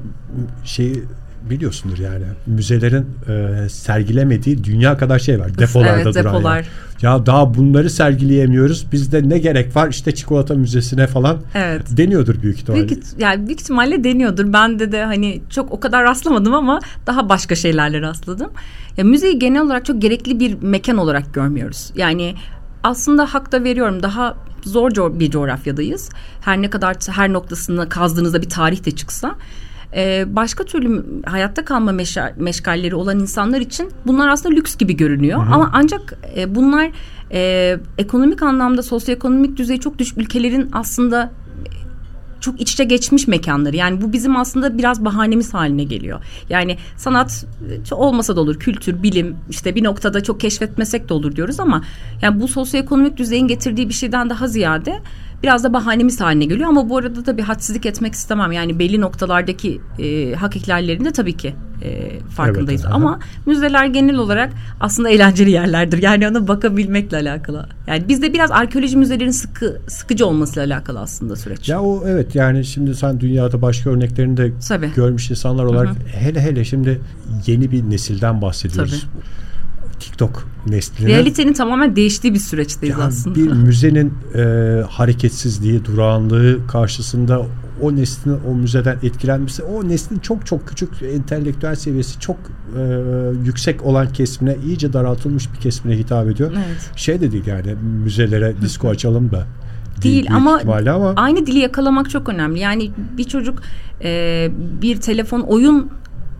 şeyi 0.64 1.04
biliyorsundur 1.50 1.98
yani 1.98 2.24
müzelerin 2.46 3.06
e, 3.28 3.68
sergilemediği 3.68 4.64
dünya 4.64 4.96
kadar 4.96 5.18
şey 5.18 5.40
var 5.40 5.58
depolarda 5.58 6.00
evet, 6.00 6.14
duran 6.14 6.34
depolar. 6.34 6.56
Yani. 6.56 6.66
ya 7.02 7.26
daha 7.26 7.54
bunları 7.54 7.90
sergileyemiyoruz 7.90 8.92
bizde 8.92 9.28
ne 9.28 9.38
gerek 9.38 9.76
var 9.76 9.88
işte 9.88 10.14
çikolata 10.14 10.54
müzesine 10.54 11.06
falan 11.06 11.38
evet. 11.54 11.82
deniyordur 11.96 12.42
büyük 12.42 12.58
ihtimalle. 12.58 12.88
Büyük, 12.88 13.04
yani 13.18 13.46
büyük 13.46 13.60
ihtimalle 13.60 14.04
deniyordur 14.04 14.52
ben 14.52 14.78
de 14.78 14.92
de 14.92 15.04
hani 15.04 15.40
çok 15.50 15.72
o 15.72 15.80
kadar 15.80 16.04
rastlamadım 16.04 16.54
ama 16.54 16.80
daha 17.06 17.28
başka 17.28 17.54
şeylerle 17.54 18.00
rastladım. 18.00 18.50
Ya 18.96 19.04
müzeyi 19.04 19.38
genel 19.38 19.62
olarak 19.62 19.84
çok 19.84 20.02
gerekli 20.02 20.40
bir 20.40 20.62
mekan 20.62 20.96
olarak 20.96 21.34
görmüyoruz. 21.34 21.92
Yani 21.94 22.34
aslında 22.82 23.34
hakta 23.34 23.64
veriyorum 23.64 24.02
daha 24.02 24.36
zor 24.64 25.18
bir 25.20 25.30
coğrafyadayız. 25.30 26.10
Her 26.40 26.62
ne 26.62 26.70
kadar 26.70 26.96
her 27.10 27.32
noktasında 27.32 27.88
kazdığınızda 27.88 28.42
bir 28.42 28.48
tarih 28.48 28.84
de 28.84 28.90
çıksa 28.90 29.34
ee, 29.94 30.24
başka 30.28 30.64
türlü 30.64 31.04
hayatta 31.26 31.64
kalma 31.64 31.92
meşa, 31.92 32.34
meşgalleri 32.36 32.94
olan 32.94 33.18
insanlar 33.18 33.60
için 33.60 33.90
bunlar 34.06 34.28
aslında 34.28 34.54
lüks 34.54 34.76
gibi 34.76 34.96
görünüyor. 34.96 35.38
Hı 35.38 35.50
hı. 35.50 35.54
Ama 35.54 35.70
ancak 35.72 36.18
e, 36.36 36.54
bunlar 36.54 36.90
e, 37.32 37.76
ekonomik 37.98 38.42
anlamda 38.42 38.82
sosyoekonomik 38.82 39.56
düzeyi 39.56 39.80
çok 39.80 39.98
düşük 39.98 40.18
ülkelerin 40.18 40.68
aslında 40.72 41.30
çok 42.40 42.60
iç 42.60 42.72
içe 42.72 42.84
geçmiş 42.84 43.28
mekanları. 43.28 43.76
Yani 43.76 44.02
bu 44.02 44.12
bizim 44.12 44.36
aslında 44.36 44.78
biraz 44.78 45.04
bahanemiz 45.04 45.54
haline 45.54 45.84
geliyor. 45.84 46.20
Yani 46.48 46.76
sanat 46.96 47.46
olmasa 47.92 48.36
da 48.36 48.40
olur, 48.40 48.58
kültür, 48.58 49.02
bilim 49.02 49.36
işte 49.50 49.74
bir 49.74 49.84
noktada 49.84 50.22
çok 50.22 50.40
keşfetmesek 50.40 51.08
de 51.08 51.14
olur 51.14 51.36
diyoruz 51.36 51.60
ama 51.60 51.82
yani 52.22 52.40
bu 52.40 52.48
sosyoekonomik 52.48 53.16
düzeyin 53.16 53.48
getirdiği 53.48 53.88
bir 53.88 53.94
şeyden 53.94 54.30
daha 54.30 54.48
ziyade 54.48 55.00
biraz 55.42 55.64
da 55.64 55.72
bahanemiz 55.72 56.20
haline 56.20 56.44
geliyor 56.44 56.68
ama 56.68 56.88
bu 56.88 56.96
arada 56.96 57.26
da 57.26 57.36
bir 57.36 57.42
hadsizlik 57.42 57.86
etmek 57.86 58.14
istemem. 58.14 58.52
Yani 58.52 58.78
belli 58.78 59.00
noktalardaki 59.00 59.80
e, 59.98 60.34
hak 60.34 60.56
ihlallerinde 60.56 61.12
tabii 61.12 61.36
ki 61.36 61.54
e, 61.82 62.20
farkındayız. 62.20 62.82
Evet, 62.84 62.94
ama 62.94 63.18
müzeler 63.46 63.86
genel 63.86 64.16
olarak 64.16 64.52
aslında 64.80 65.10
eğlenceli 65.10 65.50
yerlerdir. 65.50 66.02
Yani 66.02 66.28
ona 66.28 66.48
bakabilmekle 66.48 67.16
alakalı. 67.16 67.68
Yani 67.86 68.08
bizde 68.08 68.32
biraz 68.32 68.50
arkeoloji 68.50 68.96
müzelerin 68.96 69.30
sıkı 69.30 69.80
sıkıcı 69.88 70.26
olmasıyla 70.26 70.66
alakalı 70.66 71.00
aslında 71.00 71.36
süreç. 71.36 71.68
Ya 71.68 71.82
o 71.82 72.02
evet 72.06 72.34
yani 72.34 72.64
şimdi 72.64 72.94
sen 72.94 73.20
dünyada 73.20 73.62
başka 73.62 73.90
örneklerini 73.90 74.36
de 74.36 74.52
tabii. 74.68 74.90
görmüş 74.96 75.30
insanlar 75.30 75.64
olarak 75.64 75.88
Hı-hı. 75.88 76.08
hele 76.08 76.40
hele 76.40 76.64
şimdi 76.64 77.00
yeni 77.46 77.70
bir 77.70 77.90
nesilden 77.90 78.42
bahsediyoruz. 78.42 79.00
Tabii. 79.00 79.22
TikTok 80.00 80.48
neslinin. 80.66 81.08
Realitenin 81.08 81.52
tamamen 81.52 81.96
değiştiği 81.96 82.34
bir 82.34 82.38
süreçteyiz 82.38 82.98
yani 82.98 83.04
aslında. 83.04 83.36
Bir 83.36 83.52
müzenin 83.52 84.12
e, 84.34 84.40
hareketsizliği, 84.88 85.84
durağanlığı 85.84 86.66
karşısında 86.66 87.46
o 87.82 87.96
neslin 87.96 88.36
o 88.48 88.54
müzeden 88.54 88.96
etkilenmesi 89.02 89.62
o 89.62 89.88
neslin 89.88 90.18
çok 90.18 90.46
çok 90.46 90.68
küçük 90.68 91.02
entelektüel 91.02 91.74
seviyesi 91.74 92.20
çok 92.20 92.36
e, 92.78 92.82
yüksek 93.44 93.84
olan 93.84 94.12
kesimine 94.12 94.56
iyice 94.66 94.92
daraltılmış 94.92 95.52
bir 95.52 95.58
kesimine 95.58 95.98
hitap 95.98 96.28
ediyor. 96.28 96.52
Evet. 96.52 96.90
Şey 96.96 97.20
de 97.20 97.32
değil 97.32 97.46
yani 97.46 97.74
müzelere 98.04 98.54
disko 98.62 98.88
açalım 98.88 99.30
da 99.30 99.46
değil 100.02 100.26
ama, 100.34 100.60
ama 100.94 101.12
aynı 101.16 101.46
dili 101.46 101.58
yakalamak 101.58 102.10
çok 102.10 102.28
önemli. 102.28 102.58
Yani 102.58 102.90
bir 103.18 103.24
çocuk 103.24 103.62
e, 104.02 104.50
bir 104.82 104.96
telefon 104.96 105.40
oyun 105.40 105.90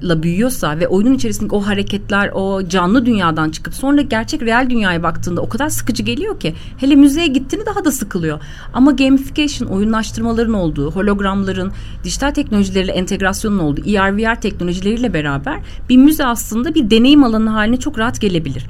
la 0.03 0.23
büyüyorsa 0.23 0.79
ve 0.79 0.89
oyunun 0.89 1.15
içerisindeki 1.15 1.55
o 1.55 1.61
hareketler 1.61 2.31
o 2.35 2.69
canlı 2.69 3.07
dünyadan 3.07 3.51
çıkıp 3.51 3.75
sonra 3.75 4.03
gerçek 4.03 4.43
real 4.43 4.71
dünyaya 4.71 5.03
baktığında 5.03 5.41
o 5.41 5.49
kadar 5.49 5.69
sıkıcı 5.69 6.03
geliyor 6.03 6.41
ki 6.41 6.55
hele 6.77 6.95
müzeye 6.95 7.27
gittiğini 7.27 7.67
daha 7.67 7.85
da 7.85 7.93
sıkılıyor. 7.93 8.41
Ama 8.73 8.93
gamification 8.93 9.69
oyunlaştırmaların 9.69 10.55
olduğu, 10.55 10.91
hologramların, 10.91 11.73
dijital 12.05 12.31
teknolojilerle 12.31 12.93
entegrasyonun 12.93 13.59
olduğu, 13.59 13.81
ER 13.91 14.17
VR 14.17 14.41
teknolojileriyle 14.41 15.15
beraber 15.15 15.61
bir 15.89 15.97
müze 15.97 16.27
aslında 16.27 16.75
bir 16.75 16.91
deneyim 16.91 17.25
alanı 17.25 17.51
haline 17.51 17.77
çok 17.77 17.99
rahat 17.99 18.21
gelebilir 18.21 18.67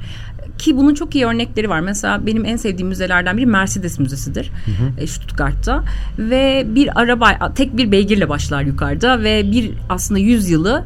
ki 0.61 0.77
bunun 0.77 0.93
çok 0.93 1.15
iyi 1.15 1.25
örnekleri 1.25 1.69
var. 1.69 1.79
Mesela 1.79 2.25
benim 2.25 2.45
en 2.45 2.55
sevdiğim 2.55 2.87
müzelerden 2.87 3.37
biri 3.37 3.45
Mercedes 3.45 3.99
Müzesi'dir. 3.99 4.51
Hı 4.65 4.71
hı. 4.71 5.01
E, 5.03 5.07
Stuttgart'ta 5.07 5.83
ve 6.19 6.67
bir 6.75 7.01
araba 7.01 7.53
tek 7.55 7.77
bir 7.77 7.91
beygirle 7.91 8.29
başlar 8.29 8.61
yukarıda 8.61 9.23
ve 9.23 9.51
bir 9.51 9.71
aslında 9.89 10.19
yüzyılı 10.19 10.85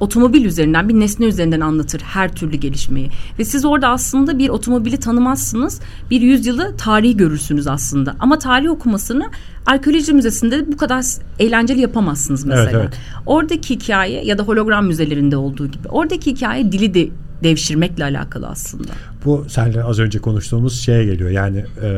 otomobil 0.00 0.44
üzerinden 0.44 0.88
bir 0.88 0.94
nesne 0.94 1.26
üzerinden 1.26 1.60
anlatır 1.60 2.00
her 2.00 2.34
türlü 2.34 2.56
gelişmeyi. 2.56 3.10
Ve 3.38 3.44
siz 3.44 3.64
orada 3.64 3.88
aslında 3.88 4.38
bir 4.38 4.48
otomobili 4.48 4.96
tanımazsınız. 4.96 5.80
Bir 6.10 6.20
yüzyılı 6.20 6.76
tarihi 6.76 7.16
görürsünüz 7.16 7.66
aslında. 7.66 8.16
Ama 8.20 8.38
tarih 8.38 8.70
okumasını 8.70 9.30
arkeoloji 9.66 10.12
müzesinde 10.12 10.72
bu 10.72 10.76
kadar 10.76 11.04
eğlenceli 11.38 11.80
yapamazsınız 11.80 12.44
mesela. 12.44 12.70
Evet, 12.70 12.74
evet. 12.74 12.98
Oradaki 13.26 13.74
hikaye 13.74 14.24
ya 14.24 14.38
da 14.38 14.42
hologram 14.42 14.86
müzelerinde 14.86 15.36
olduğu 15.36 15.66
gibi 15.66 15.88
oradaki 15.88 16.30
hikaye 16.30 16.72
dili 16.72 16.94
de 16.94 17.08
devşirmekle 17.44 18.04
alakalı 18.04 18.48
aslında. 18.48 18.92
Bu 19.24 19.44
senle 19.48 19.84
az 19.84 19.98
önce 19.98 20.18
konuştuğumuz 20.18 20.80
şeye 20.80 21.04
geliyor. 21.04 21.30
Yani 21.30 21.64
e, 21.82 21.88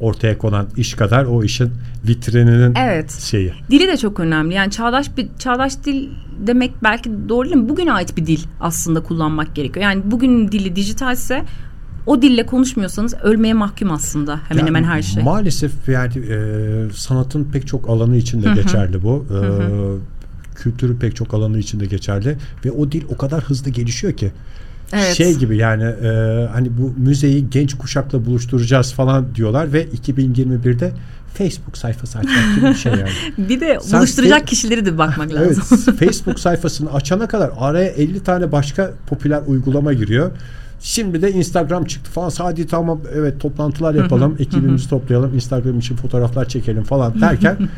ortaya 0.00 0.38
konan 0.38 0.66
iş 0.76 0.94
kadar 0.94 1.24
o 1.24 1.44
işin 1.44 1.70
vitrininin 2.08 2.74
evet. 2.74 3.12
şeyi. 3.12 3.52
Dili 3.70 3.88
de 3.88 3.96
çok 3.96 4.20
önemli. 4.20 4.54
Yani 4.54 4.70
çağdaş 4.70 5.16
bir 5.16 5.28
çağdaş 5.38 5.84
dil 5.84 6.08
demek 6.46 6.72
belki 6.82 7.10
doğru 7.28 7.48
değil 7.48 7.56
mi? 7.56 7.68
Bugüne 7.68 7.92
ait 7.92 8.16
bir 8.16 8.26
dil 8.26 8.40
aslında 8.60 9.02
kullanmak 9.02 9.54
gerekiyor. 9.54 9.84
Yani 9.84 10.02
bugün 10.04 10.52
dili 10.52 10.76
dijitalse 10.76 11.44
o 12.06 12.22
dille 12.22 12.46
konuşmuyorsanız 12.46 13.14
ölmeye 13.22 13.54
mahkum 13.54 13.90
aslında 13.90 14.40
hemen 14.48 14.58
yani 14.58 14.68
hemen 14.68 14.84
her 14.84 15.02
şey. 15.02 15.22
Maalesef 15.22 15.88
yani 15.88 16.12
e, 16.18 16.38
sanatın 16.94 17.44
pek 17.44 17.66
çok 17.66 17.88
alanı 17.88 18.16
içinde 18.16 18.54
geçerli 18.54 19.02
bu. 19.02 19.26
E, 19.30 19.38
kültürü 20.58 20.98
pek 20.98 21.16
çok 21.16 21.34
alanı 21.34 21.58
içinde 21.58 21.86
geçerli 21.86 22.36
ve 22.64 22.70
o 22.70 22.92
dil 22.92 23.02
o 23.08 23.16
kadar 23.16 23.44
hızlı 23.44 23.70
gelişiyor 23.70 24.12
ki 24.12 24.32
Evet. 24.92 25.14
Şey 25.14 25.34
gibi 25.34 25.56
yani 25.56 25.82
e, 25.82 26.08
hani 26.52 26.68
bu 26.78 26.92
müzeyi 26.96 27.50
genç 27.50 27.74
kuşakla 27.78 28.26
buluşturacağız 28.26 28.92
falan 28.92 29.34
diyorlar 29.34 29.72
ve 29.72 29.84
2021'de 29.86 30.92
Facebook 31.34 31.78
sayfası 31.78 32.18
açmak 32.18 32.54
gibi 32.56 32.66
bir 32.66 32.74
şey 32.74 32.92
yani. 32.92 33.10
bir 33.48 33.60
de 33.60 33.78
Sen 33.82 33.98
buluşturacak 34.00 34.40
fe- 34.42 34.44
kişileri 34.44 34.86
de 34.86 34.98
bakmak 34.98 35.34
lazım. 35.34 35.64
evet, 35.88 35.98
Facebook 35.98 36.40
sayfasını 36.40 36.92
açana 36.92 37.28
kadar 37.28 37.50
araya 37.58 37.88
50 37.88 38.22
tane 38.22 38.52
başka 38.52 38.90
popüler 39.06 39.40
uygulama 39.46 39.92
giriyor. 39.92 40.30
Şimdi 40.80 41.22
de 41.22 41.32
Instagram 41.32 41.84
çıktı 41.84 42.10
falan. 42.10 42.30
Hadi 42.38 42.66
tamam 42.66 43.00
evet 43.14 43.40
toplantılar 43.40 43.94
yapalım. 43.94 44.36
ekibimizi 44.38 44.88
toplayalım. 44.90 45.34
Instagram 45.34 45.78
için 45.78 45.96
fotoğraflar 45.96 46.48
çekelim 46.48 46.82
falan 46.84 47.20
derken 47.20 47.56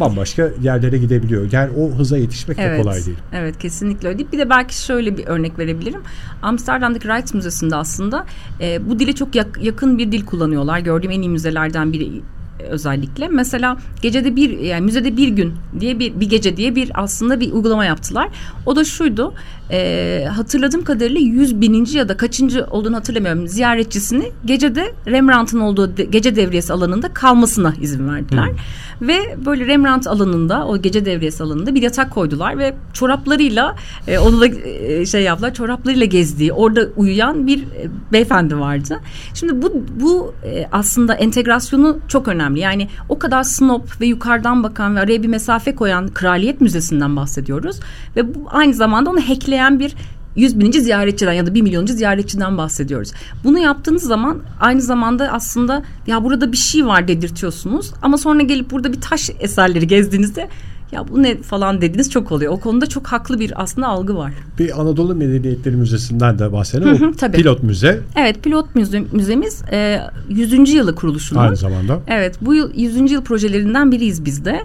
bambaşka 0.00 0.50
yerlere 0.62 0.98
gidebiliyor. 0.98 1.52
Yani 1.52 1.70
o 1.76 1.90
hıza 1.90 2.18
yetişmek 2.18 2.58
evet, 2.58 2.78
de 2.78 2.82
kolay 2.82 3.06
değil. 3.06 3.18
Evet 3.32 3.58
kesinlikle 3.58 4.08
öyle 4.08 4.18
değil. 4.18 4.28
Bir 4.32 4.38
de 4.38 4.50
belki 4.50 4.82
şöyle 4.82 5.16
bir 5.16 5.26
örnek 5.26 5.58
verebilirim. 5.58 6.00
Amsterdam'daki 6.42 7.08
Rijks 7.08 7.34
Müzesi'nde 7.34 7.76
aslında 7.76 8.26
e, 8.60 8.88
bu 8.88 8.98
dile 8.98 9.12
çok 9.12 9.34
yak, 9.34 9.58
yakın 9.62 9.98
bir 9.98 10.12
dil 10.12 10.26
kullanıyorlar. 10.26 10.78
Gördüğüm 10.78 11.10
en 11.10 11.20
iyi 11.20 11.30
müzelerden 11.30 11.92
biri 11.92 12.22
özellikle. 12.70 13.28
Mesela 13.28 13.76
gecede 14.02 14.36
bir 14.36 14.58
yani 14.58 14.84
müzede 14.84 15.16
bir 15.16 15.28
gün 15.28 15.54
diye 15.80 15.98
bir 15.98 16.20
bir 16.20 16.30
gece 16.30 16.56
diye 16.56 16.74
bir 16.74 16.90
aslında 16.94 17.40
bir 17.40 17.52
uygulama 17.52 17.84
yaptılar. 17.84 18.28
O 18.66 18.76
da 18.76 18.84
şuydu. 18.84 19.34
E, 19.70 20.24
hatırladığım 20.36 20.84
kadarıyla 20.84 21.20
yüz 21.20 21.60
bininci 21.60 21.98
ya 21.98 22.08
da 22.08 22.16
kaçıncı 22.16 22.66
olduğunu 22.70 22.96
hatırlamıyorum. 22.96 23.48
Ziyaretçisini 23.48 24.32
gecede 24.44 24.94
Rembrandt'ın 25.06 25.60
olduğu 25.60 25.96
de, 25.96 26.04
gece 26.04 26.36
devriyesi 26.36 26.72
alanında 26.72 27.14
kalmasına 27.14 27.74
izin 27.80 28.08
verdiler. 28.08 28.46
Hmm. 28.46 28.56
Ve 29.00 29.36
böyle 29.46 29.66
Rembrandt 29.66 30.06
alanında 30.06 30.66
o 30.66 30.78
gece 30.78 31.04
devriyesi 31.04 31.42
alanında 31.42 31.74
bir 31.74 31.82
yatak 31.82 32.10
koydular 32.10 32.58
ve 32.58 32.74
çoraplarıyla 32.92 33.76
e, 34.08 34.18
onu 34.18 34.40
da 34.40 34.46
e, 34.46 35.06
şey 35.06 35.22
yaptılar. 35.22 35.54
Çoraplarıyla 35.54 36.06
gezdiği 36.06 36.52
orada 36.52 36.88
uyuyan 36.96 37.46
bir 37.46 37.62
e, 37.62 37.88
beyefendi 38.12 38.58
vardı. 38.58 39.00
Şimdi 39.34 39.62
bu 39.62 39.72
bu 40.00 40.34
e, 40.44 40.68
aslında 40.72 41.14
entegrasyonu 41.14 41.98
çok 42.08 42.28
önemli. 42.28 42.60
Yani 42.60 42.88
o 43.08 43.18
kadar 43.18 43.42
snob 43.42 43.82
ve 44.00 44.06
yukarıdan 44.06 44.62
bakan 44.62 44.96
ve 44.96 45.00
araya 45.00 45.22
bir 45.22 45.28
mesafe 45.28 45.74
koyan 45.74 46.08
Kraliyet 46.08 46.60
Müzesi'nden 46.60 47.16
bahsediyoruz. 47.16 47.80
Ve 48.16 48.34
bu 48.34 48.38
aynı 48.50 48.74
zamanda 48.74 49.10
onu 49.10 49.20
hackleyen 49.56 49.80
bir 49.80 49.94
100 50.36 50.60
bininci 50.60 50.80
ziyaretçiden 50.80 51.32
ya 51.32 51.46
da 51.46 51.54
1 51.54 51.62
milyoncu 51.62 51.92
ziyaretçiden 51.92 52.58
bahsediyoruz. 52.58 53.12
Bunu 53.44 53.58
yaptığınız 53.58 54.02
zaman 54.02 54.38
aynı 54.60 54.82
zamanda 54.82 55.32
aslında 55.32 55.82
ya 56.06 56.24
burada 56.24 56.52
bir 56.52 56.56
şey 56.56 56.86
var 56.86 57.08
dedirtiyorsunuz. 57.08 57.92
Ama 58.02 58.18
sonra 58.18 58.42
gelip 58.42 58.70
burada 58.70 58.92
bir 58.92 59.00
taş 59.00 59.30
eserleri 59.40 59.86
gezdiğinizde 59.86 60.48
ya 60.92 61.08
bu 61.08 61.22
ne 61.22 61.42
falan 61.42 61.80
dediniz 61.80 62.10
çok 62.10 62.32
oluyor. 62.32 62.52
O 62.52 62.60
konuda 62.60 62.86
çok 62.86 63.06
haklı 63.06 63.40
bir 63.40 63.62
aslında 63.62 63.86
algı 63.86 64.16
var. 64.16 64.32
Bir 64.58 64.80
Anadolu 64.80 65.14
Medeniyetleri 65.14 65.76
Müzesi'nden 65.76 66.38
de 66.38 66.52
bahsedelim. 66.52 67.00
Hı 67.00 67.06
hı, 67.06 67.12
tabii. 67.12 67.36
Pilot 67.36 67.62
müze. 67.62 68.00
Evet 68.16 68.42
pilot 68.42 68.74
müze, 68.74 69.00
müzemiz 69.12 69.62
e, 69.72 70.00
100. 70.28 70.72
yılı 70.72 70.94
kuruluşunun. 70.94 71.40
Aynı 71.40 71.56
zamanda. 71.56 72.00
Evet 72.06 72.38
bu 72.40 72.54
yıl 72.54 72.70
100. 72.74 73.12
yıl 73.12 73.22
projelerinden 73.22 73.92
biriyiz 73.92 74.24
biz 74.24 74.44
de. 74.44 74.60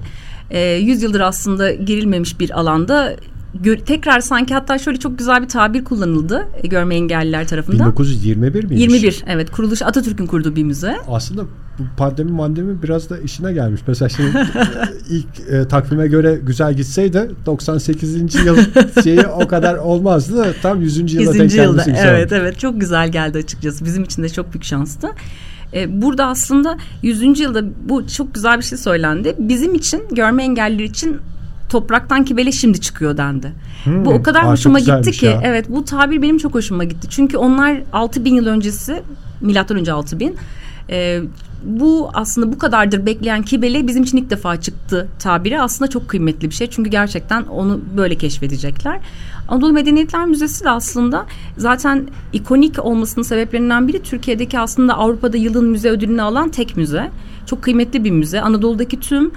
E, 0.50 0.60
100 0.60 1.04
yıldır 1.04 1.20
aslında 1.20 1.74
girilmemiş 1.74 2.40
bir 2.40 2.60
alanda 2.60 3.16
tekrar 3.86 4.20
sanki 4.20 4.54
hatta 4.54 4.78
şöyle 4.78 5.00
çok 5.00 5.18
güzel 5.18 5.42
bir 5.42 5.48
tabir 5.48 5.84
kullanıldı 5.84 6.48
e, 6.64 6.68
görme 6.68 6.96
engelliler 6.96 7.48
tarafından. 7.48 7.92
1921 7.92 8.64
miymiş? 8.64 8.82
21 8.82 9.24
evet 9.28 9.52
kuruluş 9.52 9.82
Atatürk'ün 9.82 10.26
kurduğu 10.26 10.56
bir 10.56 10.64
müze. 10.64 10.98
Aslında 11.08 11.44
bu 11.80 11.84
pandemi 11.98 12.32
mandemi 12.32 12.84
biraz 12.84 13.10
da 13.10 13.18
işine 13.18 13.54
gelmiş. 13.54 13.82
Mesela 13.88 14.10
şimdi 14.10 14.32
ilk 15.10 15.50
e, 15.50 15.68
takvime 15.68 16.08
göre 16.08 16.40
güzel 16.44 16.74
gitseydi 16.74 17.32
98. 17.46 18.46
yıl 18.46 18.58
şeyi 19.04 19.28
o 19.28 19.48
kadar 19.48 19.76
olmazdı 19.76 20.38
da 20.38 20.54
tam 20.62 20.82
100. 20.82 21.14
yıla 21.14 21.32
100. 21.32 21.40
denk 21.40 21.52
gelmesi 21.52 21.92
güzel. 21.92 22.06
Evet 22.06 22.32
evet 22.32 22.60
çok 22.60 22.80
güzel 22.80 23.12
geldi 23.12 23.38
açıkçası. 23.38 23.86
Bizim 23.86 24.04
için 24.04 24.24
de 24.24 24.30
çok 24.30 24.54
büyük 24.54 24.64
şanstı. 24.64 25.08
E, 25.74 26.02
burada 26.02 26.26
aslında 26.26 26.78
100. 27.02 27.40
yılda 27.40 27.64
bu 27.90 28.08
çok 28.08 28.34
güzel 28.34 28.58
bir 28.58 28.64
şey 28.64 28.78
söylendi. 28.78 29.36
Bizim 29.40 29.76
için 29.76 30.04
görme 30.12 30.44
engelliler 30.44 30.84
için 30.84 31.18
topraktan 31.72 32.26
kibele 32.26 32.52
şimdi 32.52 32.82
çıkıyor 32.82 33.18
dendi. 33.18 33.54
Hmm, 33.84 34.06
bu 34.06 34.10
o 34.10 34.24
kadar 34.24 34.48
hoşuma 34.48 34.80
gitti 34.80 35.12
ki. 35.12 35.26
Ya. 35.26 35.42
Evet 35.44 35.66
bu 35.70 35.86
tabir 35.86 36.22
benim 36.22 36.38
çok 36.38 36.54
hoşuma 36.54 36.84
gitti. 36.84 37.08
Çünkü 37.10 37.38
onlar 37.38 37.82
6000 37.94 38.36
yıl 38.36 38.46
öncesi 38.48 39.04
milattan 39.42 39.78
önce 39.78 39.92
6000 39.92 40.36
e, 40.90 41.22
bu 41.64 42.10
aslında 42.14 42.54
bu 42.54 42.58
kadardır 42.58 43.06
bekleyen 43.06 43.44
kibele 43.44 43.88
bizim 43.88 44.04
için 44.04 44.18
ilk 44.18 44.30
defa 44.30 44.62
çıktı 44.62 45.08
tabiri 45.20 45.62
aslında 45.62 45.90
çok 45.90 46.10
kıymetli 46.10 46.50
bir 46.50 46.56
şey. 46.56 46.68
Çünkü 46.70 46.90
gerçekten 46.90 47.44
onu 47.44 47.80
böyle 47.98 48.16
keşfedecekler. 48.16 49.00
Anadolu 49.48 49.74
Medeniyetler 49.74 50.26
Müzesi 50.26 50.64
de 50.64 50.70
aslında 50.70 51.26
zaten 51.58 52.08
ikonik 52.34 52.86
olmasının 52.86 53.24
sebeplerinden 53.24 53.88
biri 53.88 54.04
Türkiye'deki 54.04 54.60
aslında 54.60 54.98
Avrupa'da 54.98 55.38
yılın 55.38 55.66
müze 55.66 55.90
ödülünü 55.90 56.22
alan 56.22 56.50
tek 56.50 56.78
müze. 56.78 57.12
Çok 57.46 57.62
kıymetli 57.62 58.04
bir 58.04 58.12
müze. 58.12 58.42
Anadolu'daki 58.42 59.00
tüm 59.00 59.32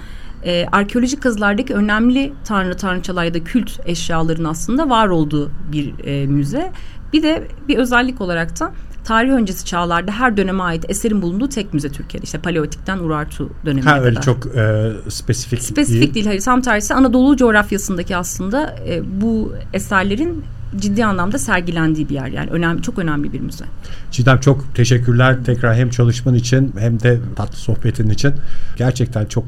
e, 0.45 0.65
arkeolojik 0.71 1.21
kazılardaki 1.23 1.73
önemli 1.73 2.33
tanrı 2.45 2.77
tanrıçalar 2.77 3.23
ya 3.23 3.33
da 3.33 3.43
kült 3.43 3.71
eşyaların 3.85 4.43
aslında 4.43 4.89
var 4.89 5.07
olduğu 5.07 5.51
bir 5.71 5.93
e, 6.05 6.27
müze. 6.27 6.71
Bir 7.13 7.23
de 7.23 7.47
bir 7.67 7.77
özellik 7.77 8.21
olarak 8.21 8.59
da 8.59 8.71
tarih 9.03 9.31
öncesi 9.31 9.65
çağlarda 9.65 10.11
her 10.11 10.37
döneme 10.37 10.63
ait 10.63 10.85
eserin 10.89 11.21
bulunduğu 11.21 11.49
tek 11.49 11.73
müze 11.73 11.89
Türkiye'de. 11.89 12.23
İşte 12.23 12.37
Paleolitik'ten 12.37 12.99
Urartu 12.99 13.49
dönemine 13.65 13.89
Ha 13.89 13.99
öyle 13.99 14.09
kadar. 14.09 14.21
çok 14.21 14.45
e, 14.55 14.91
spesifik, 15.09 15.61
Spesifik 15.61 16.01
değil. 16.01 16.13
değil. 16.13 16.25
Hayır, 16.25 16.41
tam 16.41 16.61
tersi 16.61 16.93
Anadolu 16.93 17.37
coğrafyasındaki 17.37 18.15
aslında 18.17 18.75
e, 18.87 19.21
bu 19.21 19.53
eserlerin 19.73 20.43
ciddi 20.75 21.05
anlamda 21.05 21.37
sergilendiği 21.37 22.09
bir 22.09 22.13
yer. 22.13 22.27
Yani 22.27 22.49
önemli, 22.49 22.81
çok 22.81 22.99
önemli 22.99 23.33
bir 23.33 23.39
müze. 23.39 23.65
Çiğdem 24.11 24.39
çok 24.39 24.75
teşekkürler 24.75 25.37
tekrar 25.45 25.75
hem 25.75 25.89
çalışman 25.89 26.35
için 26.35 26.73
hem 26.79 26.99
de 26.99 27.19
tatlı 27.35 27.57
sohbetin 27.57 28.09
için. 28.09 28.33
Gerçekten 28.77 29.25
çok 29.25 29.45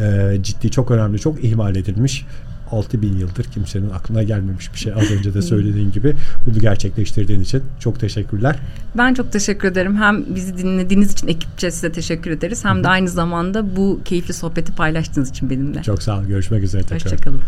e, 0.00 0.36
ciddi, 0.42 0.70
çok 0.70 0.90
önemli, 0.90 1.18
çok 1.18 1.44
ihmal 1.44 1.76
edilmiş. 1.76 2.24
6000 2.70 3.16
yıldır 3.16 3.44
kimsenin 3.44 3.90
aklına 3.90 4.22
gelmemiş 4.22 4.72
bir 4.72 4.78
şey. 4.78 4.92
Az 4.92 5.10
önce 5.10 5.34
de 5.34 5.42
söylediğin 5.52 5.92
gibi 5.92 6.14
bunu 6.46 6.58
gerçekleştirdiğin 6.58 7.40
için 7.40 7.62
çok 7.80 8.00
teşekkürler. 8.00 8.58
Ben 8.96 9.14
çok 9.14 9.32
teşekkür 9.32 9.68
ederim. 9.68 9.96
Hem 9.96 10.34
bizi 10.34 10.58
dinlediğiniz 10.58 11.12
için 11.12 11.28
ekipçe 11.28 11.70
size 11.70 11.92
teşekkür 11.92 12.30
ederiz. 12.30 12.64
Hem 12.64 12.84
de 12.84 12.88
aynı 12.88 13.08
zamanda 13.08 13.76
bu 13.76 14.00
keyifli 14.04 14.34
sohbeti 14.34 14.72
paylaştığınız 14.72 15.30
için 15.30 15.50
benimle. 15.50 15.82
Çok 15.82 16.02
sağ 16.02 16.18
olun. 16.18 16.28
Görüşmek 16.28 16.62
üzere 16.62 16.82
tekrar. 16.82 17.12
Hoşçakalın. 17.12 17.40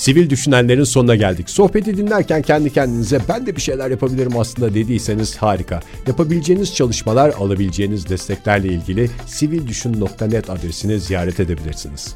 Sivil 0.00 0.30
düşünenlerin 0.30 0.84
sonuna 0.84 1.14
geldik. 1.14 1.50
Sohbeti 1.50 1.96
dinlerken 1.96 2.42
kendi 2.42 2.72
kendinize 2.72 3.20
ben 3.28 3.46
de 3.46 3.56
bir 3.56 3.60
şeyler 3.60 3.90
yapabilirim 3.90 4.38
aslında 4.38 4.74
dediyseniz 4.74 5.36
harika. 5.36 5.80
Yapabileceğiniz 6.06 6.74
çalışmalar, 6.74 7.34
alabileceğiniz 7.38 8.08
desteklerle 8.08 8.68
ilgili 8.68 9.10
sivildüşün.net 9.26 10.50
adresini 10.50 11.00
ziyaret 11.00 11.40
edebilirsiniz. 11.40 12.14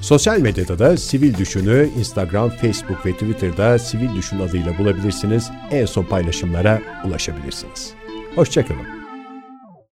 Sosyal 0.00 0.40
medyada 0.40 0.78
da 0.78 0.96
Sivil 0.96 1.36
Düşün'ü 1.36 1.88
Instagram, 1.98 2.50
Facebook 2.50 3.06
ve 3.06 3.12
Twitter'da 3.12 3.78
Sivil 3.78 4.16
Düşün 4.16 4.40
adıyla 4.40 4.78
bulabilirsiniz. 4.78 5.50
En 5.70 5.86
son 5.86 6.04
paylaşımlara 6.04 6.82
ulaşabilirsiniz. 7.04 7.90
Hoşçakalın. 8.34 8.97